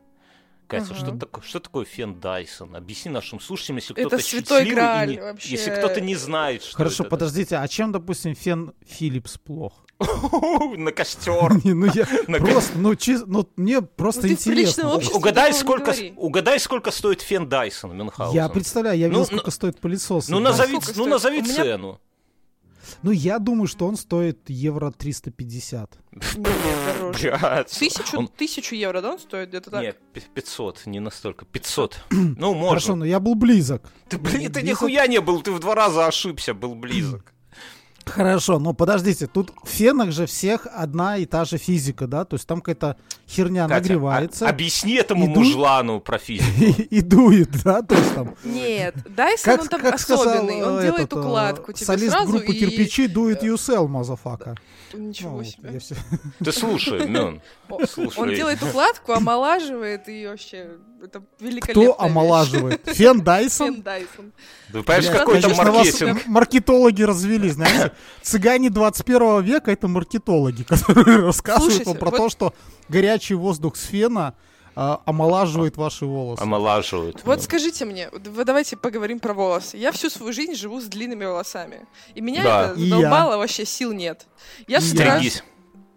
Катя, 0.68 0.86
Ага. 0.92 0.96
что, 0.96 1.12
тако- 1.18 1.42
что 1.42 1.60
такое 1.60 1.86
фен 1.86 2.20
Дайсон? 2.20 2.76
Объясни 2.76 3.12
нашим 3.12 3.40
слушателям, 3.40 3.78
если 3.78 3.94
кто-то 3.94 4.18
и 4.64 4.72
грааль 4.72 5.10
не- 5.12 5.22
вообще. 5.22 5.50
Если 5.52 5.70
кто-то 5.70 6.02
не 6.02 6.16
знает, 6.16 6.64
что 6.64 6.78
Хорошо, 6.78 7.04
это. 7.04 7.10
подождите, 7.12 7.58
а 7.58 7.68
чем, 7.68 7.92
допустим, 7.92 8.34
фен 8.34 8.74
Philips 8.84 9.40
плох? 9.40 9.85
На 10.78 10.92
костер. 10.92 11.64
Не, 11.64 11.74
ну 11.74 11.86
я 11.94 12.06
На 12.28 12.40
просто, 12.40 12.78
ну, 12.78 12.94
чис- 12.94 13.24
ну 13.26 13.48
мне 13.56 13.82
просто 13.82 14.28
Ну, 14.28 14.34
интересно. 14.34 14.96
Угадай, 15.14 15.54
сколько, 15.54 15.94
угадай, 16.18 16.60
сколько 16.60 16.92
стоит 16.92 17.22
фен 17.22 17.48
Дайсон 17.48 17.96
Мюнхгаузен. 17.98 18.36
Я 18.36 18.50
представляю, 18.50 18.98
я 19.00 19.08
Ну, 19.08 19.12
видел, 19.14 19.28
ну, 19.32 19.38
сколько 19.38 19.52
стоит 19.52 19.80
пылесос. 19.80 20.28
Ну, 20.30 20.38
да. 20.40 20.50
назови, 20.52 20.74
ну, 20.74 20.82
стоит? 20.82 21.08
назови 21.08 21.42
меня- 21.42 21.56
цену. 21.56 22.02
Ну, 23.02 23.10
я 23.12 23.40
думаю, 23.40 23.68
что 23.68 23.88
он 23.88 23.98
стоит 23.98 24.48
евро 24.48 24.92
350. 24.92 25.98
Нет, 26.12 26.38
дороже. 26.86 27.32
Блядь. 27.42 27.72
Тысячу, 27.72 28.20
Он- 28.20 28.28
тысячу 28.28 28.76
евро, 28.76 29.02
да, 29.02 29.12
он 29.14 29.20
стоит 29.20 29.50
где-то 29.50 29.72
так? 29.72 29.82
Нет, 29.82 29.98
пи- 30.14 30.22
500, 30.34 30.86
не 30.86 31.00
настолько. 31.00 31.46
500. 31.46 32.00
Ну, 32.12 32.54
можно. 32.54 32.70
Хорошо, 32.70 32.96
но 32.96 33.06
я 33.06 33.20
был 33.20 33.34
близок. 33.36 33.82
Ты, 34.08 34.18
блин, 34.20 34.52
ты 34.52 34.60
Близок. 34.62 34.64
нихуя 34.64 35.08
не 35.08 35.20
был, 35.20 35.42
ты 35.42 35.52
в 35.52 35.60
два 35.60 35.74
раза 35.74 36.06
ошибся, 36.06 36.54
был 36.54 36.76
близок. 36.76 37.34
Хорошо, 38.06 38.60
но 38.60 38.74
подождите, 38.74 39.28
тут 39.28 39.52
в 39.64 39.68
фенах 39.68 40.12
же 40.12 40.26
всех 40.26 40.68
одна 40.72 41.18
и 41.18 41.26
та 41.26 41.44
же 41.44 41.58
физика, 41.58 42.08
да? 42.08 42.24
То 42.24 42.36
есть 42.36 42.48
там 42.48 42.62
какая-то 42.62 42.98
херня 43.28 43.68
Катя, 43.68 43.82
нагревается 43.82 44.48
а- 44.48 44.50
объясни 44.50 44.94
этому 44.96 45.26
Иду. 45.26 45.40
мужлану 45.40 46.00
про 46.00 46.18
физику. 46.18 46.62
и, 46.62 46.72
и 46.98 47.02
дует, 47.02 47.52
да? 47.64 47.82
То 47.82 47.96
есть 47.96 48.14
там... 48.14 48.36
Нет, 48.44 48.96
Дайсон, 49.16 49.62
он 49.62 49.68
там 49.68 49.86
особенный, 49.88 50.64
он 50.64 50.80
э, 50.80 50.84
делает 50.84 51.06
этот, 51.06 51.14
э, 51.14 51.22
укладку 51.22 51.74
тебе 51.74 51.86
солист 51.86 52.12
сразу 52.12 52.32
группы 52.32 52.54
и... 52.54 52.60
«Кирпичи» 52.60 53.06
it 53.08 53.42
yourself, 53.42 53.88
motherfucka. 53.88 54.56
Ничего 54.94 55.44
себе. 55.44 55.80
Ты 56.44 56.52
слушай, 56.52 57.08
Мён, 57.08 57.42
О, 57.70 57.86
слушай. 57.86 58.20
Он 58.20 58.30
делает 58.30 58.62
укладку, 58.62 59.14
омолаживает 59.14 60.08
и 60.08 60.26
вообще... 60.28 60.78
Это 61.04 61.22
великолепно. 61.40 61.84
Кто 61.84 62.02
омолаживает? 62.02 62.82
Фен 62.86 63.22
Дайсон? 63.22 63.76
Фен 63.76 63.82
Дайсон. 63.84 64.34
Ты 64.72 64.82
понимаешь, 64.82 65.10
какой 65.10 65.42
там 65.42 65.56
маркетинг? 65.56 66.26
маркетологи 66.26 67.04
развели, 67.04 67.50
знаете. 67.50 67.92
Цыгане 68.22 68.70
21 68.70 69.42
века— 69.44 69.72
это 69.72 69.88
маркетологи, 69.88 70.64
которые 70.64 71.18
рассказывают 71.18 71.74
Слушайте, 71.74 71.92
вам 71.92 72.00
про 72.00 72.10
вот- 72.10 72.18
то, 72.18 72.30
что 72.30 72.54
горячий 72.90 73.36
воздух 73.36 73.76
с 73.76 73.84
фена 73.86 74.34
а, 74.78 75.02
омолаживает 75.06 75.78
ваши 75.78 76.06
волосы. 76.06 76.42
Омолаживают. 76.42 77.22
Вот 77.24 77.38
Мён. 77.38 77.42
скажите 77.42 77.86
мне, 77.86 78.10
вот 78.12 78.28
вы 78.28 78.44
давайте 78.44 78.76
поговорим 78.76 79.20
про 79.20 79.34
волосы. 79.34 79.78
Я 79.78 79.92
всю 79.94 80.10
свою 80.10 80.34
жизнь 80.34 80.56
живу 80.56 80.82
с 80.82 80.86
длинными 80.86 81.24
волосами. 81.26 81.88
И 82.14 82.20
меня 82.22 82.44
Да. 82.44 82.66
это 82.72 82.80
задолбало, 82.80 83.38
вообще 83.38 83.66
сил 83.66 83.94
нет. 83.94 84.28
Я 84.68 84.80
И 84.80 84.82
с 84.82 84.94
я. 84.94 85.00
утра- 85.00 85.16
Стригись. 85.18 85.44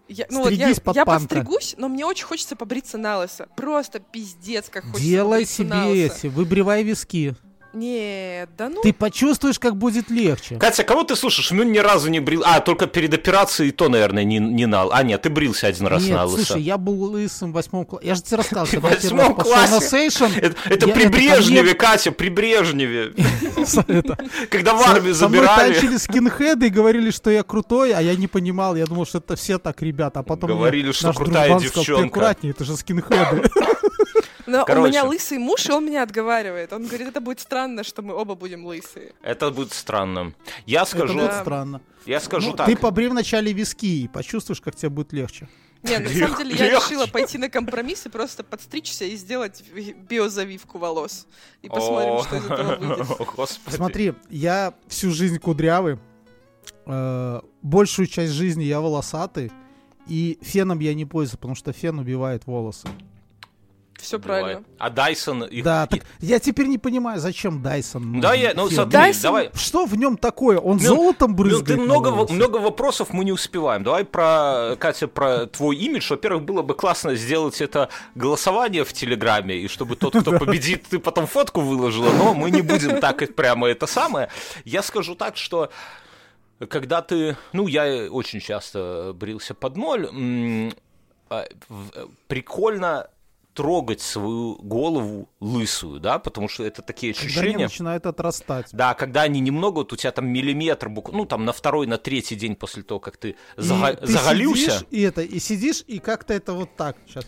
Я, 0.07 0.25
ну 0.31 0.39
вот 0.43 0.49
я, 0.51 0.55
Стригись 0.55 0.79
под 0.79 0.95
я 0.95 1.05
панка. 1.05 1.27
подстригусь, 1.27 1.75
но 1.77 1.87
мне 1.87 2.03
очень 2.05 2.25
хочется 2.25 2.55
побриться 2.55 2.97
на 2.97 3.19
лысо. 3.19 3.47
Просто 3.55 3.99
пиздец, 3.99 4.67
как 4.69 4.83
хочется 4.85 5.03
Делай 5.03 5.31
побриться 5.41 5.63
на 5.65 5.83
себе 5.83 6.03
лысо. 6.03 6.15
эти, 6.15 6.27
выбривай 6.27 6.83
виски. 6.83 7.35
Нет, 7.73 8.49
да 8.57 8.69
ну... 8.69 8.81
Ты 8.81 8.93
почувствуешь, 8.93 9.59
как 9.59 9.75
будет 9.75 10.09
легче. 10.09 10.55
Катя, 10.55 10.83
кого 10.83 11.03
ты 11.03 11.15
слушаешь? 11.15 11.51
Мюн 11.51 11.71
ни 11.71 11.77
разу 11.77 12.09
не 12.09 12.19
брил. 12.19 12.41
А, 12.45 12.61
только 12.61 12.87
перед 12.87 13.13
операцией 13.13 13.71
то, 13.71 13.89
наверное, 13.89 14.23
не, 14.23 14.39
не 14.39 14.65
на... 14.65 14.83
А, 14.91 15.03
нет, 15.03 15.21
ты 15.21 15.29
брился 15.29 15.67
один 15.67 15.85
раз 15.87 16.03
Нет, 16.03 16.15
на 16.15 16.25
лысо. 16.25 16.45
слушай, 16.45 16.61
я 16.63 16.77
был 16.79 16.99
лысым 17.03 17.51
в 17.51 17.53
восьмом 17.53 17.85
классе. 17.85 18.07
Я 18.07 18.15
же 18.15 18.23
тебе 18.23 18.37
рассказал, 18.37 18.65
В 18.67 18.71
когда 18.71 18.89
я 18.89 18.95
первый 18.95 19.19
раз 19.19 19.33
пошел 19.35 19.51
на 19.55 19.67
классе? 19.67 19.87
сейшн. 19.89 20.23
Это, 20.37 20.55
это 20.65 20.87
Я- 20.87 20.93
при 20.95 21.03
это 21.03 21.11
ко 21.11 21.17
мне- 21.19 21.29
Брежневе, 21.35 21.73
Катя, 21.75 22.11
при 22.11 22.29
Брежневе. 22.29 23.13
Когда 24.49 24.73
в 24.73 24.81
армию 24.87 25.13
со 25.13 25.27
мной 25.29 25.41
забирали. 25.45 25.97
скинхеды 25.97 26.67
и 26.67 26.69
говорили, 26.69 27.11
что 27.11 27.29
я 27.29 27.43
крутой, 27.43 27.93
а 27.93 28.01
я 28.01 28.15
не 28.15 28.27
понимал. 28.27 28.75
Я 28.75 28.85
думал, 28.85 29.05
что 29.05 29.19
это 29.19 29.35
все 29.35 29.59
так, 29.59 29.81
ребята. 29.81 30.21
А 30.21 30.23
потом 30.23 30.49
Говорили, 30.49 30.91
что 30.91 31.13
крутая 31.13 31.45
сказал, 31.45 31.59
«Ты 31.59 31.65
девчонка». 31.79 32.07
аккуратнее, 32.07 32.51
это 32.51 32.65
же 32.65 32.75
скинхеды. 32.75 33.43
Но 34.49 34.65
Короче. 34.65 34.85
у 34.85 34.87
меня 34.89 35.03
лысый 35.05 35.37
муж, 35.37 35.65
и 35.67 35.71
он 35.71 35.85
меня 35.85 36.03
отговаривает. 36.03 36.73
Он 36.73 36.85
говорит, 36.87 37.07
это 37.07 37.21
будет 37.21 37.39
странно, 37.39 37.83
что 37.83 38.01
мы 38.01 38.13
оба 38.13 38.35
будем 38.35 38.65
лысые. 38.65 39.13
Это 39.21 39.51
будет 39.51 39.73
странно. 39.73 40.33
Я 40.65 40.85
скажу, 40.85 41.13
Это 41.13 41.27
будет 41.27 41.33
странно. 41.41 41.81
я 42.05 42.19
скажу 42.19 42.51
Ну, 42.51 42.55
так. 42.57 42.65
Ты 42.67 42.75
побри 42.75 43.07
вначале 43.07 43.53
виски 43.53 44.03
и 44.03 44.07
почувствуешь, 44.07 44.61
как 44.61 44.75
тебе 44.75 44.89
будет 44.89 45.13
легче. 45.13 45.47
Не, 45.83 45.97
на 45.99 46.09
самом 46.09 46.37
деле 46.37 46.55
я 46.55 46.69
решила 46.75 47.07
пойти 47.07 47.37
на 47.37 47.49
компромисс 47.49 48.05
и 48.05 48.09
просто 48.09 48.43
подстричься 48.43 49.05
и 49.05 49.15
сделать 49.15 49.63
ви- 49.73 49.93
биозавивку 49.93 50.77
волос. 50.77 51.25
И 51.61 51.69
посмотрим, 51.69 52.11
О, 52.15 52.23
что 52.23 52.35
из 52.35 52.45
этого 52.45 52.75
выйдет. 52.79 53.07
Господи. 53.35 53.75
Смотри, 53.75 54.13
я 54.29 54.73
всю 54.89 55.11
жизнь 55.11 55.39
кудрявый, 55.39 55.97
э, 56.85 57.41
большую 57.61 58.07
часть 58.07 58.33
жизни 58.33 58.63
я 58.65 58.81
волосатый, 58.81 59.51
и 60.07 60.37
феном 60.41 60.79
я 60.79 60.93
не 60.93 61.05
пользуюсь, 61.05 61.37
потому 61.37 61.55
что 61.55 61.71
фен 61.71 61.99
убивает 61.99 62.45
волосы. 62.45 62.87
Все 64.01 64.17
правильно. 64.19 64.63
А 64.77 64.89
Дайсон... 64.89 65.43
их- 65.43 65.63
Да, 65.63 65.85
так 65.85 66.01
я 66.19 66.39
теперь 66.39 66.67
не 66.67 66.77
понимаю, 66.77 67.19
зачем 67.19 67.61
Дайсон. 67.61 68.21
Да, 68.21 68.33
я, 68.33 68.53
ну 68.55 68.67
фен? 68.69 68.75
смотри, 68.75 68.91
Дайсон- 68.97 69.21
давай. 69.23 69.51
Что 69.53 69.85
в 69.85 69.95
нем 69.97 70.17
такое? 70.17 70.57
Он 70.57 70.77
Ну, 70.77 70.83
золотом 70.83 71.31
Ну, 71.31 71.37
брызгает 71.37 71.65
ты 71.67 71.75
на 71.77 71.83
много, 71.83 72.07
волосы? 72.09 72.33
много 72.33 72.57
вопросов 72.57 73.11
мы 73.11 73.25
не 73.25 73.31
успеваем. 73.31 73.83
Давай 73.83 74.05
про, 74.05 74.75
Катя, 74.79 75.07
про 75.07 75.45
твой 75.47 75.75
имидж. 75.75 76.09
Во-первых, 76.09 76.43
было 76.43 76.61
бы 76.61 76.73
классно 76.75 77.15
сделать 77.15 77.59
это 77.61 77.89
голосование 78.15 78.85
в 78.85 78.93
Телеграме, 78.93 79.55
и 79.57 79.67
чтобы 79.67 79.95
тот, 79.95 80.15
кто 80.15 80.31
победит, 80.39 80.85
ты 80.89 80.99
потом 80.99 81.27
фотку 81.27 81.61
выложила, 81.61 82.11
но 82.11 82.33
мы 82.33 82.51
не 82.51 82.61
будем 82.61 82.99
так 83.01 83.21
и 83.21 83.25
прямо 83.25 83.67
это 83.67 83.85
самое. 83.85 84.29
Я 84.63 84.81
скажу 84.81 85.15
так, 85.15 85.35
что 85.35 85.69
когда 86.69 87.01
ты... 87.01 87.37
Ну, 87.53 87.67
я 87.67 88.07
очень 88.11 88.39
часто 88.39 89.11
брился 89.15 89.53
под 89.53 89.75
ноль. 89.77 90.07
а, 91.29 91.45
э, 91.69 92.05
Прикольно 92.27 93.07
трогать 93.59 93.99
свою 93.99 94.55
голову 94.55 95.27
лысую, 95.41 95.99
да, 95.99 96.17
потому 96.17 96.47
что 96.47 96.63
это 96.63 96.81
такие 96.81 97.13
Когда 97.13 97.25
они 97.25 97.39
ощущения. 97.39 97.63
начинают 97.65 98.05
отрастать. 98.05 98.67
Да, 98.71 98.93
когда 98.93 99.23
они 99.23 99.41
немного, 99.41 99.79
вот 99.79 99.91
у 99.91 99.97
тебя 99.97 100.13
там 100.13 100.29
миллиметр, 100.29 100.87
ну 100.87 101.25
там 101.25 101.43
на 101.43 101.51
второй, 101.51 101.85
на 101.85 101.97
третий 101.97 102.37
день 102.37 102.55
после 102.55 102.83
того, 102.83 103.01
как 103.01 103.17
ты, 103.17 103.31
И 103.31 103.35
ты 103.57 103.65
заголился, 104.07 104.61
сидишь, 104.61 104.85
и 104.91 105.01
это, 105.01 105.21
и 105.23 105.39
сидишь, 105.39 105.83
и 105.87 105.99
как-то 105.99 106.33
это 106.33 106.53
вот 106.53 106.73
так 106.77 106.95
сейчас. 107.05 107.25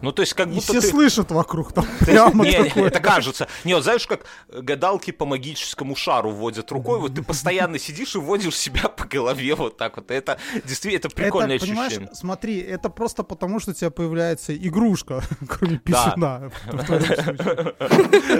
Ну 0.00 0.12
то 0.12 0.22
есть 0.22 0.34
как 0.34 0.48
И 0.48 0.50
будто 0.50 0.72
все 0.72 0.80
ты... 0.80 0.86
слышат 0.86 1.30
вокруг 1.30 1.72
там 1.72 1.86
прямо 2.00 2.44
не, 2.44 2.64
такое. 2.64 2.86
это 2.86 3.00
кажется. 3.00 3.48
Не, 3.64 3.74
вот 3.74 3.82
знаешь, 3.82 4.06
как 4.06 4.26
гадалки 4.48 5.10
по 5.10 5.24
магическому 5.24 5.96
шару 5.96 6.30
вводят 6.30 6.70
рукой, 6.70 6.98
вот 7.00 7.14
ты 7.14 7.22
постоянно 7.22 7.78
сидишь 7.78 8.14
и 8.14 8.18
вводишь 8.18 8.56
себя 8.56 8.88
по 8.88 9.04
голове 9.04 9.54
вот 9.54 9.76
так 9.76 9.96
вот. 9.96 10.10
Это 10.10 10.38
действительно, 10.64 10.98
это 10.98 11.08
прикольное 11.08 11.56
это, 11.56 11.66
понимаешь, 11.66 11.92
ощущение. 11.92 12.14
смотри, 12.14 12.58
это 12.60 12.90
просто 12.90 13.24
потому, 13.24 13.58
что 13.60 13.72
у 13.72 13.74
тебя 13.74 13.90
появляется 13.90 14.56
игрушка, 14.56 15.22
кроме 15.48 15.78
писюна. 15.78 16.50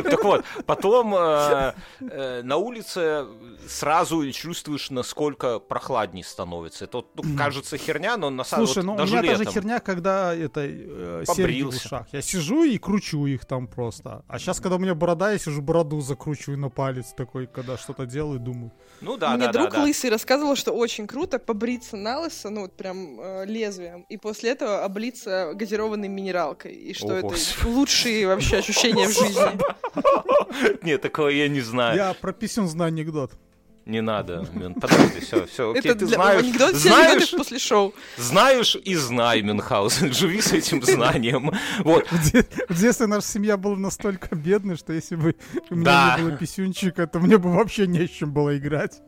Так 0.08 0.24
вот, 0.24 0.44
потом 0.66 1.14
э, 1.14 1.74
э, 2.00 2.42
на 2.42 2.56
улице 2.56 3.26
сразу 3.66 4.30
чувствуешь, 4.32 4.90
насколько 4.90 5.58
прохладней 5.58 6.22
становится. 6.22 6.84
Это 6.84 7.04
ну, 7.14 7.36
кажется 7.36 7.76
херня, 7.76 8.16
но 8.16 8.30
на 8.30 8.44
самом 8.44 8.66
Слушай, 8.66 8.82
деле 8.82 8.94
ну 8.94 9.02
у 9.02 9.06
меня 9.06 9.22
та 9.22 9.34
же 9.36 9.44
херня, 9.44 9.80
когда 9.80 10.34
это 10.34 10.60
э, 10.64 11.24
серьги 11.34 11.62
в 11.62 11.64
Побрился. 11.66 11.86
ушах. 11.86 12.06
Я 12.12 12.22
сижу 12.22 12.64
и 12.64 12.78
кручу 12.78 13.26
их 13.26 13.44
там 13.44 13.66
просто. 13.66 14.24
А 14.28 14.38
сейчас, 14.38 14.60
когда 14.60 14.76
у 14.76 14.78
меня 14.78 14.94
борода, 14.94 15.32
я 15.32 15.38
сижу 15.38 15.62
бороду 15.62 16.00
закручиваю 16.00 16.58
на 16.58 16.68
палец 16.70 17.12
такой, 17.16 17.46
когда 17.46 17.76
что-то 17.76 18.06
делаю, 18.06 18.38
думаю. 18.40 18.72
Ну 19.00 19.16
да, 19.16 19.36
Мне 19.36 19.46
да, 19.46 19.52
друг 19.52 19.70
да, 19.70 19.76
да. 19.76 19.82
лысый 19.84 20.10
рассказывал, 20.10 20.56
что 20.56 20.72
очень 20.72 21.06
круто 21.06 21.38
побриться 21.38 21.96
на 21.96 22.20
лысо, 22.20 22.50
ну 22.50 22.62
вот 22.62 22.76
прям 22.76 23.20
э, 23.20 23.44
лезвием, 23.46 24.02
и 24.08 24.16
после 24.16 24.50
этого 24.50 24.84
облиться 24.84 25.52
газированной 25.54 26.08
минералкой, 26.08 26.74
и 26.74 26.94
что 26.94 27.08
О, 27.08 27.12
это 27.18 27.28
Господи. 27.28 27.68
лучшие 27.72 28.26
вообще 28.26 28.56
ощущения 28.58 29.06
в 29.06 29.12
жизни. 29.12 30.84
Нет, 30.84 31.02
такого 31.02 31.28
я 31.28 31.48
не 31.48 31.60
знаю. 31.60 31.96
Я 31.96 32.14
про 32.14 32.32
писюн 32.32 32.68
знаю 32.68 32.88
анекдот. 32.88 33.32
Не 33.88 34.02
надо, 34.02 34.46
подожди, 34.80 35.20
все, 35.20 35.46
все, 35.46 35.70
окей, 35.70 35.80
Это 35.90 35.98
ты 35.98 36.06
для 36.06 36.14
знаешь, 36.16 36.42
анекдот, 36.42 36.74
знаешь, 36.76 37.30
после 37.30 37.58
шоу. 37.58 37.94
знаешь 38.18 38.76
и 38.76 38.94
знай, 38.94 39.40
Мюнхгаузен, 39.40 40.12
живи 40.12 40.42
с 40.42 40.52
этим 40.52 40.82
знанием. 40.82 41.50
Вот, 41.80 42.06
В, 42.10 42.30
де- 42.32 42.46
в 42.68 42.78
детстве 42.78 43.06
наша 43.06 43.26
семья 43.26 43.56
была 43.56 43.76
настолько 43.76 44.36
бедной, 44.36 44.76
что 44.76 44.92
если 44.92 45.16
бы 45.16 45.34
у 45.70 45.74
меня 45.74 45.84
Да. 45.84 46.16
не 46.18 46.24
было 46.28 46.36
писюнчика, 46.36 47.06
то 47.06 47.18
мне 47.18 47.38
бы 47.38 47.50
вообще 47.50 47.86
не 47.86 48.06
с 48.06 48.10
чем 48.10 48.30
было 48.30 48.56
играть. 48.58 49.00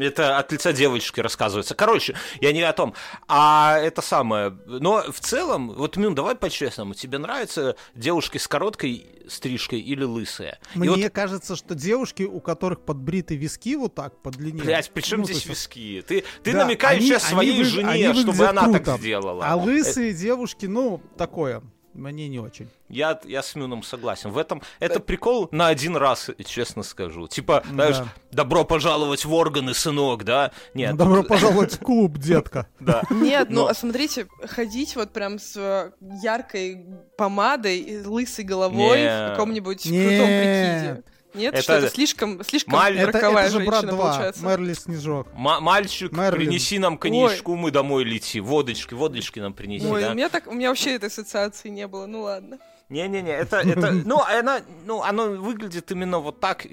Это 0.00 0.38
от 0.38 0.52
лица 0.52 0.72
девочки 0.72 1.20
рассказывается. 1.20 1.74
Короче, 1.74 2.14
я 2.40 2.52
не 2.52 2.62
о 2.62 2.72
том. 2.72 2.94
А 3.28 3.78
это 3.78 4.02
самое, 4.02 4.56
но 4.66 5.04
в 5.10 5.20
целом, 5.20 5.70
вот, 5.72 5.96
Мюн, 5.96 6.14
давай 6.14 6.34
по-честному, 6.36 6.94
тебе 6.94 7.18
нравятся 7.18 7.76
девушки 7.94 8.38
с 8.38 8.46
короткой 8.48 9.06
стрижкой 9.28 9.80
или 9.80 10.04
лысые? 10.04 10.58
И 10.74 10.78
Мне 10.78 10.90
вот, 11.04 11.12
кажется, 11.12 11.56
что 11.56 11.74
девушки, 11.74 12.22
у 12.22 12.40
которых 12.40 12.80
подбриты 12.82 13.36
виски 13.36 13.74
вот 13.76 13.94
так, 13.94 14.22
по 14.22 14.30
длине... 14.30 14.62
блядь, 14.62 14.90
при 14.90 15.00
чем 15.02 15.20
ну, 15.20 15.24
здесь 15.26 15.46
виски? 15.46 16.04
Ты, 16.06 16.24
ты 16.42 16.52
Да, 16.52 16.64
намекаешь 16.64 16.98
они- 17.00 17.06
сейчас 17.08 17.24
они 17.24 17.32
своей 17.32 17.58
вы- 17.58 17.64
жене, 17.64 18.08
они 18.10 18.20
чтобы 18.22 18.46
она 18.46 18.64
круто. 18.64 18.80
так 18.80 18.98
сделала. 19.00 19.44
А 19.46 19.56
лысые 19.56 20.12
девушки, 20.12 20.66
ну, 20.66 21.00
такое. 21.16 21.62
Мне 21.96 22.28
не 22.28 22.38
очень. 22.38 22.68
Я, 22.88 23.18
я 23.24 23.42
с 23.42 23.54
Мюном 23.54 23.82
согласен. 23.82 24.30
В 24.30 24.38
этом 24.38 24.62
это 24.80 25.00
прикол 25.00 25.48
на 25.50 25.68
один 25.68 25.96
раз, 25.96 26.30
честно 26.44 26.82
скажу. 26.82 27.26
Типа, 27.26 27.62
знаешь, 27.68 27.96
Да. 27.96 28.08
добро 28.32 28.64
пожаловать 28.64 29.24
в 29.24 29.32
органы, 29.32 29.72
сынок, 29.74 30.24
да? 30.24 30.52
Нет. 30.74 30.92
Ну, 30.92 30.98
Добро 30.98 31.22
пожаловать 31.22 31.72
в 31.74 31.78
клуб, 31.78 32.18
детка. 32.18 32.66
Да. 32.80 33.02
Нет, 33.10 33.48
ну 33.50 33.66
Но- 33.66 33.74
смотрите, 33.74 34.26
ходить 34.44 34.94
вот 34.94 35.12
прям 35.12 35.38
с 35.38 35.56
э, 35.56 35.90
яркой 36.22 36.84
помадой, 37.16 37.78
и 37.78 37.98
лысой 38.02 38.44
головой 38.44 38.98
в 39.04 39.30
каком-нибудь 39.30 39.82
крутом 39.82 40.26
прикиде. 40.26 41.02
Нет, 41.36 41.54
Это- 41.54 41.62
что 41.62 41.72
это 41.74 41.90
слишком, 41.90 42.42
слишком 42.44 42.74
Маль- 42.74 42.98
Это, 42.98 43.12
роковая 43.12 43.44
это 43.46 43.58
же 43.58 43.64
брат 43.64 43.80
женщина 43.82 43.92
2, 43.96 44.10
получается. 44.12 44.44
Мерли 44.44 44.72
Снежок. 44.72 45.28
М- 45.34 45.62
мальчик, 45.62 46.12
Мерлин. 46.12 46.46
принеси 46.46 46.78
нам 46.78 46.98
коньячку, 46.98 47.54
мы 47.56 47.70
домой 47.70 48.04
лети. 48.04 48.40
Водочки, 48.40 48.94
водочки 48.94 49.38
нам 49.40 49.52
принеси, 49.52 49.86
Ой, 49.86 50.00
да? 50.02 50.10
у 50.10 50.14
меня 50.14 50.28
так, 50.28 50.46
у 50.46 50.52
меня 50.52 50.68
вообще 50.70 50.94
этой 50.96 51.06
ассоциации 51.08 51.68
не 51.68 51.86
было, 51.86 52.06
ну 52.06 52.22
ладно. 52.22 52.58
Не-не-не, 52.88 53.30
это, 53.32 53.56
это, 53.58 53.90
ну, 54.04 54.20
она, 54.22 54.60
ну, 54.84 55.02
оно 55.02 55.24
выглядит 55.30 55.90
именно 55.90 56.20
вот 56.20 56.38
так. 56.40 56.66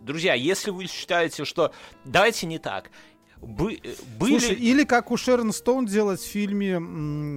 Друзья, 0.00 0.34
если 0.34 0.70
вы 0.72 0.86
считаете, 0.88 1.44
что... 1.44 1.72
Давайте 2.04 2.46
не 2.46 2.58
так. 2.58 2.90
Бы- 3.42 3.74
э, 3.82 3.94
были... 4.20 4.38
Слушай, 4.38 4.54
или 4.54 4.84
как 4.84 5.10
у 5.10 5.16
Шерон 5.16 5.52
Стоун 5.52 5.84
делать 5.86 6.20
в 6.20 6.26
фильме 6.26 6.78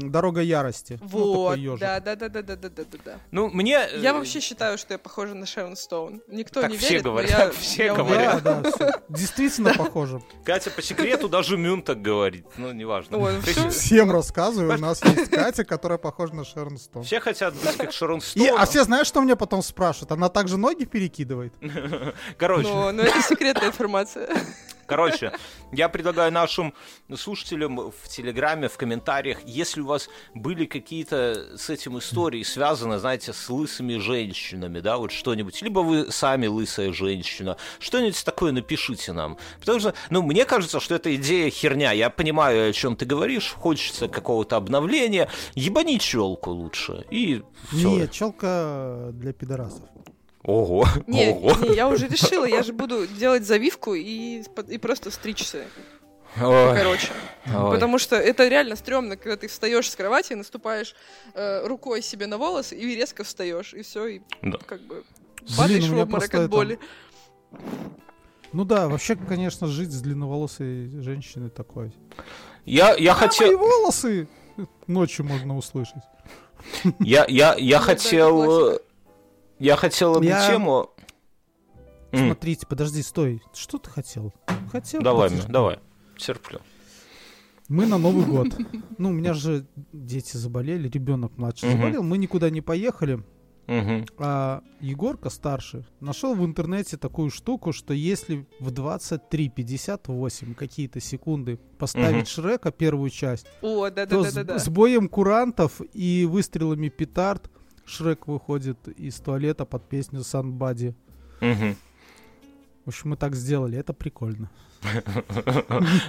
«Дорога 0.10 0.42
ярости». 0.42 1.00
Ну, 1.02 1.08
Вот, 1.08 1.58
ёжик. 1.58 1.80
да, 1.82 2.00
да, 2.00 2.16
да, 2.16 2.30
да, 2.30 2.42
да, 2.44 2.56
да, 2.56 2.70
да, 2.70 2.84
да. 3.04 3.20
Ну, 3.32 3.50
мне... 3.50 3.80
э, 3.92 4.00
Я 4.00 4.14
вообще 4.14 4.40
считаю, 4.40 4.78
что 4.78 4.94
я 4.94 5.00
похожа 5.00 5.34
на 5.34 5.46
Шерон 5.48 5.76
Стоун. 5.76 6.22
Никто 6.28 6.62
Так 6.62 6.70
не 6.72 6.78
все 6.78 6.90
верит, 6.90 7.04
говорят, 7.06 7.30
я, 7.32 7.52
все 7.52 7.86
я 7.86 7.96
говорят. 7.96 8.44
Да, 8.44 8.62
да. 8.78 9.02
Действительно 9.10 9.74
похоже. 9.74 10.22
Катя 10.46 10.70
по 10.70 10.82
секрету 10.84 11.28
даже 11.28 11.58
Мюн 11.58 11.82
так 11.82 12.02
говорит. 12.04 12.46
Ну, 12.58 12.72
неважно. 12.72 13.18
Ой. 13.18 13.42
Всем 13.72 14.12
рассказываю, 14.12 14.76
у 14.78 14.82
нас 14.82 15.04
есть 15.04 15.32
Катя, 15.32 15.66
которая 15.66 15.98
похожа 15.98 16.36
на 16.36 16.46
Шерон 16.46 16.78
Стоун. 16.78 17.04
Все 17.04 17.20
хотят 17.20 17.56
быть 17.56 17.78
как 17.78 17.92
Шарон 17.92 18.20
И, 18.20 18.22
Стоун. 18.22 18.60
а 18.60 18.66
все 18.68 18.84
знаешь, 18.84 19.08
что 19.08 19.22
мне 19.22 19.36
потом 19.36 19.64
спрашивают? 19.64 20.12
Она 20.12 20.30
также 20.30 20.58
ноги 20.58 20.86
перекидывает? 20.86 21.54
Короче, 22.38 22.70
но 22.70 22.92
это 23.02 23.22
секретная 23.24 23.70
информация. 23.70 24.30
Короче, 24.88 25.32
я 25.72 25.90
предлагаю 25.90 26.32
нашим 26.32 26.74
слушателям 27.16 27.92
в 27.92 28.08
Телеграме, 28.08 28.68
в 28.68 28.78
комментариях, 28.78 29.40
если 29.46 29.82
у 29.82 29.88
вас 29.88 30.10
были 30.34 30.66
какие-то 30.66 31.58
с 31.58 31.70
этим 31.70 31.98
истории 31.98 32.44
связаны, 32.44 33.00
знаете, 33.00 33.34
с 33.34 33.50
лысыми 33.50 33.98
женщинами, 33.98 34.80
да, 34.80 34.98
вот 34.98 35.12
что-нибудь, 35.12 35.62
либо 35.62 35.80
вы 35.80 36.12
сами 36.12 36.48
лысая 36.48 36.94
женщина, 36.94 37.58
что-нибудь 37.80 38.24
такое 38.24 38.52
напишите 38.52 39.14
нам. 39.14 39.38
Потому 39.60 39.80
что, 39.80 39.94
ну, 40.10 40.22
мне 40.22 40.46
кажется, 40.46 40.80
что 40.80 40.96
эта 40.96 41.16
идея 41.16 41.50
херня. 41.50 41.92
Я 41.92 42.10
понимаю, 42.10 42.70
о 42.70 42.74
чем 42.74 42.96
ты 42.96 43.06
говоришь, 43.06 43.54
хочется 43.54 44.08
какого-то 44.08 44.56
обновления. 44.56 45.30
Ебани 45.56 46.00
челку 46.00 46.52
лучше. 46.52 47.06
И 47.10 47.44
все. 47.72 47.90
Нет, 47.90 48.12
челка 48.12 49.10
для 49.14 49.34
пидорасов. 49.34 49.90
Ого. 50.46 50.86
Не, 51.08 51.32
Ого. 51.32 51.54
не, 51.66 51.76
я 51.76 51.88
уже 51.88 52.08
решила, 52.08 52.46
я 52.46 52.62
же 52.64 52.72
буду 52.74 53.08
делать 53.08 53.46
завивку 53.46 53.96
и, 53.96 54.44
и 54.68 54.78
просто 54.78 55.10
стричься. 55.12 55.66
Ой, 56.42 56.76
Короче. 56.78 57.08
ой. 57.48 57.72
Потому 57.72 57.98
что 57.98 58.16
это 58.18 58.48
реально 58.48 58.76
стрёмно, 58.76 59.16
когда 59.18 59.38
ты 59.38 59.48
встаешь 59.48 59.90
с 59.90 59.96
кровати, 59.96 60.34
наступаешь 60.34 60.94
э, 61.34 61.66
рукой 61.66 62.02
себе 62.02 62.28
на 62.28 62.38
волосы 62.38 62.76
и 62.78 62.96
резко 62.96 63.24
встаешь, 63.24 63.74
и 63.74 63.82
все, 63.84 64.06
и 64.08 64.22
Да. 64.42 64.58
как 64.66 64.82
бы 64.82 65.04
падаешь 65.58 65.88
в 65.88 65.98
обморок 65.98 66.34
от 66.36 66.50
боли. 66.50 66.78
Ну 68.52 68.66
да, 68.66 68.88
вообще, 68.88 69.16
конечно, 69.16 69.68
жить 69.68 69.92
с 69.92 70.02
длинноволосой 70.02 70.90
женщиной 71.02 71.50
такой. 71.50 71.92
Я, 72.66 72.96
я 72.96 73.12
А 73.14 73.16
мои 73.20 73.28
хотел... 73.30 73.58
волосы 73.58 74.28
ночью 74.88 75.26
можно 75.26 75.58
услышать. 75.58 76.04
Я, 77.00 77.26
я, 77.28 77.56
я 77.58 77.80
Ну, 77.80 77.86
хотел... 77.86 78.80
Я 79.60 79.76
хотел 79.76 80.16
одну 80.16 80.28
Я- 80.28 80.48
тему... 80.50 80.90
Смотрите, 82.12 82.66
подожди, 82.66 83.02
стой. 83.04 83.42
Что 83.54 83.78
ты 83.78 83.90
хотел? 83.90 84.34
Хотел? 84.72 85.02
Давай, 85.02 85.30
подожди. 85.30 85.52
Давай. 85.52 85.80
Терплю. 86.18 86.62
Мы 87.68 87.86
на 87.86 87.98
Новый 87.98 88.26
год. 88.26 88.48
Ну, 88.98 89.10
у 89.10 89.12
меня 89.12 89.34
же 89.34 89.66
дети 89.92 90.38
заболели, 90.38 90.88
ребенок 90.88 91.38
младший 91.38 91.70
заболел, 91.72 92.02
мы 92.02 92.18
никуда 92.18 92.50
не 92.50 92.62
поехали. 92.62 93.22
А 94.18 94.62
Егорка 94.80 95.30
старший 95.30 95.86
нашел 96.00 96.34
в 96.36 96.46
интернете 96.46 96.96
такую 96.98 97.30
штуку, 97.32 97.74
что 97.74 97.94
если 97.94 98.48
в 98.60 98.72
23.58 98.72 100.54
какие-то 100.54 101.02
секунды 101.02 101.58
поставить. 101.78 102.28
Шрека 102.30 102.72
первую 102.72 103.10
часть, 103.10 103.48
то 103.62 103.92
с 104.60 104.70
боем 104.70 105.10
курантов 105.10 105.82
и 105.94 106.26
выстрелами 106.30 106.88
петард 106.90 107.50
Шрек 107.86 108.28
выходит 108.28 108.88
из 108.88 109.16
туалета 109.20 109.66
под 109.66 109.88
песню 109.88 110.24
Санбади. 110.24 110.96
Мгм. 111.42 111.76
В 112.86 112.90
общем, 112.90 113.10
мы 113.12 113.18
так 113.18 113.36
сделали, 113.36 113.78
это 113.78 113.94
прикольно. 113.94 114.50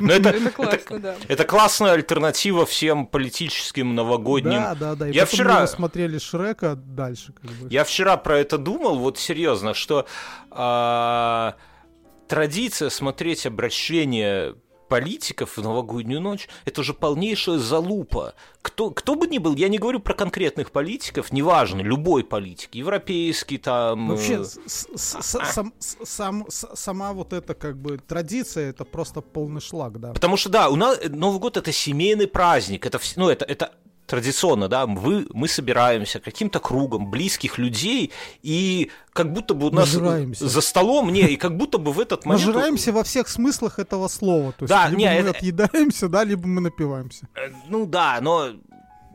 Ну, 0.00 0.10
это, 0.12 0.28
Это 0.30 0.50
классно, 0.50 0.98
да. 0.98 1.16
это 1.28 1.44
классная 1.44 1.92
альтернатива 1.92 2.66
всем 2.66 3.06
политическим 3.06 3.94
новогодним 3.94 4.52
Да, 4.60 4.74
да, 4.74 4.94
да. 4.94 5.08
И 5.08 5.14
Я 5.14 5.24
вчера- 5.24 5.60
мы 5.62 5.66
смотрели 5.66 6.18
Шрека 6.18 6.74
дальше, 6.76 7.32
как 7.32 7.50
бы. 7.50 7.68
Я 7.70 7.84
вчера 7.84 8.18
про 8.18 8.38
это 8.38 8.58
думал, 8.58 8.98
вот 8.98 9.16
серьезно, 9.18 9.72
что 9.72 10.06
а, 10.50 11.54
традиция 12.28 12.90
смотреть 12.90 13.46
обращение 13.46 14.54
политиков 14.88 15.56
в 15.56 15.62
новогоднюю 15.62 16.20
ночь 16.20 16.48
это 16.64 16.82
же 16.82 16.94
полнейшая 16.94 17.58
залупа. 17.58 18.34
Кто, 18.62 18.90
кто 18.90 19.14
бы 19.14 19.26
ни 19.26 19.38
был, 19.38 19.54
я 19.54 19.68
не 19.68 19.78
говорю 19.78 20.00
про 20.00 20.14
конкретных 20.14 20.70
политиков, 20.70 21.32
неважно, 21.32 21.80
любой 21.80 22.24
политик, 22.24 22.74
европейский 22.74 23.58
там. 23.58 24.08
Вообще, 24.08 24.44
сам- 24.66 25.72
сам- 25.78 26.46
сама 26.48 27.12
вот 27.12 27.32
эта 27.32 27.54
как 27.54 27.76
бы 27.76 27.98
традиция, 27.98 28.70
это 28.70 28.84
просто 28.84 29.20
полный 29.20 29.60
шлак, 29.60 30.00
да. 30.00 30.12
Потому 30.12 30.36
что, 30.36 30.48
да, 30.48 30.68
у 30.68 30.76
нас 30.76 30.98
Новый 31.08 31.38
год 31.40 31.56
это 31.56 31.72
семейный 31.72 32.26
праздник, 32.26 32.86
это, 32.86 33.00
ну, 33.16 33.28
это, 33.28 33.44
это 33.44 33.72
традиционно, 34.06 34.68
да, 34.68 34.86
мы, 34.86 35.26
мы 35.32 35.48
собираемся 35.48 36.20
каким-то 36.20 36.60
кругом 36.60 37.10
близких 37.10 37.58
людей, 37.58 38.12
и 38.42 38.90
как 39.12 39.32
будто 39.32 39.54
бы 39.54 39.66
у 39.66 39.70
нас 39.70 39.92
Нажираемся. 39.94 40.48
за 40.48 40.60
столом, 40.60 41.12
не, 41.12 41.22
и 41.22 41.36
как 41.36 41.56
будто 41.56 41.78
бы 41.78 41.92
в 41.92 42.00
этот 42.00 42.24
момент... 42.26 42.46
Нажираемся 42.46 42.92
во 42.92 43.02
всех 43.02 43.28
смыслах 43.28 43.78
этого 43.78 44.08
слова. 44.08 44.52
То 44.52 44.64
есть, 44.64 44.68
Да, 44.70 44.88
либо 44.88 45.00
не, 45.00 45.06
мы 45.08 45.14
это- 45.28 45.30
отъедаемся, 45.30 46.08
да, 46.08 46.24
либо 46.24 46.46
мы 46.46 46.60
напиваемся. 46.60 47.28
Э, 47.34 47.50
Ну 47.68 47.86
да, 47.86 48.18
но 48.20 48.50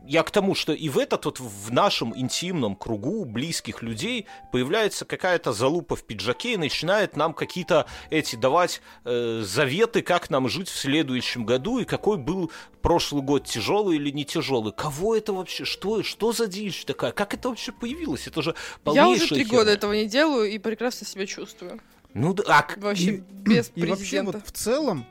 я 0.06 0.22
к 0.22 0.30
тому, 0.30 0.54
что 0.54 0.72
и 0.72 0.88
в 0.88 0.98
этот 0.98 1.24
вот 1.26 1.38
в 1.40 1.70
нашем 1.72 2.16
интимном 2.18 2.74
кругу 2.76 3.24
близких 3.24 3.82
людей 3.82 4.26
появляется 4.50 5.04
какая-то 5.04 5.52
залупа 5.52 5.96
в 5.96 6.04
пиджаке 6.04 6.54
и 6.54 6.56
начинает 6.56 7.16
нам 7.16 7.34
какие-то 7.34 7.86
эти 8.10 8.36
давать 8.36 8.80
э, 9.04 9.42
заветы, 9.44 10.02
как 10.02 10.28
нам 10.30 10.48
жить 10.48 10.68
в 10.68 10.76
следующем 10.76 11.46
году 11.46 11.78
и 11.78 11.84
какой 11.84 12.18
был 12.18 12.50
прошлый 12.82 13.22
год 13.22 13.44
тяжелый 13.46 13.96
или 13.96 14.10
не 14.10 14.24
тяжелый. 14.24 14.72
Кого 14.72 15.14
это 15.14 15.32
вообще? 15.32 15.64
Что, 15.64 16.02
что 16.02 16.32
за 16.32 16.46
дичь 16.48 16.84
такая? 16.84 17.12
Как 17.12 17.32
это 17.34 17.48
вообще 17.50 17.70
появилось? 17.72 18.26
Это 18.26 18.42
же 18.42 18.50
Я 18.50 18.54
уже 18.56 18.78
полнейшая 18.84 19.28
три 19.28 19.44
херня. 19.44 19.58
года 19.58 19.70
этого 19.70 19.92
не 19.92 20.06
делаю 20.06 20.50
и 20.50 20.58
прекрасно 20.58 21.06
себя 21.06 21.26
чувствую. 21.26 21.80
Ну 22.14 22.34
да, 22.34 22.66
а 22.68 22.80
Вообще 22.80 23.10
И- 23.16 23.16
без 23.30 23.70
И 23.74 23.80
вообще 23.86 23.96
президента. 23.96 24.32
вот 24.38 24.46
в 24.46 24.52
целом 24.52 25.06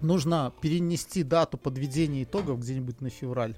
нужно 0.00 0.52
перенести 0.60 1.22
дату 1.22 1.58
подведения 1.58 2.22
итогов 2.22 2.60
где-нибудь 2.60 3.00
на 3.00 3.10
февраль. 3.10 3.56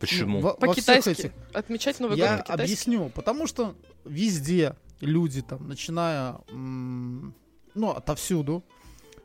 Почему? 0.00 0.40
Ну, 0.40 0.54
По-китайски. 0.54 1.10
этих- 1.10 1.32
Отмечать 1.52 2.00
Новый 2.00 2.16
Я 2.18 2.36
год 2.38 2.46
по-китайски. 2.46 2.62
объясню, 2.64 3.08
потому 3.10 3.46
что 3.46 3.76
везде 4.04 4.74
люди 5.00 5.42
там, 5.42 5.68
начиная, 5.68 6.38
ну, 7.74 7.90
отовсюду, 7.90 8.64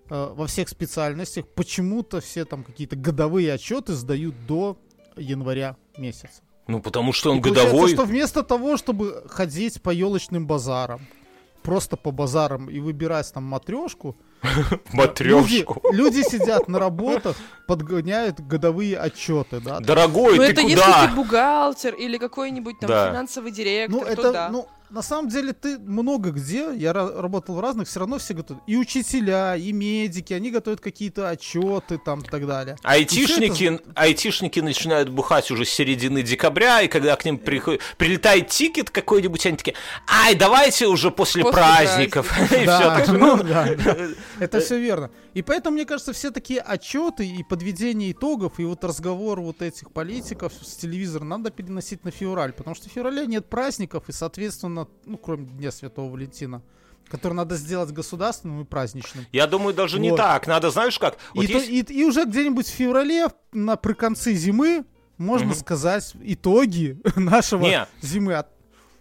э, 0.09 0.33
во 0.35 0.45
всех 0.47 0.69
специальностях, 0.69 1.47
почему-то 1.47 2.21
все 2.21 2.45
там 2.45 2.63
какие-то 2.63 2.95
годовые 2.95 3.51
отчеты 3.53 3.93
сдают 3.93 4.35
до 4.45 4.77
января 5.17 5.77
месяца. 5.97 6.41
Ну 6.67 6.81
потому 6.81 7.13
что 7.13 7.31
он 7.31 7.37
И 7.37 7.41
годовой. 7.41 7.89
что 7.93 8.05
вместо 8.05 8.43
того, 8.43 8.77
чтобы 8.77 9.23
ходить 9.27 9.81
по 9.81 9.89
елочным 9.91 10.45
базарам, 10.47 11.01
просто 11.63 11.95
по 11.97 12.11
базарам 12.11 12.69
и 12.69 12.79
выбирать 12.79 13.31
там 13.33 13.43
матрешку, 13.43 14.15
Матрешку. 14.93 15.81
Люди, 15.91 16.11
люди 16.19 16.21
сидят 16.29 16.67
на 16.67 16.79
работах, 16.79 17.35
подгоняют 17.67 18.39
годовые 18.39 18.97
отчеты, 18.97 19.59
да. 19.59 19.79
Дорогой, 19.79 20.37
Ну 20.37 20.43
ты 20.43 20.51
это 20.51 20.61
куда? 20.61 20.73
если 20.73 21.07
ты 21.07 21.15
бухгалтер 21.15 21.93
или 21.95 22.17
какой-нибудь 22.17 22.79
там 22.79 22.89
Да. 22.89 23.09
финансовый 23.09 23.51
директор, 23.51 23.99
Ну, 23.99 24.05
то 24.05 24.11
это, 24.11 24.31
да. 24.31 24.49
ну, 24.51 24.67
на 24.89 25.01
самом 25.01 25.29
деле, 25.29 25.53
ты 25.53 25.77
много 25.79 26.31
где, 26.31 26.69
я 26.75 26.91
ра- 26.91 27.19
работал 27.19 27.55
в 27.55 27.59
разных, 27.59 27.87
все 27.87 27.99
равно 27.99 28.17
все 28.17 28.33
готовят. 28.33 28.61
И 28.67 28.77
учителя, 28.77 29.55
и 29.55 29.71
медики, 29.71 30.33
они 30.33 30.51
готовят 30.51 30.79
какие-то 30.79 31.29
отчеты 31.29 31.97
там 31.97 32.21
и 32.21 32.27
так 32.27 32.45
далее. 32.47 32.77
Айтишники, 32.83 33.79
айтишники 33.95 34.59
начинают 34.59 35.09
бухать 35.09 35.51
уже 35.51 35.65
с 35.65 35.69
середины 35.69 36.21
декабря, 36.21 36.81
и 36.81 36.87
когда 36.87 37.15
к 37.15 37.25
ним 37.25 37.37
приходит, 37.37 37.81
прилетает 37.97 38.47
тикет 38.49 38.89
какой-нибудь, 38.89 39.45
они 39.45 39.57
такие, 39.57 39.75
ай, 40.07 40.35
давайте 40.35 40.87
уже 40.87 41.11
после, 41.11 41.43
После 41.43 41.53
праздников. 41.61 42.51
И 42.51 42.65
Да, 42.65 42.79
всё, 42.79 43.05
так, 43.05 43.07
ну, 43.19 43.43
да. 43.43 43.67
Это 44.39 44.59
все 44.59 44.79
верно. 44.79 45.09
И 45.35 45.41
поэтому, 45.41 45.75
мне 45.75 45.85
кажется, 45.85 46.13
все 46.13 46.31
такие 46.31 46.61
отчеты 46.61 47.27
и 47.27 47.43
подведение 47.43 48.11
итогов, 48.13 48.57
и 48.59 48.63
вот 48.65 48.83
разговор 48.83 49.41
вот 49.41 49.61
этих 49.61 49.91
политиков 49.91 50.51
с 50.53 50.75
телевизора 50.77 51.25
надо 51.25 51.51
переносить 51.51 52.03
на 52.05 52.09
февраль, 52.11 52.53
потому 52.53 52.73
что 52.73 52.89
в 52.89 52.91
феврале 52.91 53.27
нет 53.27 53.47
праздников, 53.49 54.07
и, 54.07 54.13
соответственно, 54.13 54.87
ну, 55.05 55.17
кроме 55.17 55.45
Дня 55.45 55.71
Святого 55.71 56.09
Валентина, 56.09 56.61
который 57.09 57.33
надо 57.33 57.55
сделать 57.57 57.91
государственным 57.91 58.61
и 58.61 58.63
праздничным. 58.65 59.25
Я 59.33 59.45
думаю, 59.45 59.73
даже 59.75 59.99
не 59.99 60.09
Вот. 60.11 60.17
так. 60.17 60.47
Надо, 60.47 60.71
знаешь 60.71 60.97
как? 60.97 61.17
Вот 61.33 61.43
и, 61.43 61.47
то- 61.47 61.59
есть- 61.59 61.69
и- 61.91 61.93
и 61.99 62.05
уже 62.05 62.23
где-нибудь 62.25 62.65
в 62.67 62.71
феврале, 62.73 63.27
на, 63.51 63.75
при 63.75 63.93
конце 63.93 64.33
зимы, 64.33 64.85
можно 65.17 65.47
Мгм. 65.47 65.55
сказать 65.55 66.13
итоги 66.23 66.97
нашего 67.17 67.61
Не. 67.65 67.87
зимы. 68.01 68.41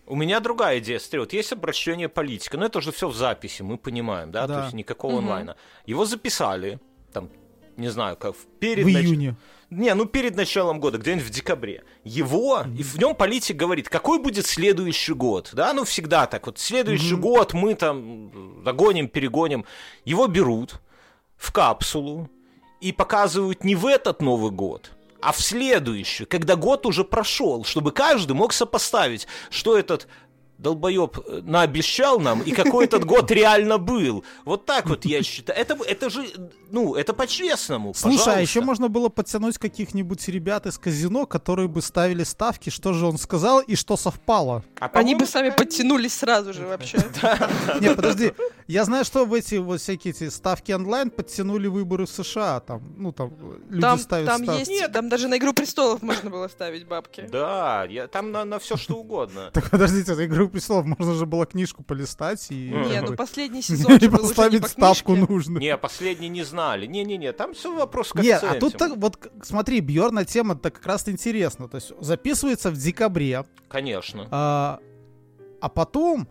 У 0.06 0.16
меня 0.16 0.40
другая 0.40 0.78
идея, 0.80 0.98
смотри, 0.98 1.20
вот 1.20 1.32
есть 1.32 1.52
обращение 1.52 2.08
политика, 2.08 2.58
но 2.58 2.66
это 2.66 2.80
же 2.80 2.92
все 2.92 3.08
в 3.08 3.16
записи, 3.16 3.62
мы 3.62 3.78
понимаем, 3.78 4.30
да, 4.30 4.46
Да. 4.46 4.54
то 4.54 4.62
есть 4.64 4.74
никакого 4.74 5.12
Мгм. 5.12 5.18
онлайна. 5.24 5.56
Его 5.86 6.04
записали, 6.04 6.78
там, 7.12 7.30
не 7.78 7.88
знаю, 7.88 8.16
как 8.16 8.34
перед 8.60 8.84
в 8.84 8.88
нач- 8.88 9.00
июне. 9.02 9.36
Не, 9.70 9.94
ну 9.94 10.04
перед 10.04 10.36
началом 10.36 10.78
года, 10.78 10.98
где-нибудь 10.98 11.24
в 11.26 11.30
декабре. 11.30 11.82
Его, 12.04 12.64
и 12.78 12.82
в 12.82 12.98
нем 12.98 13.14
политик 13.16 13.56
говорит, 13.56 13.88
какой 13.88 14.18
будет 14.20 14.46
следующий 14.46 15.14
год. 15.14 15.50
Да, 15.54 15.72
ну 15.72 15.84
всегда 15.84 16.26
так. 16.26 16.46
Вот 16.46 16.58
следующий 16.58 17.14
Мгм. 17.14 17.22
год 17.22 17.54
мы 17.54 17.74
там 17.74 18.62
догоним, 18.62 19.08
перегоним. 19.08 19.64
Его 20.04 20.26
берут 20.28 20.80
в 21.36 21.50
капсулу 21.50 22.28
и 22.80 22.92
показывают 22.92 23.64
не 23.64 23.74
в 23.74 23.86
этот 23.86 24.20
Новый 24.22 24.50
год, 24.52 24.90
а 25.24 25.32
в 25.32 25.40
следующий, 25.40 26.26
когда 26.26 26.54
год 26.54 26.84
уже 26.84 27.02
прошел, 27.02 27.64
чтобы 27.64 27.92
каждый 27.92 28.32
мог 28.34 28.52
сопоставить, 28.52 29.26
что 29.48 29.78
этот 29.78 30.06
долбоеб 30.58 31.18
э, 31.18 31.40
наобещал 31.42 32.20
нам 32.20 32.42
и 32.42 32.52
какой 32.52 32.84
этот 32.84 33.04
год 33.12 33.30
реально 33.30 33.78
был. 33.78 34.24
Вот 34.44 34.66
так 34.66 34.88
вот 34.88 35.04
я 35.04 35.22
считаю. 35.22 35.58
Это, 35.58 35.76
это 35.86 36.10
же, 36.10 36.26
ну, 36.70 36.94
это 36.94 37.12
по-честному. 37.12 37.94
Слушай, 37.94 38.14
а 38.14 38.18
пожалуйста. 38.18 38.40
еще 38.40 38.60
можно 38.60 38.88
было 38.88 39.08
подтянуть 39.08 39.58
каких-нибудь 39.58 40.28
ребят 40.28 40.66
из 40.66 40.78
казино, 40.78 41.26
которые 41.26 41.68
бы 41.68 41.82
ставили 41.82 42.24
ставки, 42.24 42.70
что 42.70 42.92
же 42.92 43.06
он 43.06 43.18
сказал 43.18 43.60
и 43.60 43.74
что 43.76 43.96
совпало. 43.96 44.62
А 44.78 44.90
Они 44.92 45.14
бы 45.14 45.26
сами 45.26 45.50
подтянулись 45.50 46.14
сразу 46.14 46.52
же 46.52 46.66
вообще. 46.66 46.98
Не, 47.80 47.94
подожди, 47.94 48.32
я 48.66 48.84
знаю, 48.84 49.04
что 49.04 49.26
в 49.26 49.34
эти 49.34 49.56
вот 49.56 49.80
всякие 49.80 50.12
эти 50.12 50.28
ставки 50.30 50.72
онлайн 50.72 51.10
подтянули 51.10 51.66
выборы 51.66 52.06
в 52.06 52.10
США, 52.10 52.60
там, 52.60 52.82
ну 52.96 53.12
там 53.12 53.32
люди 53.68 53.80
Там, 53.80 53.98
ставят 53.98 54.26
там 54.26 54.44
ставки. 54.44 54.70
есть, 54.70 54.92
там 54.92 55.08
даже 55.08 55.28
на 55.28 55.36
Игру 55.36 55.52
Престолов 55.52 56.02
можно 56.02 56.30
было 56.30 56.48
ставить 56.48 56.86
бабки. 56.86 57.28
Да, 57.30 57.84
я, 57.84 58.08
там 58.08 58.32
на, 58.32 58.44
на 58.44 58.58
все 58.58 58.76
что 58.76 58.94
угодно. 58.96 59.50
Так 59.52 59.70
подождите, 59.70 60.14
за 60.14 60.26
игру 60.26 60.48
престолов 60.48 60.86
можно 60.86 61.14
же 61.14 61.26
было 61.26 61.46
книжку 61.46 61.82
полистать 61.82 62.46
и... 62.50 62.70
Не, 62.70 62.94
как 62.94 63.02
ну 63.02 63.08
бы, 63.08 63.16
последний 63.16 63.62
сезон 63.62 63.96
и 63.96 64.08
поставить 64.08 64.62
по 64.62 64.68
ставку 64.68 65.14
нужно. 65.14 65.58
Не, 65.58 65.76
последние 65.76 66.28
не 66.28 66.42
знали. 66.42 66.86
Не-не-не, 66.86 67.32
там 67.32 67.54
все 67.54 67.74
вопрос 67.74 68.12
к 68.12 68.16
Нет, 68.16 68.42
а 68.42 68.54
тут 68.54 68.76
так, 68.76 68.96
вот 68.96 69.18
смотри, 69.42 69.80
Бьорна 69.80 70.24
тема-то 70.24 70.70
как 70.70 70.86
раз 70.86 71.08
интересно. 71.08 71.68
То 71.68 71.76
есть 71.76 71.92
записывается 72.00 72.70
в 72.70 72.76
декабре, 72.76 73.44
Конечно. 73.68 74.28
а, 74.30 74.78
а 75.60 75.68
потом 75.68 76.28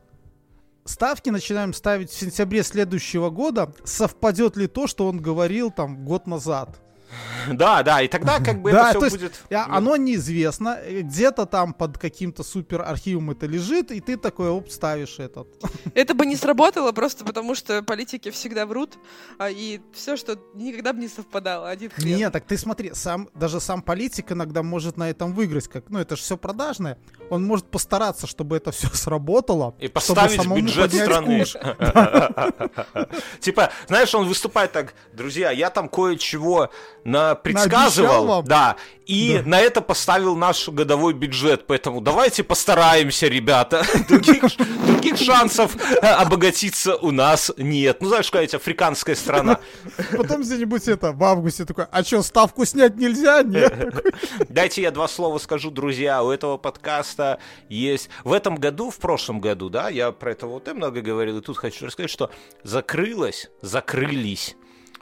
ставки 0.85 1.29
начинаем 1.29 1.73
ставить 1.73 2.09
в 2.09 2.19
сентябре 2.19 2.63
следующего 2.63 3.29
года. 3.29 3.73
Совпадет 3.83 4.57
ли 4.57 4.67
то, 4.67 4.87
что 4.87 5.07
он 5.07 5.21
говорил 5.21 5.71
там 5.71 6.05
год 6.05 6.27
назад? 6.27 6.81
Да, 7.53 7.83
да, 7.83 8.01
и 8.01 8.07
тогда 8.07 8.39
как 8.39 8.61
бы 8.61 8.71
Да, 8.71 8.91
это 8.91 8.99
то 8.99 9.07
все 9.07 9.17
будет... 9.17 9.43
оно 9.49 9.95
неизвестно, 9.95 10.79
э, 10.81 11.01
где-то 11.01 11.45
там 11.45 11.73
под 11.73 11.97
каким-то 11.97 12.43
супер 12.43 12.81
архивом 12.81 13.31
это 13.31 13.45
лежит, 13.45 13.91
и 13.91 13.99
ты 13.99 14.17
такой, 14.17 14.49
оп, 14.49 14.69
ставишь 14.69 15.19
этот. 15.19 15.47
Это 15.93 16.13
бы 16.13 16.25
не 16.25 16.35
сработало 16.35 16.91
просто 16.91 17.25
потому, 17.25 17.55
что 17.55 17.83
политики 17.83 18.31
всегда 18.31 18.65
врут, 18.65 18.97
а, 19.37 19.49
и 19.49 19.81
все, 19.93 20.17
что 20.17 20.39
никогда 20.53 20.93
бы 20.93 20.99
не 20.99 21.07
совпадало. 21.07 21.69
Один 21.69 21.89
хрен. 21.89 22.17
Не, 22.17 22.29
так 22.29 22.45
ты 22.45 22.57
смотри, 22.57 22.91
сам, 22.93 23.29
даже 23.33 23.59
сам 23.59 23.81
политик 23.81 24.31
иногда 24.31 24.63
может 24.63 24.97
на 24.97 25.09
этом 25.09 25.33
выиграть, 25.33 25.67
как, 25.67 25.89
ну 25.89 25.99
это 25.99 26.15
же 26.15 26.21
все 26.21 26.37
продажное, 26.37 26.97
он 27.29 27.43
может 27.43 27.69
постараться, 27.69 28.27
чтобы 28.27 28.57
это 28.57 28.71
все 28.71 28.87
сработало, 28.93 29.75
И 29.79 29.87
чтобы 29.87 29.93
поставить 29.93 30.41
самому 30.41 30.61
бюджет 30.61 30.93
страны. 30.93 31.45
Типа, 33.39 33.71
знаешь, 33.87 34.13
он 34.15 34.27
выступает 34.27 34.71
так, 34.71 34.93
друзья, 35.13 35.51
я 35.51 35.69
там 35.69 35.89
кое-чего 35.89 36.69
на 37.03 37.35
предсказывал, 37.35 38.25
вам. 38.25 38.45
да, 38.45 38.77
и 39.05 39.41
на 39.45 39.59
это 39.59 39.81
поставил 39.81 40.35
наш 40.35 40.69
годовой 40.69 41.13
бюджет, 41.13 41.67
поэтому 41.67 41.99
давайте 41.99 42.43
постараемся, 42.43 43.27
ребята. 43.27 43.83
Других, 44.07 44.43
других 44.85 45.17
шансов 45.17 45.75
обогатиться 46.01 46.95
у 46.95 47.11
нас 47.11 47.51
нет. 47.57 47.97
Ну, 48.01 48.07
знаешь, 48.07 48.27
какая-нибудь 48.27 48.55
африканская 48.55 49.15
страна. 49.15 49.59
Потом 50.17 50.41
где-нибудь 50.41 50.87
это, 50.87 51.11
в 51.11 51.23
августе 51.23 51.65
такой, 51.65 51.85
а 51.91 52.03
что, 52.03 52.23
ставку 52.23 52.65
снять 52.65 52.95
нельзя? 52.95 53.43
Нет. 53.43 54.05
Дайте 54.49 54.81
я 54.81 54.91
два 54.91 55.07
слова 55.07 55.37
скажу, 55.37 55.71
друзья. 55.71 56.23
У 56.23 56.29
этого 56.29 56.57
подкаста 56.57 57.39
есть... 57.69 58.09
В 58.23 58.31
этом 58.31 58.55
году, 58.55 58.89
в 58.89 58.97
прошлом 58.97 59.41
году, 59.41 59.69
да, 59.69 59.89
я 59.89 60.11
про 60.11 60.31
это 60.31 60.47
вот 60.47 60.67
и 60.67 60.73
много 60.73 61.01
говорил, 61.01 61.39
и 61.39 61.41
тут 61.41 61.57
хочу 61.57 61.85
рассказать, 61.85 62.11
что 62.11 62.31
закрылось, 62.63 63.49
закрылись 63.61 64.55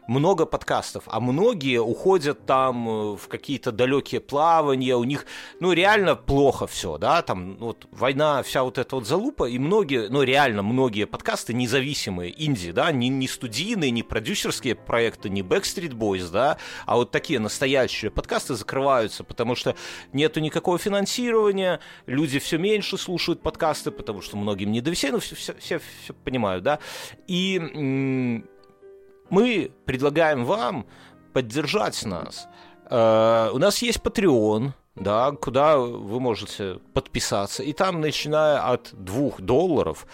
много 0.08 0.46
подкастов, 0.46 1.04
а 1.08 1.20
многие 1.20 1.82
уходят 1.82 2.46
там 2.46 2.90
э, 2.90 3.16
в 3.16 3.28
какие-то 3.28 3.72
далекие 3.72 4.22
плавания, 4.22 4.96
у 4.96 5.04
них, 5.04 5.26
ну, 5.60 5.74
реально 5.74 6.16
плохо 6.16 6.68
все, 6.68 6.98
да, 6.98 7.22
там, 7.22 7.58
ну, 7.60 7.68
вот, 7.68 7.88
война, 7.92 8.44
вся 8.44 8.64
вот 8.64 8.78
эта 8.78 8.96
вот 8.96 9.08
залупа, 9.08 9.48
и 9.48 9.60
многие, 9.60 10.10
ну, 10.10 10.24
реально 10.24 10.64
многие 10.64 11.06
подкасты 11.06 11.54
независимые, 11.54 12.34
инди, 12.46 12.72
да, 12.72 12.92
не, 12.92 13.10
не 13.10 13.28
студийные, 13.28 13.92
не 13.92 14.04
продюсерские 14.04 14.76
проекты, 14.76 15.30
не 15.30 15.42
Backstreet 15.42 15.94
Boys, 15.94 16.30
да, 16.32 16.58
а 16.86 16.96
вот 16.96 17.12
такие 17.12 17.40
настоящие 17.40 18.12
подкасты 18.12 18.56
закрываются, 18.56 19.24
потому 19.24 19.56
что 19.56 19.76
нету 20.14 20.40
никакого 20.40 20.78
финансирования, 20.78 21.80
люди 22.06 22.40
все 22.40 22.58
меньше 22.58 22.98
слушают 22.98 23.42
подкасты, 23.42 23.92
потому 23.92 24.22
что 24.22 24.38
многим 24.38 24.72
не 24.72 24.82
до 24.82 24.92
веселья, 24.92 25.14
ну, 25.14 25.20
все, 25.20 25.36
все, 25.36 25.54
все, 25.60 25.80
все 26.04 26.14
понимают, 26.14 26.64
да, 26.64 26.80
и 27.28 28.42
мы 29.32 29.72
предлагаем 29.86 30.46
вам 30.46 30.86
поддержать 31.34 32.06
нас. 32.06 32.48
Э, 32.90 33.50
У 33.54 33.58
нас 33.58 33.82
есть 33.82 34.00
Patreon, 34.00 34.74
да, 34.96 35.32
куда 35.32 35.78
вы 35.78 36.20
можете 36.20 36.80
подписаться. 36.94 37.64
И 37.64 37.74
там, 37.74 38.02
начиная 38.02 38.60
от 38.72 38.90
2 38.94 39.32
долларов, 39.40 40.06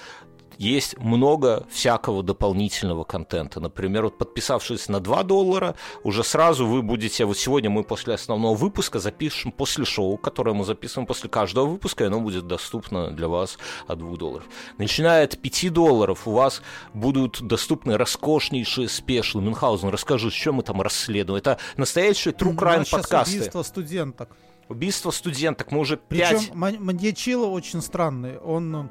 есть 0.57 0.97
много 0.97 1.65
всякого 1.69 2.23
дополнительного 2.23 3.03
контента. 3.03 3.59
Например, 3.59 4.05
вот 4.05 4.17
подписавшись 4.17 4.89
на 4.89 4.99
2 4.99 5.23
доллара, 5.23 5.75
уже 6.03 6.23
сразу 6.23 6.65
вы 6.65 6.81
будете... 6.81 7.25
Вот 7.25 7.37
сегодня 7.37 7.69
мы 7.69 7.83
после 7.83 8.13
основного 8.13 8.55
выпуска 8.55 8.99
запишем 8.99 9.51
после 9.51 9.85
шоу, 9.85 10.17
которое 10.17 10.53
мы 10.53 10.65
записываем 10.65 11.05
после 11.07 11.29
каждого 11.29 11.65
выпуска, 11.65 12.03
и 12.03 12.07
оно 12.07 12.19
будет 12.19 12.47
доступно 12.47 13.11
для 13.11 13.27
вас 13.27 13.57
от 13.87 13.99
2 13.99 14.17
долларов. 14.17 14.45
Начиная 14.77 15.25
от 15.25 15.37
5 15.37 15.73
долларов 15.73 16.27
у 16.27 16.31
вас 16.31 16.61
будут 16.93 17.41
доступны 17.41 17.97
роскошнейшие 17.97 18.89
спешлы. 18.89 19.41
Мюнхгаузен, 19.41 19.89
расскажи, 19.89 20.31
что 20.31 20.53
мы 20.53 20.63
там 20.63 20.81
расследуем. 20.81 21.37
Это 21.37 21.59
настоящие 21.75 22.33
true 22.33 22.49
У 22.49 22.53
crime 22.53 22.89
подкасты. 22.89 23.37
убийство 23.37 23.63
студенток. 23.63 24.35
Убийство 24.69 25.11
студенток. 25.11 25.71
Мы 25.71 25.79
уже 25.79 25.97
Причем 25.97 26.39
5... 26.39 26.79
Маньячило 26.79 27.45
очень 27.45 27.81
странный. 27.81 28.37
Он 28.39 28.89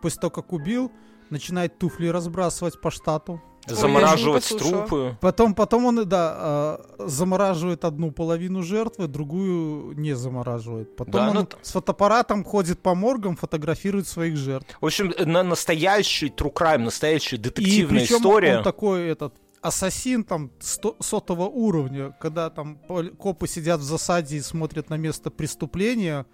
после 0.00 0.20
того, 0.20 0.30
как 0.30 0.52
убил, 0.52 0.90
начинает 1.30 1.78
туфли 1.78 2.08
разбрасывать 2.08 2.80
по 2.80 2.90
штату. 2.90 3.40
замораживать 3.66 4.48
послушала. 4.48 4.86
трупы. 4.86 5.18
Потом, 5.20 5.54
потом 5.54 5.84
он, 5.84 6.08
да, 6.08 6.78
э, 6.98 7.06
замораживает 7.06 7.84
одну 7.84 8.12
половину 8.12 8.62
жертвы, 8.62 9.08
другую 9.08 9.92
не 9.98 10.14
замораживает. 10.14 10.96
Потом 10.96 11.12
Да, 11.12 11.30
он 11.30 11.34
ну 11.34 11.48
с 11.60 11.72
фотоаппаратом 11.72 12.44
ходит 12.44 12.80
по 12.80 12.94
моргам, 12.94 13.36
фотографирует 13.36 14.08
своих 14.08 14.36
жертв. 14.36 14.74
В 14.80 14.86
общем, 14.86 15.12
на 15.18 15.42
настоящий 15.42 16.28
true 16.28 16.52
crime, 16.52 16.78
настоящая 16.78 17.36
И 17.36 17.40
детективная 17.40 18.00
причем 18.00 18.16
история. 18.16 18.56
он 18.58 18.64
такой 18.64 19.06
этот 19.08 19.34
ассасин 19.60 20.24
там 20.24 20.50
сто- 20.60 20.96
сотого 21.00 21.42
уровня, 21.42 22.16
когда 22.20 22.48
там 22.48 22.78
копы 23.18 23.46
сидят 23.48 23.80
в 23.80 23.82
засаде 23.82 24.36
и 24.36 24.40
смотрят 24.40 24.88
на 24.88 24.94
место 24.96 25.30
преступления, 25.30 26.26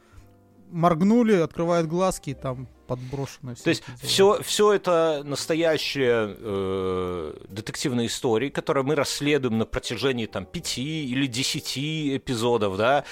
моргнули, 0.70 1.34
открывают 1.34 1.88
глазки 1.88 2.30
и 2.30 2.34
там 2.34 2.68
подброшено 2.86 3.54
То 3.54 3.70
есть 3.70 3.82
все, 4.02 4.40
все 4.42 4.72
это 4.72 5.22
настоящие 5.24 6.36
э, 6.38 7.34
детективные 7.48 8.06
истории, 8.06 8.48
которые 8.48 8.84
мы 8.84 8.94
расследуем 8.94 9.58
на 9.58 9.66
протяжении 9.66 10.26
там 10.26 10.44
пяти 10.44 11.06
или 11.06 11.26
десяти 11.26 12.16
эпизодов, 12.16 12.76
да. 12.76 13.04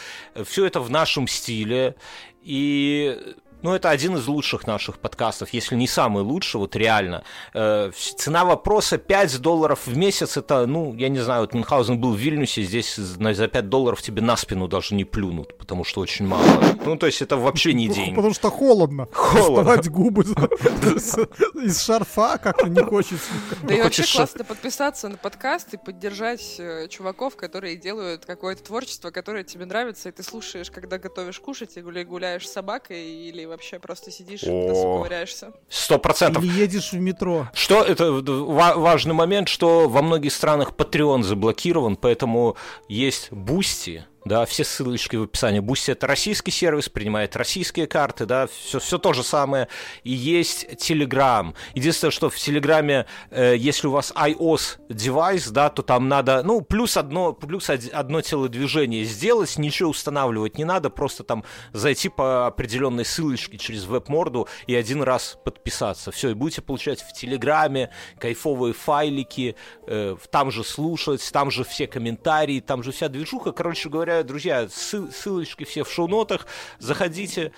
Все 0.45 0.67
это 0.67 0.81
в 0.81 0.91
нашем 0.91 1.27
стиле. 1.29 1.97
И 2.43 3.37
ну, 3.63 3.75
это 3.75 3.91
один 3.91 4.17
из 4.17 4.27
лучших 4.27 4.67
наших 4.67 4.99
подкастов, 4.99 5.51
если 5.51 5.77
не 5.77 5.87
самый 5.87 6.23
лучший, 6.23 6.59
вот 6.61 6.77
реально. 6.77 7.23
Э, 7.55 7.91
цена 8.17 8.45
вопроса 8.45 8.99
5 8.99 9.39
долларов 9.41 9.87
в 9.87 9.97
месяц, 9.97 10.37
это, 10.37 10.67
ну, 10.67 10.95
я 10.95 11.09
не 11.09 11.19
знаю, 11.21 11.43
вот 11.43 11.55
Мюнхгаузен 11.55 12.01
был 12.01 12.13
в 12.13 12.17
Вильнюсе, 12.17 12.63
здесь 12.63 12.99
на- 13.19 13.35
за 13.35 13.49
5 13.49 13.69
долларов 13.69 14.03
тебе 14.03 14.23
на 14.23 14.37
спину 14.37 14.69
даже 14.69 14.95
не 14.95 15.05
плюнут, 15.05 15.57
потому 15.59 15.85
что 15.85 16.01
очень 16.01 16.27
мало. 16.27 16.45
Ну, 16.85 16.97
то 16.97 17.07
есть 17.07 17.23
это 17.23 17.37
вообще 17.37 17.73
не 17.73 17.89
деньги. 17.89 18.15
Потому 18.17 18.35
что 18.35 18.51
холодно. 18.51 19.09
Холодно. 19.13 19.57
Доставать 19.65 19.89
губы 19.91 20.23
из- 20.23 21.83
шарфа 21.83 22.39
как-то 22.39 22.69
не 22.69 22.83
хочется. 22.83 23.31
Да 23.63 23.75
и 23.75 23.83
вообще 23.83 24.03
хочешь, 24.03 24.17
классно 24.17 24.45
подписаться 24.45 25.09
на 25.09 25.17
подкаст 25.17 25.75
и 25.75 25.77
поддержать 25.77 26.57
э, 26.59 26.89
чуваков, 26.89 27.37
которые 27.37 27.77
делают 27.77 28.25
какое-то 28.27 28.63
творчество, 28.63 29.11
которое 29.11 29.45
тебе 29.45 29.65
нравится, 29.65 30.09
и 30.09 30.13
ты 30.13 30.23
слушаешь, 30.23 30.71
когда 30.71 30.99
готовишь 30.99 31.39
кушать, 31.41 31.77
или 31.77 32.03
гуляешь 32.05 32.49
с 32.49 32.53
собакой, 32.53 33.03
или 33.29 33.45
вообще 33.53 33.79
просто 33.79 34.11
сидишь 34.11 34.43
и 34.43 34.47
ковыряешься. 34.47 35.53
Сто 35.69 35.99
процентов. 35.99 36.43
Или 36.43 36.61
едешь 36.61 36.93
в 36.93 36.99
метро. 36.99 37.49
Что 37.55 37.83
это 37.83 38.11
ва- 38.13 38.75
важный 38.77 39.15
момент, 39.15 39.49
что 39.49 39.89
во 39.89 40.03
многих 40.03 40.33
странах 40.33 40.73
Patreon 40.73 41.23
заблокирован, 41.23 41.97
поэтому 41.97 42.57
есть 42.89 43.31
Бусти, 43.31 44.05
да, 44.25 44.45
все 44.47 44.65
ссылочки 44.65 45.17
в 45.17 45.23
описании. 45.23 45.61
Бусти 45.61 45.91
это 45.91 46.07
российский 46.07 46.51
сервис, 46.51 46.89
принимает 46.89 47.37
российские 47.37 47.87
карты, 47.87 48.27
да, 48.27 48.47
все, 48.47 48.79
все 48.79 48.99
то 48.99 49.13
же 49.13 49.23
самое. 49.23 49.69
И 50.05 50.13
есть 50.13 50.65
Telegram. 50.75 51.55
Единственное, 51.75 52.13
что 52.13 52.31
в 52.31 52.37
Телеграме, 52.37 53.07
э, 53.31 53.57
если 53.57 53.89
у 53.89 53.91
вас 53.91 54.13
iOS 54.13 54.79
девайс, 54.89 55.49
да, 55.49 55.71
то 55.71 55.83
там 55.83 56.09
надо, 56.09 56.43
ну, 56.43 56.61
плюс 56.61 56.97
одно, 56.97 57.33
плюс 57.33 57.69
од- 57.69 57.93
одно 57.93 58.21
телодвижение 58.21 59.05
сделать, 59.05 59.59
ничего 59.59 59.91
устанавливать 59.91 60.59
не 60.59 60.65
надо, 60.65 60.91
просто 60.91 61.25
там 61.25 61.45
зайти 61.73 62.09
по 62.09 62.47
определенной 62.47 63.05
ссылочке 63.05 63.59
через 63.59 63.85
веб-морду 63.85 64.49
и 64.67 64.75
один 64.75 65.03
раз 65.03 65.39
подписаться. 65.45 66.13
Все, 66.13 66.31
и 66.31 66.35
будете 66.35 66.63
получать 66.63 67.03
в 67.03 67.13
Телеграме 67.13 67.91
кайфовые 68.19 68.75
файлики, 68.75 69.57
э, 69.87 70.17
там 70.31 70.51
же 70.51 70.65
слушать, 70.65 71.29
там 71.33 71.51
же 71.51 71.65
все 71.65 71.87
комментарии, 71.87 72.61
там 72.61 72.83
же 72.83 72.93
вся 72.93 73.09
движуха. 73.09 73.53
Короче 73.53 73.89
говоря, 73.89 74.12
друзья, 74.23 74.65
ссыл- 74.65 75.11
ссылочки 75.13 75.65
все 75.65 75.85
в 75.85 75.91
шоу-нотах. 75.91 76.47
Заходите, 76.79 77.53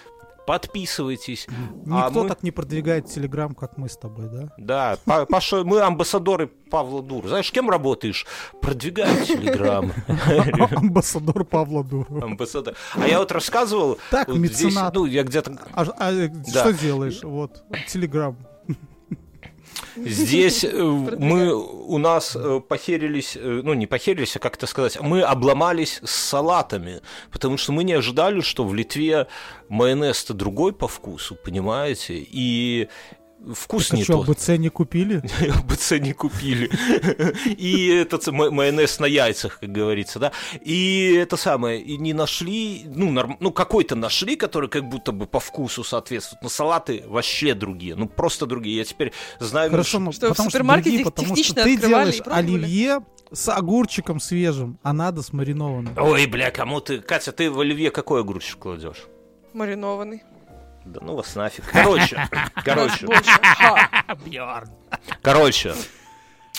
подписывайтесь. 0.46 1.46
А 1.90 2.06
Никто 2.08 2.22
мы- 2.22 2.28
так 2.28 2.42
не 2.42 2.50
продвигает 2.50 3.06
Телеграм, 3.06 3.54
как 3.54 3.78
мы 3.78 3.88
с 3.88 3.96
тобой, 3.96 4.28
да? 4.30 4.48
Да, 4.58 4.98
Па- 5.04 5.26
Паша, 5.26 5.64
мы 5.64 5.80
амбассадоры 5.80 6.46
Павла 6.70 7.02
Дур. 7.02 7.26
Знаешь, 7.26 7.50
кем 7.50 7.70
работаешь? 7.70 8.26
Продвигаю 8.60 9.24
Телеграм. 9.24 9.92
Амбассадор 10.76 11.44
Павла 11.44 11.82
Дурова. 11.84 12.24
Амбассадор. 12.24 12.74
А 12.94 13.06
я 13.06 13.18
вот 13.18 13.32
рассказывал... 13.32 13.98
Так, 14.10 14.28
меценат. 14.28 14.94
ну, 14.94 15.06
я 15.06 15.22
где-то 15.24 15.58
А, 15.72 15.86
а, 15.98 16.12
э, 16.12 16.28
Да. 16.28 16.60
что 16.60 16.72
делаешь? 16.72 17.20
Вот, 17.22 17.64
Телеграм. 17.88 18.36
Здесь 19.96 20.64
э, 20.64 20.82
мы 21.18 21.54
у 21.54 21.98
нас 21.98 22.36
э, 22.36 22.60
похерились, 22.60 23.36
э, 23.36 23.60
ну 23.62 23.74
не 23.74 23.86
похерились, 23.86 24.36
а 24.36 24.38
как 24.38 24.56
это 24.56 24.66
сказать, 24.66 25.00
мы 25.00 25.22
обломались 25.22 26.00
с 26.04 26.10
салатами, 26.10 27.00
потому 27.30 27.56
что 27.56 27.72
мы 27.72 27.84
не 27.84 27.92
ожидали, 27.92 28.40
что 28.40 28.64
в 28.64 28.74
Литве 28.74 29.26
майонез-то 29.68 30.34
другой 30.34 30.72
по 30.72 30.88
вкусу, 30.88 31.36
понимаете? 31.36 32.14
И 32.16 32.88
вкус 33.52 33.92
не 33.92 34.00
А 34.02 34.04
что, 34.04 34.24
тот. 34.24 34.36
БЦ 34.36 34.48
не 34.58 34.68
купили? 34.68 35.22
БЦ 35.68 35.92
не 36.00 36.12
купили. 36.12 36.70
И 37.46 37.88
этот 37.88 38.26
ма- 38.28 38.50
майонез 38.50 38.98
на 39.00 39.06
яйцах, 39.06 39.58
как 39.60 39.70
говорится, 39.72 40.18
да. 40.18 40.32
И 40.60 41.14
это 41.18 41.36
самое, 41.36 41.80
и 41.80 41.96
не 41.96 42.12
нашли, 42.12 42.82
ну, 42.86 43.10
норм- 43.10 43.36
ну 43.40 43.50
какой-то 43.52 43.96
нашли, 43.96 44.36
который 44.36 44.68
как 44.68 44.88
будто 44.88 45.12
бы 45.12 45.26
по 45.26 45.40
вкусу 45.40 45.84
соответствует. 45.84 46.42
Но 46.42 46.48
салаты 46.48 47.04
вообще 47.06 47.54
другие, 47.54 47.94
ну 47.96 48.08
просто 48.08 48.46
другие. 48.46 48.78
Я 48.78 48.84
теперь 48.84 49.12
знаю... 49.40 49.70
Хорошо, 49.70 49.98
ну, 49.98 50.12
Что, 50.12 50.26
в 50.26 50.30
потому 50.30 50.50
что 50.50 50.58
супермаркете 50.58 50.90
другие, 50.90 51.04
потому 51.04 51.26
что 51.26 51.34
технично 51.36 51.62
ты 51.64 51.76
делаешь 51.76 52.20
оливье 52.26 53.00
с 53.32 53.48
огурчиком 53.48 54.20
свежим, 54.20 54.78
а 54.82 54.92
надо 54.92 55.22
с 55.22 55.32
маринованным. 55.32 55.94
Ой, 55.98 56.26
бля, 56.26 56.50
кому 56.50 56.80
ты... 56.80 57.00
Катя, 57.00 57.32
ты 57.32 57.50
в 57.50 57.58
оливье 57.60 57.90
какой 57.90 58.20
огурчик 58.20 58.58
кладешь? 58.58 59.04
Маринованный. 59.52 60.22
Да 60.84 61.00
ну 61.02 61.16
вас 61.16 61.34
нафиг. 61.34 61.64
Короче, 61.70 62.28
короче, 62.64 63.06
короче. 65.22 65.74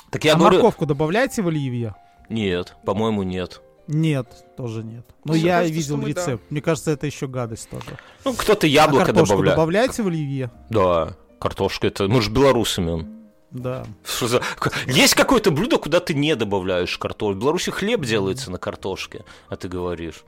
Так 0.09 0.23
я 0.23 0.34
а 0.34 0.38
говорю... 0.38 0.57
морковку 0.57 0.86
добавляете 0.86 1.41
в 1.41 1.47
оливье? 1.47 1.95
Нет, 2.30 2.76
по-моему, 2.86 3.23
нет. 3.23 3.61
Нет, 3.88 4.28
тоже 4.57 4.84
нет. 4.84 5.05
Но 5.23 5.36
я 5.36 5.63
видел 5.63 5.97
мы 5.97 6.13
да. 6.13 6.21
рецепт. 6.21 6.43
Мне 6.49 6.61
кажется, 6.61 6.91
это 6.91 7.05
еще 7.05 7.28
гадость 7.28 7.69
тоже. 7.69 7.99
Ну, 8.23 8.34
кто-то 8.34 8.65
а 8.65 8.69
яблоко 8.69 9.05
картошку 9.05 9.34
добавляет. 9.34 9.55
добавляете 9.55 10.03
в 10.03 10.07
оливье? 10.07 10.51
Да, 10.69 11.15
картошка 11.39 11.88
это... 11.88 12.07
Мы 12.07 12.21
же 12.21 12.32
белорусами 12.32 12.89
он. 12.89 13.15
Да. 13.51 13.86
Что 14.03 14.28
за... 14.28 14.41
Есть 14.88 15.13
какое-то 15.13 15.51
блюдо, 15.51 15.78
куда 15.78 15.99
ты 15.99 16.13
не 16.13 16.36
добавляешь 16.36 16.97
картошку. 16.97 17.38
В 17.38 17.41
Беларуси 17.41 17.71
хлеб 17.71 18.01
делается 18.01 18.51
на 18.51 18.57
картошке, 18.57 19.23
а 19.49 19.55
ты 19.55 19.67
говоришь. 19.67 20.23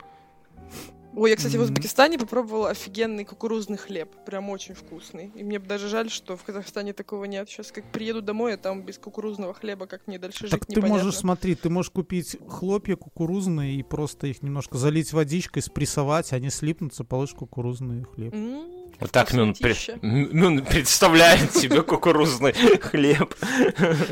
Ой, 1.20 1.32
я, 1.32 1.36
кстати, 1.36 1.54
в 1.54 1.62
М. 1.62 1.64
Узбекистане 1.64 2.20
попробовала 2.20 2.70
офигенный 2.70 3.26
кукурузный 3.26 3.78
хлеб. 3.78 4.10
Прям 4.26 4.52
очень 4.52 4.76
вкусный. 4.76 5.32
И 5.34 5.44
мне 5.44 5.58
даже 5.58 5.88
жаль, 5.90 6.12
что 6.12 6.38
в 6.38 6.44
Казахстане 6.44 6.94
такого 6.94 7.26
нет. 7.26 7.50
Сейчас 7.50 7.72
как 7.72 7.92
приеду 7.92 8.22
домой, 8.22 8.54
а 8.54 8.58
там 8.58 8.84
без 8.84 9.00
кукурузного 9.00 9.56
хлеба, 9.56 9.88
как 9.88 10.06
мне 10.06 10.20
дальше 10.20 10.42
Так 10.48 10.60
жить, 10.60 10.68
ты 10.68 10.76
непонятно. 10.76 11.04
можешь, 11.04 11.20
смотри, 11.20 11.56
ты 11.56 11.70
можешь 11.70 11.90
купить 11.90 12.38
хлопья 12.48 12.96
кукурузные 12.96 13.76
и 13.78 13.82
просто 13.84 14.28
их 14.28 14.44
немножко 14.44 14.78
залить 14.78 15.12
водичкой, 15.12 15.64
спрессовать, 15.64 16.34
они 16.34 16.52
слипнутся, 16.52 17.04
положишь 17.04 17.34
кукурузный 17.34 18.04
хлеб. 18.04 18.36
М, 18.36 18.68
Вот 19.00 19.10
так 19.12 19.34
Мюн. 19.34 19.56
М- 20.04 20.30
Мюн 20.38 20.66
представляет 20.66 21.52
себе 21.56 21.82
кукурузный 21.82 22.54
хлеб. 22.54 23.34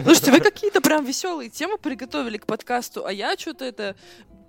Слушайте, 0.04 0.32
вы 0.32 0.40
какие-то 0.40 0.82
прям 0.82 1.06
веселые 1.06 1.50
темы 1.52 1.78
приготовили 1.78 2.38
к 2.38 2.48
подкасту, 2.48 3.06
а 3.06 3.12
я 3.12 3.38
что-то 3.38 3.64
это 3.66 3.96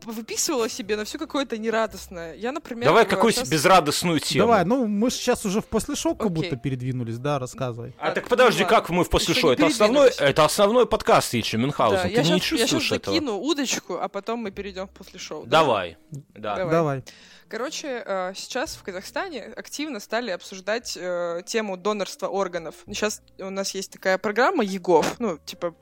выписывала 0.04 0.68
себе 0.68 0.96
на 0.96 1.04
все 1.04 1.18
какое-то 1.18 1.58
нерадостное. 1.58 2.34
Я, 2.34 2.52
например... 2.52 2.84
Давай 2.84 3.06
какую-то 3.06 3.40
щас- 3.40 3.48
безрадостную 3.48 4.20
тему. 4.20 4.46
Давай, 4.46 4.64
ну 4.64 4.86
мы 4.86 5.10
сейчас 5.10 5.44
уже 5.44 5.60
в 5.60 5.66
после 5.66 5.96
шоу 5.96 6.14
как 6.14 6.30
будто 6.30 6.56
передвинулись, 6.56 7.18
да, 7.18 7.38
рассказывай. 7.38 7.94
А 7.98 8.12
так 8.12 8.28
подожди, 8.28 8.60
Ну 8.62 8.64
ладно. 8.66 8.78
как 8.80 8.90
мы 8.90 9.04
в 9.04 9.10
после 9.10 9.32
Еще 9.32 9.40
шоу? 9.40 9.50
не 9.50 9.54
Это 9.56 9.66
основной, 9.66 10.10
это 10.18 10.44
основной 10.44 10.86
подкаст 10.86 11.34
Ичи 11.34 11.56
Мюнхгаузен. 11.56 11.96
Да, 11.96 12.02
Ты 12.08 12.10
я 12.14 12.18
не 12.22 12.40
сейчас, 12.40 12.42
чувствуешь 12.42 12.92
этого? 12.92 13.14
закину 13.16 13.38
удочку, 13.38 13.94
а 14.00 14.08
потом 14.08 14.40
мы 14.40 14.50
перейдем 14.50 14.88
после 14.88 15.18
шоу. 15.18 15.44
да? 15.44 15.60
Давай. 15.60 15.96
Да. 16.34 16.56
Давай. 16.56 16.70
Давай. 16.72 17.04
Короче, 17.48 18.02
э, 18.04 18.32
сейчас 18.34 18.74
в 18.74 18.82
Казахстане 18.82 19.44
активно 19.56 20.00
стали 20.00 20.30
обсуждать 20.32 20.96
э, 21.00 21.42
тему 21.46 21.76
донорства 21.76 22.26
органов. 22.26 22.74
Сейчас 22.86 23.22
у 23.38 23.50
нас 23.50 23.72
есть 23.72 23.92
такая 23.92 24.18
программа 24.18 24.64
ЕГОВ, 24.64 25.20
ну, 25.20 25.38
типа 25.38 25.74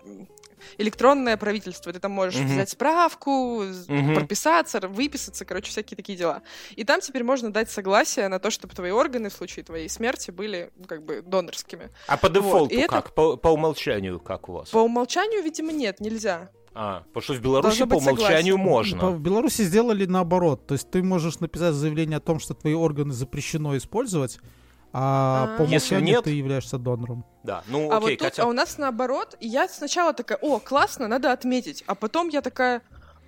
электронное 0.79 1.37
правительство. 1.37 1.93
Ты 1.93 1.99
там 2.01 2.13
можешь 2.13 2.41
Мгм. 2.41 2.53
взять 2.53 2.71
справку, 2.71 3.63
Мгм. 3.89 4.15
прописаться, 4.15 4.81
выписаться, 4.89 5.45
короче, 5.45 5.71
всякие 5.71 5.97
такие 5.97 6.17
дела. 6.19 6.43
И 6.77 6.85
там 6.85 7.01
теперь 7.01 7.25
можно 7.25 7.53
дать 7.53 7.71
согласие 7.71 8.29
на 8.29 8.39
то, 8.39 8.51
чтобы 8.51 8.75
твои 8.75 8.91
органы 8.91 9.29
в 9.31 9.33
случае 9.33 9.65
твоей 9.65 9.89
смерти 9.89 10.31
были, 10.31 10.71
ну, 10.77 10.85
как 10.85 11.05
бы, 11.05 11.23
донорскими. 11.23 11.91
А 12.07 12.17
по 12.17 12.29
дефолту 12.29 12.75
это- 12.75 12.89
как? 12.89 13.15
По, 13.15 13.37
по 13.37 13.49
умолчанию 13.49 14.21
как 14.21 14.49
у 14.49 14.53
вас? 14.53 14.71
По 14.71 14.79
умолчанию, 14.79 15.43
видимо, 15.43 15.73
нет, 15.73 16.01
нельзя. 16.01 16.51
А, 16.77 17.05
потому 17.13 17.23
что 17.23 17.35
в 17.35 17.41
Беларуси 17.41 17.85
по 17.85 17.95
умолчанию 17.95 18.55
согласие. 18.55 18.57
можно. 18.57 18.99
По- 18.99 19.11
В 19.11 19.21
Беларуси 19.21 19.63
сделали 19.63 20.07
наоборот. 20.07 20.67
То 20.67 20.75
есть 20.75 20.91
ты 20.91 21.05
можешь 21.05 21.39
написать 21.39 21.73
заявление 21.75 22.17
о 22.17 22.21
том, 22.21 22.41
что 22.41 22.53
твои 22.55 22.75
органы 22.75 23.13
запрещено 23.13 23.77
использовать, 23.77 24.41
а 24.95 25.55
А. 25.55 25.59
по 25.59 25.63
Если 25.65 25.95
умолчанию 25.97 26.15
нет- 26.17 26.25
ты 26.25 26.31
являешься 26.31 26.79
донором. 26.79 27.25
Да, 27.43 27.63
ну 27.67 27.91
а 27.91 27.97
окей, 27.99 28.11
вот 28.11 28.11
тут, 28.11 28.21
Катя. 28.21 28.43
а 28.45 28.47
у 28.47 28.53
нас 28.53 28.79
наоборот, 28.79 29.37
и 29.41 29.49
я 29.49 29.69
сначала 29.69 30.13
такая, 30.15 30.39
о, 30.41 30.59
классно, 30.61 31.09
надо 31.09 31.33
отметить, 31.33 31.83
а 31.87 31.95
потом 31.95 32.29
я 32.29 32.41
такая, 32.41 32.81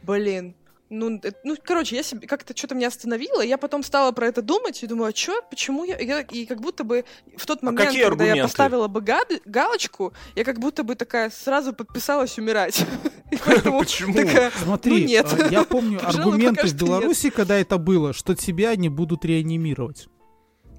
блин, 0.03 0.55
ну, 0.89 1.19
э, 1.23 1.33
ну, 1.43 1.57
короче, 1.63 1.97
я 1.97 2.05
себе 2.05 2.29
как-то 2.29 2.57
что-то 2.57 2.77
меня 2.77 2.87
остановило, 2.87 3.45
и 3.45 3.49
я 3.49 3.59
потом 3.59 3.83
стала 3.83 4.13
про 4.13 4.29
это 4.29 4.41
думать 4.41 4.81
и 4.85 4.87
думаю, 4.87 5.09
а 5.09 5.13
чё, 5.13 5.43
почему 5.51 5.83
я, 5.83 5.97
и, 5.97 6.07
я- 6.07 6.21
и 6.21 6.47
как 6.47 6.61
будто 6.61 6.85
бы 6.85 7.05
в 7.37 7.45
тот 7.45 7.61
момент, 7.63 7.91
А 7.91 8.09
когда 8.09 8.25
я 8.25 8.43
поставила 8.45 8.87
бы 8.87 9.01
гад- 9.01 9.33
галочку, 9.45 10.13
я 10.37 10.45
как 10.45 10.61
будто 10.61 10.85
бы 10.85 10.95
такая 10.95 11.31
сразу 11.31 11.73
подписалась 11.73 12.39
умирать. 12.39 12.87
Почему? 13.65 14.15
такая, 14.15 14.53
Смотри, 14.63 14.93
Ну, 15.03 15.09
нет. 15.09 15.27
э, 15.37 15.49
я 15.51 15.65
помню 15.65 15.99
аргументы 16.07 16.67
в 16.67 16.69
что 16.69 16.87
Беларуси, 16.87 17.31
когда 17.31 17.57
это 17.59 17.79
было, 17.79 18.13
что 18.13 18.37
тебя 18.37 18.75
не 18.77 18.89
будут 18.89 19.25
реанимировать. 19.25 20.07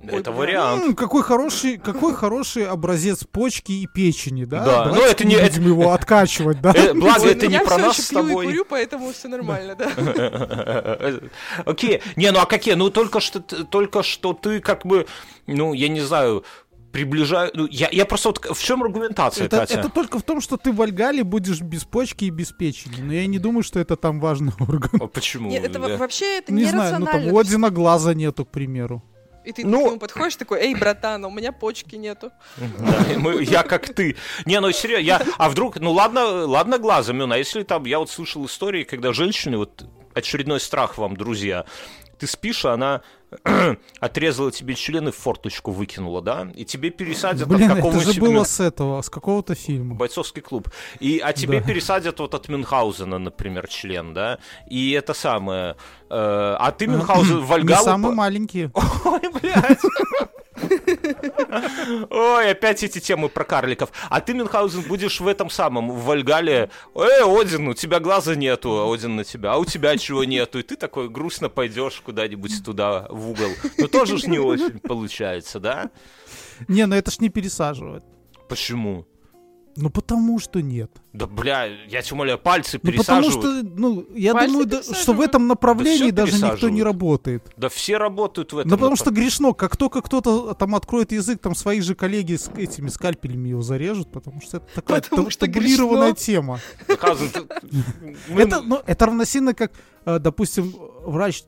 Это 0.03 0.31
Ой, 0.31 0.37
вариант. 0.37 0.83
М, 0.85 0.95
какой 0.95 1.21
хороший, 1.23 1.77
какой 1.77 2.13
хороший 2.13 2.65
образец 2.67 3.23
почки 3.25 3.71
и 3.71 3.87
печени, 3.87 4.45
да? 4.45 4.63
Да, 4.63 4.85
Давайте 4.85 4.99
но 5.01 5.05
это 5.11 5.25
не- 5.25 5.35
будем 5.37 5.67
его 5.67 5.91
откачивать, 5.91 6.61
да? 6.61 6.71
Э, 6.75 6.93
Благо, 6.93 7.23
«Ой, 7.23 7.31
это 7.31 7.45
ну 7.45 7.49
не 7.51 7.55
я 7.55 7.61
про 7.65 7.77
нас 7.77 7.97
с 7.97 8.09
тобой. 8.09 8.45
курю, 8.45 8.65
поэтому 8.69 9.11
все 9.11 9.27
нормально, 9.27 9.75
да. 9.75 11.19
Окей. 11.65 12.01
Не, 12.15 12.31
ну 12.31 12.39
а 12.39 12.45
какие? 12.45 12.75
Ну 12.75 12.89
только 12.89 13.19
что, 13.19 13.39
только 13.41 14.03
что 14.03 14.33
ты 14.33 14.59
как 14.59 14.85
бы, 14.85 15.07
ну, 15.47 15.73
я 15.73 15.89
не 15.89 16.01
знаю, 16.01 16.43
приближаю... 16.91 17.51
Ну, 17.53 17.67
я, 17.69 17.89
я 17.91 18.05
просто 18.05 18.29
вот... 18.29 18.45
В 18.57 18.63
чем 18.63 18.83
аргументация, 18.83 19.45
Это, 19.45 19.57
Катя? 19.59 19.79
это 19.79 19.89
только 19.89 20.19
в 20.19 20.23
том, 20.23 20.41
что 20.41 20.57
ты 20.57 20.71
в 20.71 20.81
Альгале 20.81 21.23
будешь 21.23 21.61
без 21.61 21.83
почки 21.83 22.25
и 22.25 22.29
без 22.29 22.51
печени. 22.51 23.01
Но 23.01 23.13
я 23.13 23.27
не 23.27 23.39
думаю, 23.39 23.63
что 23.63 23.79
это 23.79 23.95
там 23.95 24.19
важный 24.19 24.53
орган. 24.59 24.91
А 25.01 25.07
Почему? 25.07 25.49
Нет, 25.49 25.65
это 25.65 25.79
Да. 25.79 25.97
вообще 25.97 26.37
это 26.39 26.53
Не 26.53 26.65
знаю, 26.65 26.99
ну 26.99 27.05
там 27.05 27.27
у 27.27 27.37
Одина 27.39 27.69
глаза 27.71 28.13
нету, 28.13 28.45
к 28.45 28.51
примеру. 28.51 29.03
И 29.47 29.53
ты 29.53 29.65
Ну- 29.65 29.79
к 29.81 29.85
нему 29.87 29.99
подходишь 29.99 30.35
такой, 30.35 30.59
эй, 30.59 30.75
братан, 30.75 31.23
а 31.23 31.27
у 31.29 31.31
меня 31.31 31.53
почки 31.53 31.95
нету. 31.95 32.31
Да, 32.57 33.31
я 33.39 33.63
как 33.63 33.93
ты. 33.93 34.17
Не, 34.45 34.59
ну 34.59 34.71
серьезно, 34.73 35.03
я, 35.05 35.21
а 35.37 35.49
вдруг, 35.49 35.79
ну 35.79 35.93
ладно, 35.93 36.45
ладно 36.45 36.77
глазом, 36.79 37.31
а 37.31 37.37
если 37.37 37.63
там, 37.63 37.85
я 37.85 37.99
вот 37.99 38.09
слышал 38.09 38.45
истории, 38.45 38.83
когда 38.83 39.13
женщины, 39.13 39.57
вот 39.57 39.85
очередной 40.13 40.59
страх 40.59 40.97
вам, 40.97 41.15
друзья, 41.15 41.65
ты 42.19 42.27
спишь, 42.27 42.65
а 42.65 42.73
она 42.73 43.01
отрезала 43.99 44.51
тебе 44.51 44.75
члены 44.75 45.11
в 45.11 45.15
форточку 45.17 45.71
выкинула, 45.71 46.21
да, 46.21 46.47
и 46.55 46.65
тебе 46.65 46.89
пересадят 46.89 47.47
Блин, 47.47 47.63
от 47.63 47.65
это 47.71 47.75
какого-нибудь 47.77 48.13
же 48.15 48.21
было 48.21 48.43
с 48.43 48.59
этого, 48.59 49.01
с 49.01 49.09
какого-то 49.09 49.55
фильма. 49.55 49.95
бойцовский 49.95 50.41
клуб, 50.41 50.69
и, 50.99 51.19
а 51.19 51.33
тебе 51.33 51.59
Да. 51.59 51.67
пересадят 51.67 52.19
вот 52.19 52.33
от 52.33 52.47
Мюнхгаузена, 52.47 53.19
например, 53.19 53.67
член, 53.67 54.13
да, 54.13 54.39
и 54.69 54.91
это 54.91 55.13
самое, 55.13 55.71
э, 55.71 55.75
а 56.09 56.71
ты 56.71 56.87
Мюнхгаузен 56.87 57.37
Не 57.41 57.45
Вальгалу... 57.45 57.83
самые 57.85 58.11
по- 58.11 58.15
маленькие. 58.15 58.71
Ой, 59.05 59.21
блядь. 59.41 59.79
Ой, 62.09 62.51
опять 62.51 62.83
эти 62.83 62.99
темы 62.99 63.29
про 63.29 63.43
карликов. 63.43 63.91
А 64.09 64.21
ты, 64.21 64.33
Мюнхгаузен, 64.33 64.81
будешь 64.83 65.19
в 65.19 65.27
этом 65.27 65.49
самом, 65.49 65.91
в 65.91 66.03
Вальгале. 66.05 66.69
Эй, 66.95 67.23
Один, 67.23 67.67
у 67.67 67.73
тебя 67.73 67.99
глаза 67.99 68.35
нету, 68.35 68.71
а 68.71 68.93
Один 68.93 69.15
на 69.15 69.23
тебя. 69.23 69.53
А 69.53 69.57
у 69.57 69.65
тебя 69.65 69.97
чего 69.97 70.23
нету? 70.23 70.59
И 70.59 70.63
ты 70.63 70.75
такой 70.75 71.09
грустно 71.09 71.49
пойдешь 71.49 72.01
куда-нибудь 72.05 72.63
туда, 72.63 73.07
в 73.09 73.31
угол. 73.31 73.51
Ну, 73.77 73.87
тоже 73.87 74.17
ж 74.17 74.23
не 74.25 74.39
очень 74.39 74.79
получается, 74.79 75.59
да? 75.59 75.91
Не, 76.67 76.85
ну 76.85 76.95
это 76.95 77.11
ж 77.11 77.19
не 77.19 77.29
пересаживают. 77.29 78.03
Почему? 78.49 79.05
Ну 79.79 79.91
потому 79.91 80.39
что 80.39 80.59
нет. 80.59 80.91
Да, 81.13 81.27
бля, 81.27 81.65
я 81.65 82.01
тем 82.01 82.17
более 82.17 82.37
пальцы 82.37 82.79
Ну 82.81 82.91
потому 82.93 83.29
что, 83.29 83.61
ну, 83.63 84.07
я 84.15 84.33
Пальцы 84.33 84.51
думаю, 84.51 84.67
да, 84.67 84.81
что 84.81 85.13
в 85.13 85.21
этом 85.21 85.47
направлении 85.47 86.07
всё 86.07 86.11
даже 86.11 86.43
никто 86.43 86.69
не 86.69 86.81
работает. 86.81 87.43
Да 87.57 87.69
все 87.69 87.97
работают 87.97 88.53
в 88.53 88.57
этом. 88.57 88.71
Ну 88.71 88.77
потому 88.77 88.95
что 88.95 89.11
грешно, 89.11 89.53
как 89.53 89.77
только 89.77 90.01
кто-то 90.01 90.55
там 90.55 90.73
откроет 90.73 91.11
язык, 91.11 91.39
там 91.39 91.53
свои 91.53 91.81
же 91.81 91.93
коллеги 91.93 92.35
с 92.37 92.49
этими 92.57 92.89
скальпелями 92.89 93.49
его 93.49 93.61
зарежут, 93.61 94.11
потому 94.11 94.41
что 94.41 94.57
это 94.57 94.65
такая 94.73 95.01
Потому 95.01 95.25
таб- 95.25 95.31
что 95.31 95.45
табулированная 95.45 96.13
тема. 96.13 96.59
Это, 98.35 98.61
ну, 98.61 98.81
это 98.85 99.05
равносильно 99.05 99.53
как, 99.53 99.71
э, 100.05 100.19
допустим, 100.19 100.73
врач, 101.05 101.43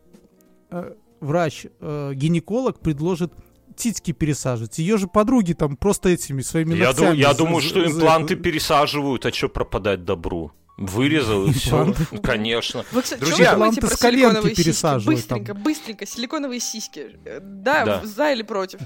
э, 0.69 0.93
врач, 1.19 1.65
э, 1.79 2.11
гинеколог 2.13 2.79
предложит 2.79 3.33
титьки 3.79 4.11
пересаживать. 4.11 4.77
Ее 4.79 4.97
же 4.97 5.07
подруги 5.07 5.53
там 5.53 5.75
просто 5.75 6.09
этими 6.09 6.41
своими 6.41 6.75
Я, 6.75 6.93
ду- 6.93 7.13
я 7.13 7.31
за- 7.31 7.37
думаю, 7.39 7.61
что 7.61 7.83
импланты 7.85 8.35
пересаживают, 8.35 9.25
а 9.25 9.31
что 9.33 9.49
пропадать 9.49 10.03
добру? 10.05 10.51
Вырезал 10.77 11.45
и 11.47 11.51
все. 11.53 11.93
Конечно. 12.23 12.85
Вы, 12.91 13.01
кстати, 13.01 13.19
Друзья, 13.19 13.45
что 13.47 13.53
вы 13.53 13.55
думаете 13.57 13.75
импланты 13.79 13.81
про 13.81 13.95
с 13.95 13.99
коленки 13.99 14.19
силиконовые 14.21 14.55
сиськи? 14.55 14.63
пересаживают 14.63 15.27
там. 15.27 15.37
Быстренько, 15.39 15.53
быстренько, 15.61 16.05
силиконовые 16.05 16.59
сиськи. 16.59 17.19
Да, 17.41 17.85
Да. 17.85 18.01
за 18.05 18.31
или 18.31 18.43
против? 18.43 18.79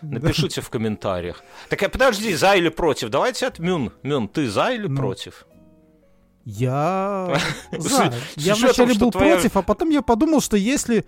Напишите 0.00 0.60
в 0.60 0.70
комментариях. 0.70 1.42
Так, 1.68 1.90
подожди, 1.90 2.32
за 2.34 2.54
или 2.54 2.68
против? 2.68 3.10
Давайте 3.10 3.46
от 3.46 3.58
Мюн. 3.58 3.92
Мюн, 4.02 4.28
ты 4.28 4.48
за 4.48 4.70
или 4.72 4.86
Ну. 4.86 4.96
против? 4.96 5.44
Я 6.50 7.38
за. 7.72 8.10
Я 8.36 8.54
вначале 8.54 8.94
был 8.94 9.10
против, 9.10 9.54
а 9.54 9.60
потом 9.60 9.90
я 9.90 10.00
подумал, 10.00 10.40
что 10.40 10.56
если 10.56 11.04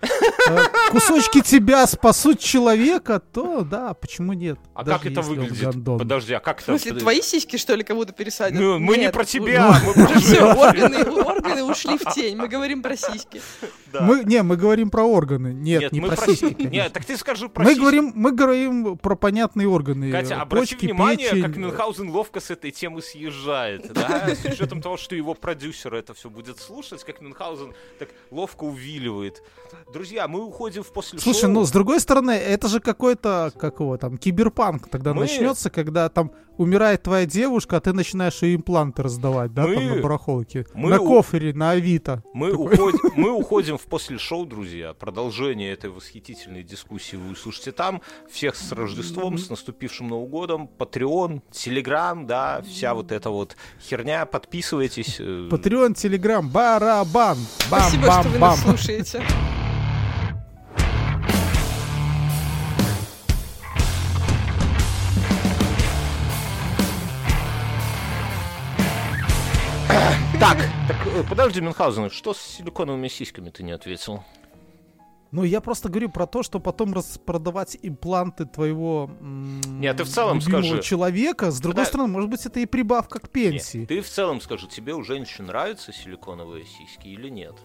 э, 0.49 0.57
кусочки 0.91 1.41
тебя 1.41 1.87
спасут 1.87 2.39
человека, 2.39 3.19
то 3.19 3.61
да, 3.61 3.95
почему 3.95 4.33
нет? 4.33 4.59
А 4.75 4.85
как 4.85 5.03
это 5.07 5.23
выглядит? 5.23 5.59
гондон. 5.59 5.97
Подожди, 5.97 6.35
а 6.35 6.39
как 6.39 6.59
В 6.59 6.69
это? 6.69 6.77
смысле, 6.77 6.99
твои 6.99 7.21
сиськи, 7.23 7.57
что 7.57 7.73
ли, 7.73 7.83
кому-то 7.83 8.13
пересадят? 8.13 8.59
Ну, 8.59 8.77
мы 8.77 8.97
не 8.97 9.09
про 9.09 9.25
тебя, 9.25 9.81
мы 9.83 9.93
про 9.93 10.19
Все, 10.19 10.43
органы, 10.43 11.03
органы 11.09 11.63
ушли 11.63 11.97
в 11.97 12.13
тень. 12.13 12.37
Мы 12.37 12.47
говорим 12.47 12.83
про 12.83 12.95
сиськи. 12.95 13.41
Да. 13.91 14.01
Мы, 14.01 14.23
не, 14.23 14.43
мы 14.43 14.57
говорим 14.57 14.91
про 14.91 15.03
органы. 15.05 15.53
Нет, 15.53 15.91
не 15.91 16.01
мы 16.01 16.09
про 16.09 16.17
сиськи. 16.17 16.61
Нет, 16.61 16.93
так 16.93 17.03
ты 17.03 17.17
скажи 17.17 17.49
про 17.49 17.63
мы 17.63 17.71
сиськи. 17.71 17.81
говорим, 17.81 18.11
мы 18.13 18.31
говорим 18.31 18.95
про 18.95 19.15
понятные 19.15 19.67
органы. 19.67 20.11
Катя, 20.11 20.39
обрати 20.39 20.75
внимание, 20.75 21.41
как 21.41 21.55
Мюнхгаузен 21.55 22.11
ловко 22.11 22.39
с 22.39 22.51
этой 22.51 22.69
темы 22.69 23.01
съезжает, 23.01 23.91
да, 23.91 24.29
с 24.35 24.45
учетом 24.45 24.83
того, 24.83 24.97
что 24.97 25.15
его 25.15 25.30
продюсер 25.39 25.93
это 25.95 26.13
все 26.13 26.29
будет 26.29 26.59
слушать, 26.59 27.03
как 27.03 27.21
Мюнхгаузен 27.21 27.73
так 27.99 28.09
ловко 28.31 28.63
увиливает. 28.63 29.41
Друзья, 29.93 30.27
мы 30.27 30.43
уходим 30.45 30.83
в 30.83 30.91
после 30.91 31.19
Слушай, 31.19 31.41
шоу. 31.41 31.51
ну 31.51 31.63
с 31.65 31.71
другой 31.71 31.99
стороны, 31.99 32.31
это 32.31 32.67
же 32.67 32.79
какой-то, 32.79 33.51
как 33.57 33.79
его 33.79 33.97
там, 33.97 34.17
киберпанк 34.17 34.89
тогда 34.89 35.13
Мы- 35.13 35.21
начнется, 35.21 35.69
когда 35.69 36.09
там 36.09 36.31
умирает 36.57 37.01
твоя 37.03 37.25
девушка, 37.25 37.77
а 37.77 37.79
ты 37.81 37.91
начинаешь 37.93 38.41
ей 38.43 38.55
импланты 38.55 39.01
раздавать, 39.01 39.53
да, 39.53 39.65
Мы- 39.65 39.75
там 39.75 39.87
на 39.95 40.01
барахолке. 40.01 40.65
мы 40.75 40.89
на 40.89 40.99
у- 41.01 41.07
кофере, 41.07 41.53
на 41.53 41.71
Авито. 41.71 42.23
Мы, 42.33 42.51
Такой. 42.51 42.65
уходим, 42.75 42.99
мы 43.15 43.31
уходим 43.31 43.77
в 43.77 43.83
после 43.83 44.17
шоу, 44.19 44.45
друзья. 44.45 44.93
Продолжение 44.93 45.71
этой 45.71 45.89
восхитительной 45.89 46.63
дискуссии 46.63 47.15
вы 47.15 47.31
услышите 47.31 47.71
там. 47.71 48.01
Всех 48.29 48.55
с 48.55 48.71
Рождеством, 48.73 49.37
с 49.37 49.49
наступившим 49.49 50.09
Новым 50.09 50.29
годом. 50.29 50.69
Patreon, 50.77 51.41
Telegram, 51.51 52.25
да, 52.25 52.61
вся 52.61 52.93
вот 52.93 53.11
эта 53.11 53.29
вот 53.31 53.55
херня. 53.81 54.25
Подписывайтесь. 54.25 55.10
Э, 55.19 55.47
Патреон, 55.49 55.93
Телеграм, 55.93 56.47
барабан, 56.47 57.37
Спасибо, 57.59 58.11
что 58.11 58.29
вы 58.29 58.39
нас 58.39 58.61
слушаете. 58.61 59.23
Так, 70.39 70.57
так 70.87 70.97
э, 71.05 71.23
подожди, 71.29 71.61
Мюнхгаузен, 71.61 72.09
что 72.09 72.33
с 72.33 72.39
силиконовыми 72.39 73.07
сиськами 73.07 73.51
ты 73.51 73.61
не 73.61 73.73
ответил? 73.73 74.23
Ну, 75.31 75.43
я 75.43 75.61
просто 75.61 75.87
говорю 75.87 76.09
про 76.09 76.27
то, 76.27 76.43
что 76.43 76.59
потом 76.59 76.93
распродавать 76.93 77.77
импланты 77.81 78.45
твоего 78.45 79.09
Нет, 79.21 79.95
ты 79.97 80.03
в 80.03 80.09
целом 80.09 80.39
любимого 80.39 80.61
скажи. 80.63 80.81
человека, 80.81 81.51
с 81.51 81.59
другой 81.61 81.83
Да. 81.83 81.89
стороны, 81.89 82.09
может 82.11 82.29
быть, 82.29 82.45
это 82.45 82.59
и 82.59 82.65
прибавка 82.65 83.19
к 83.19 83.29
пенсии. 83.29 83.77
Нет, 83.79 83.87
ты 83.89 84.01
в 84.01 84.09
целом 84.09 84.41
скажи, 84.41 84.67
тебе 84.67 84.93
у 84.93 85.03
женщин 85.03 85.45
нравятся 85.45 85.93
силиконовые 85.93 86.65
сиськи 86.65 87.07
или 87.07 87.29
нет? 87.29 87.55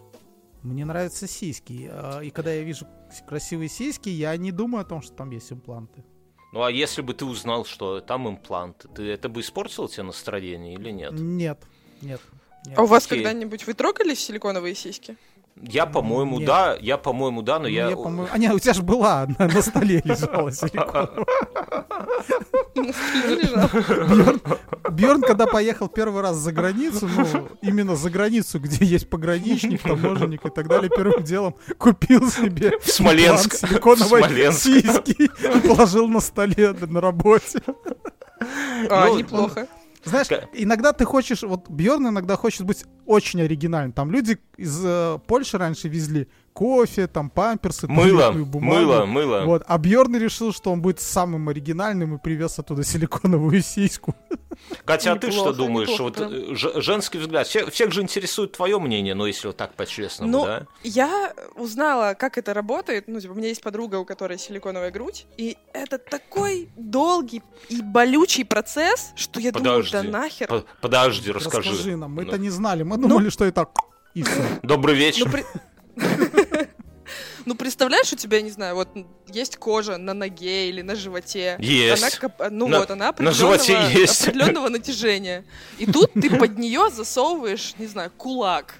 Мне 0.62 0.85
нравятся 0.85 1.27
сиськи. 1.27 1.89
а, 1.93 2.21
И 2.21 2.31
когда 2.31 2.53
я 2.53 2.62
вижу 2.62 2.87
красивые 3.29 3.69
сиськи, 3.69 4.09
я 4.11 4.37
не 4.37 4.53
думаю 4.53 4.83
о 4.83 4.85
том, 4.85 5.03
что 5.03 5.12
там 5.14 5.31
есть 5.31 5.53
импланты. 5.53 6.05
Ну 6.53 6.62
а 6.62 6.71
если 6.71 7.03
бы 7.03 7.14
ты 7.14 7.25
узнал, 7.25 7.64
что 7.64 8.01
там 8.01 8.29
импланты, 8.29 8.89
ты 8.89 9.03
это 9.11 9.29
бы 9.29 9.41
испортило 9.41 9.89
тебе 9.89 10.05
настроение 10.05 10.75
или 10.75 10.91
нет? 10.91 11.12
Нет, 11.12 11.59
нет. 12.01 12.21
нет. 12.64 12.79
А 12.79 12.83
у 12.83 12.87
вас 12.87 13.07
когда-нибудь 13.09 13.67
вы 13.67 13.75
трогали 13.75 14.14
силиконовые 14.14 14.75
сиськи? 14.77 15.17
Я, 15.63 15.87
по-моему, 15.87 16.39
Нет. 16.39 16.47
да, 16.47 16.77
я, 16.81 16.99
по-моему, 16.99 17.41
да, 17.43 17.55
но 17.59 17.63
Ну, 17.65 17.69
я... 17.69 17.89
я, 17.89 17.97
по-моему- 17.97 18.29
А, 18.31 18.37
нет, 18.39 18.53
у 18.55 18.59
тебя 18.59 18.75
же 18.75 18.83
была 18.83 19.27
на, 19.39 19.49
на 19.49 19.63
столе 19.63 20.03
лежала 20.05 20.53
силиконовая. 20.53 21.25
Бьерн, 22.75 24.41
Бьерн, 24.91 25.23
когда 25.23 25.47
поехал 25.47 25.89
первый 25.89 26.23
раз 26.23 26.37
за 26.37 26.53
границу, 26.53 27.09
ну, 27.09 27.49
именно 27.63 27.97
за 27.97 28.11
границу, 28.11 28.61
где 28.61 28.85
есть 28.85 29.09
пограничник, 29.09 29.83
таможенник 29.83 30.45
и 30.45 30.51
так 30.51 30.69
далее, 30.69 30.91
первым 30.95 31.25
делом 31.25 31.55
купил 31.79 32.31
себе 32.31 32.79
В 32.83 32.91
Смоленск. 32.91 33.55
силиконовой 33.55 34.23
В 34.23 34.27
Смоленск. 34.27 34.63
сиськи 34.63 35.23
и 35.23 35.61
положил 35.69 36.07
на 36.09 36.21
столе 36.21 36.73
на 36.73 37.01
работе. 37.01 37.61
А, 38.91 39.07
Ну, 39.07 39.19
неплохо. 39.19 39.67
Знаешь, 40.05 40.29
иногда 40.53 40.93
ты 40.93 41.05
хочешь, 41.05 41.43
вот 41.43 41.69
Бьорн 41.69 42.09
иногда 42.09 42.37
хочет 42.37 42.65
быть 42.65 42.85
очень 43.07 43.41
оригинальным. 43.43 43.93
Там 43.93 44.11
люди 44.11 44.39
из 44.57 44.81
э, 44.85 45.19
Польши 45.27 45.59
раньше 45.59 45.89
везли 45.89 46.29
кофе, 46.53 47.07
там 47.07 47.29
памперсы, 47.29 47.87
Мыло, 47.87 48.33
бумагу. 48.33 48.61
мыло, 48.61 49.05
мыло. 49.05 49.43
Вот. 49.45 49.63
А 49.67 49.77
Бьорн 49.77 50.17
решил, 50.17 50.55
что 50.55 50.73
он 50.73 50.81
будет 50.81 51.01
самым 51.01 51.51
оригинальным 51.51 52.15
и 52.15 52.19
привез 52.19 52.59
оттуда 52.59 52.83
силиконовую 52.83 53.61
сиську. 53.63 54.15
Катя, 54.87 55.13
а 55.13 55.17
ты 55.17 55.31
что 55.31 55.53
думаешь? 55.53 55.99
Вот 55.99 56.19
э, 56.19 56.81
женский 56.81 57.19
взгляд. 57.19 57.47
Всех, 57.47 57.71
всех 57.71 57.93
же 57.93 58.01
интересует 58.01 58.53
твое 58.53 58.79
мнение, 58.79 59.15
но 59.15 59.27
если 59.27 59.49
вот 59.49 59.59
так 59.59 59.75
по-честному, 59.75 60.33
Ну, 60.33 60.45
да? 60.47 60.67
Я 60.83 61.35
узнала, 61.57 62.15
как 62.15 62.39
это 62.39 62.55
работает. 62.55 63.05
Ну, 63.07 63.21
типа, 63.21 63.33
у 63.33 63.35
меня 63.35 63.49
есть 63.49 63.63
подруга, 63.63 63.97
у 63.97 64.07
которой 64.07 64.39
силиконовая 64.39 64.91
грудь. 64.91 65.27
И 65.37 65.59
это 65.75 65.99
такой 65.99 66.71
долгий 66.77 67.43
и 67.69 67.83
болючий 67.83 68.47
процесс, 68.47 69.13
что 69.15 69.41
я 69.41 69.53
Подожди. 69.53 69.93
думаю, 69.93 70.11
да 70.11 70.19
нахер. 70.21 70.47
По- 70.49 70.65
Подожди, 70.81 71.31
расскажи. 71.31 71.69
Расскажи 71.71 71.97
нам. 71.97 72.13
Мы 72.15 72.23
Ну, 72.23 72.29
это 72.31 72.39
не 72.39 72.49
знали. 72.49 72.83
Мы 72.83 72.95
думали, 72.97 73.30
что 73.30 73.44
это 73.44 73.66
и 74.14 74.22
все. 74.22 74.42
Добрый 74.62 74.94
вечер. 74.97 75.26
Ну, 75.26 75.32
при- 75.32 75.44
Ну, 77.44 77.55
представляешь, 77.55 78.12
у 78.12 78.16
тебя, 78.16 78.42
не 78.42 78.51
знаю, 78.51 78.74
вот 78.74 78.88
есть 79.28 79.57
кожа 79.57 79.99
на 79.99 80.14
ноге 80.14 80.68
или 80.68 80.82
на 80.82 80.97
животе. 80.97 81.57
Есть. 81.61 82.18
Она, 82.20 82.49
ну 82.51 82.66
На- 82.66 82.80
вот, 82.80 82.90
она 82.90 83.14
на 83.18 83.30
животе 83.30 83.74
определенного, 83.76 84.01
есть. 84.01 84.22
определенного 84.28 84.68
натяжения. 84.68 85.44
И 85.78 85.86
тут 85.86 86.12
ты 86.14 86.28
под 86.36 86.59
нее 86.59 86.90
засовываешь, 86.90 87.74
не 87.78 87.86
знаю, 87.86 88.11
кулак. 88.16 88.74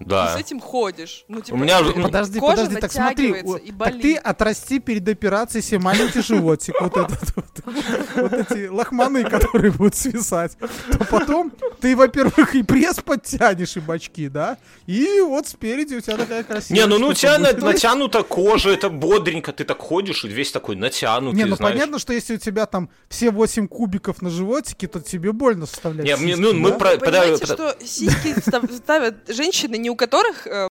Да. 0.00 0.36
с 0.36 0.40
этим 0.40 0.60
ходишь. 0.60 1.24
Ну, 1.28 1.40
типа, 1.40 1.54
У 1.54 1.58
меня 1.58 1.82
же- 1.82 1.90
э, 1.92 2.02
Подожди, 2.02 2.38
кожа 2.38 2.56
подожди, 2.56 2.80
так 2.80 2.92
смотри, 2.92 3.30
и 3.30 3.32
так 3.32 3.76
болит. 3.76 4.02
ты 4.02 4.16
отрасти 4.16 4.78
перед 4.78 5.08
операцией 5.08 5.62
себе 5.62 5.78
маленький 5.78 6.20
животик, 6.20 6.74
вот 6.80 6.96
этот 6.96 7.34
вот, 7.34 7.44
вот 8.16 8.32
эти 8.32 8.68
лохманы, 8.68 9.24
которые 9.24 9.72
будут 9.72 9.94
свисать, 9.94 10.56
то 10.58 10.98
потом 11.10 11.52
ты, 11.80 11.96
во-первых, 11.96 12.54
и 12.54 12.62
пресс 12.62 12.96
подтянешь, 13.00 13.76
и 13.76 13.80
бочки, 13.80 14.28
да, 14.28 14.58
и 14.86 15.20
вот 15.20 15.48
спереди 15.48 15.94
у 15.94 16.00
тебя 16.00 16.16
такая 16.18 16.44
красивая 16.44 16.80
Не, 16.82 16.86
ну, 16.86 16.98
ну 16.98 17.08
у 17.08 17.14
тебя 17.14 17.38
натянута 17.38 18.22
кожа, 18.22 18.70
это 18.70 18.90
бодренько, 18.90 19.52
ты 19.52 19.64
так 19.64 19.78
ходишь 19.78 20.24
и 20.24 20.28
весь 20.28 20.52
такой 20.52 20.76
натянутый, 20.76 21.38
Не, 21.38 21.44
ну 21.46 21.56
понятно, 21.56 21.98
что 21.98 22.12
если 22.12 22.34
у 22.34 22.38
тебя 22.38 22.66
там 22.66 22.90
все 23.08 23.30
8 23.30 23.66
кубиков 23.68 24.20
на 24.20 24.30
животике, 24.30 24.88
то 24.88 25.00
тебе 25.00 25.32
больно 25.32 25.66
составлять 25.66 26.06
Не, 26.20 26.36
ну, 26.36 26.52
мы 26.52 26.72
понимаете, 26.72 27.46
что 27.46 27.74
сиськи 27.82 28.38
став- 28.40 28.70
ставят 28.72 29.28
женщины, 29.28 29.76
не 29.86 29.90
у 29.90 29.94
которых 29.94 30.48
э, 30.48 30.68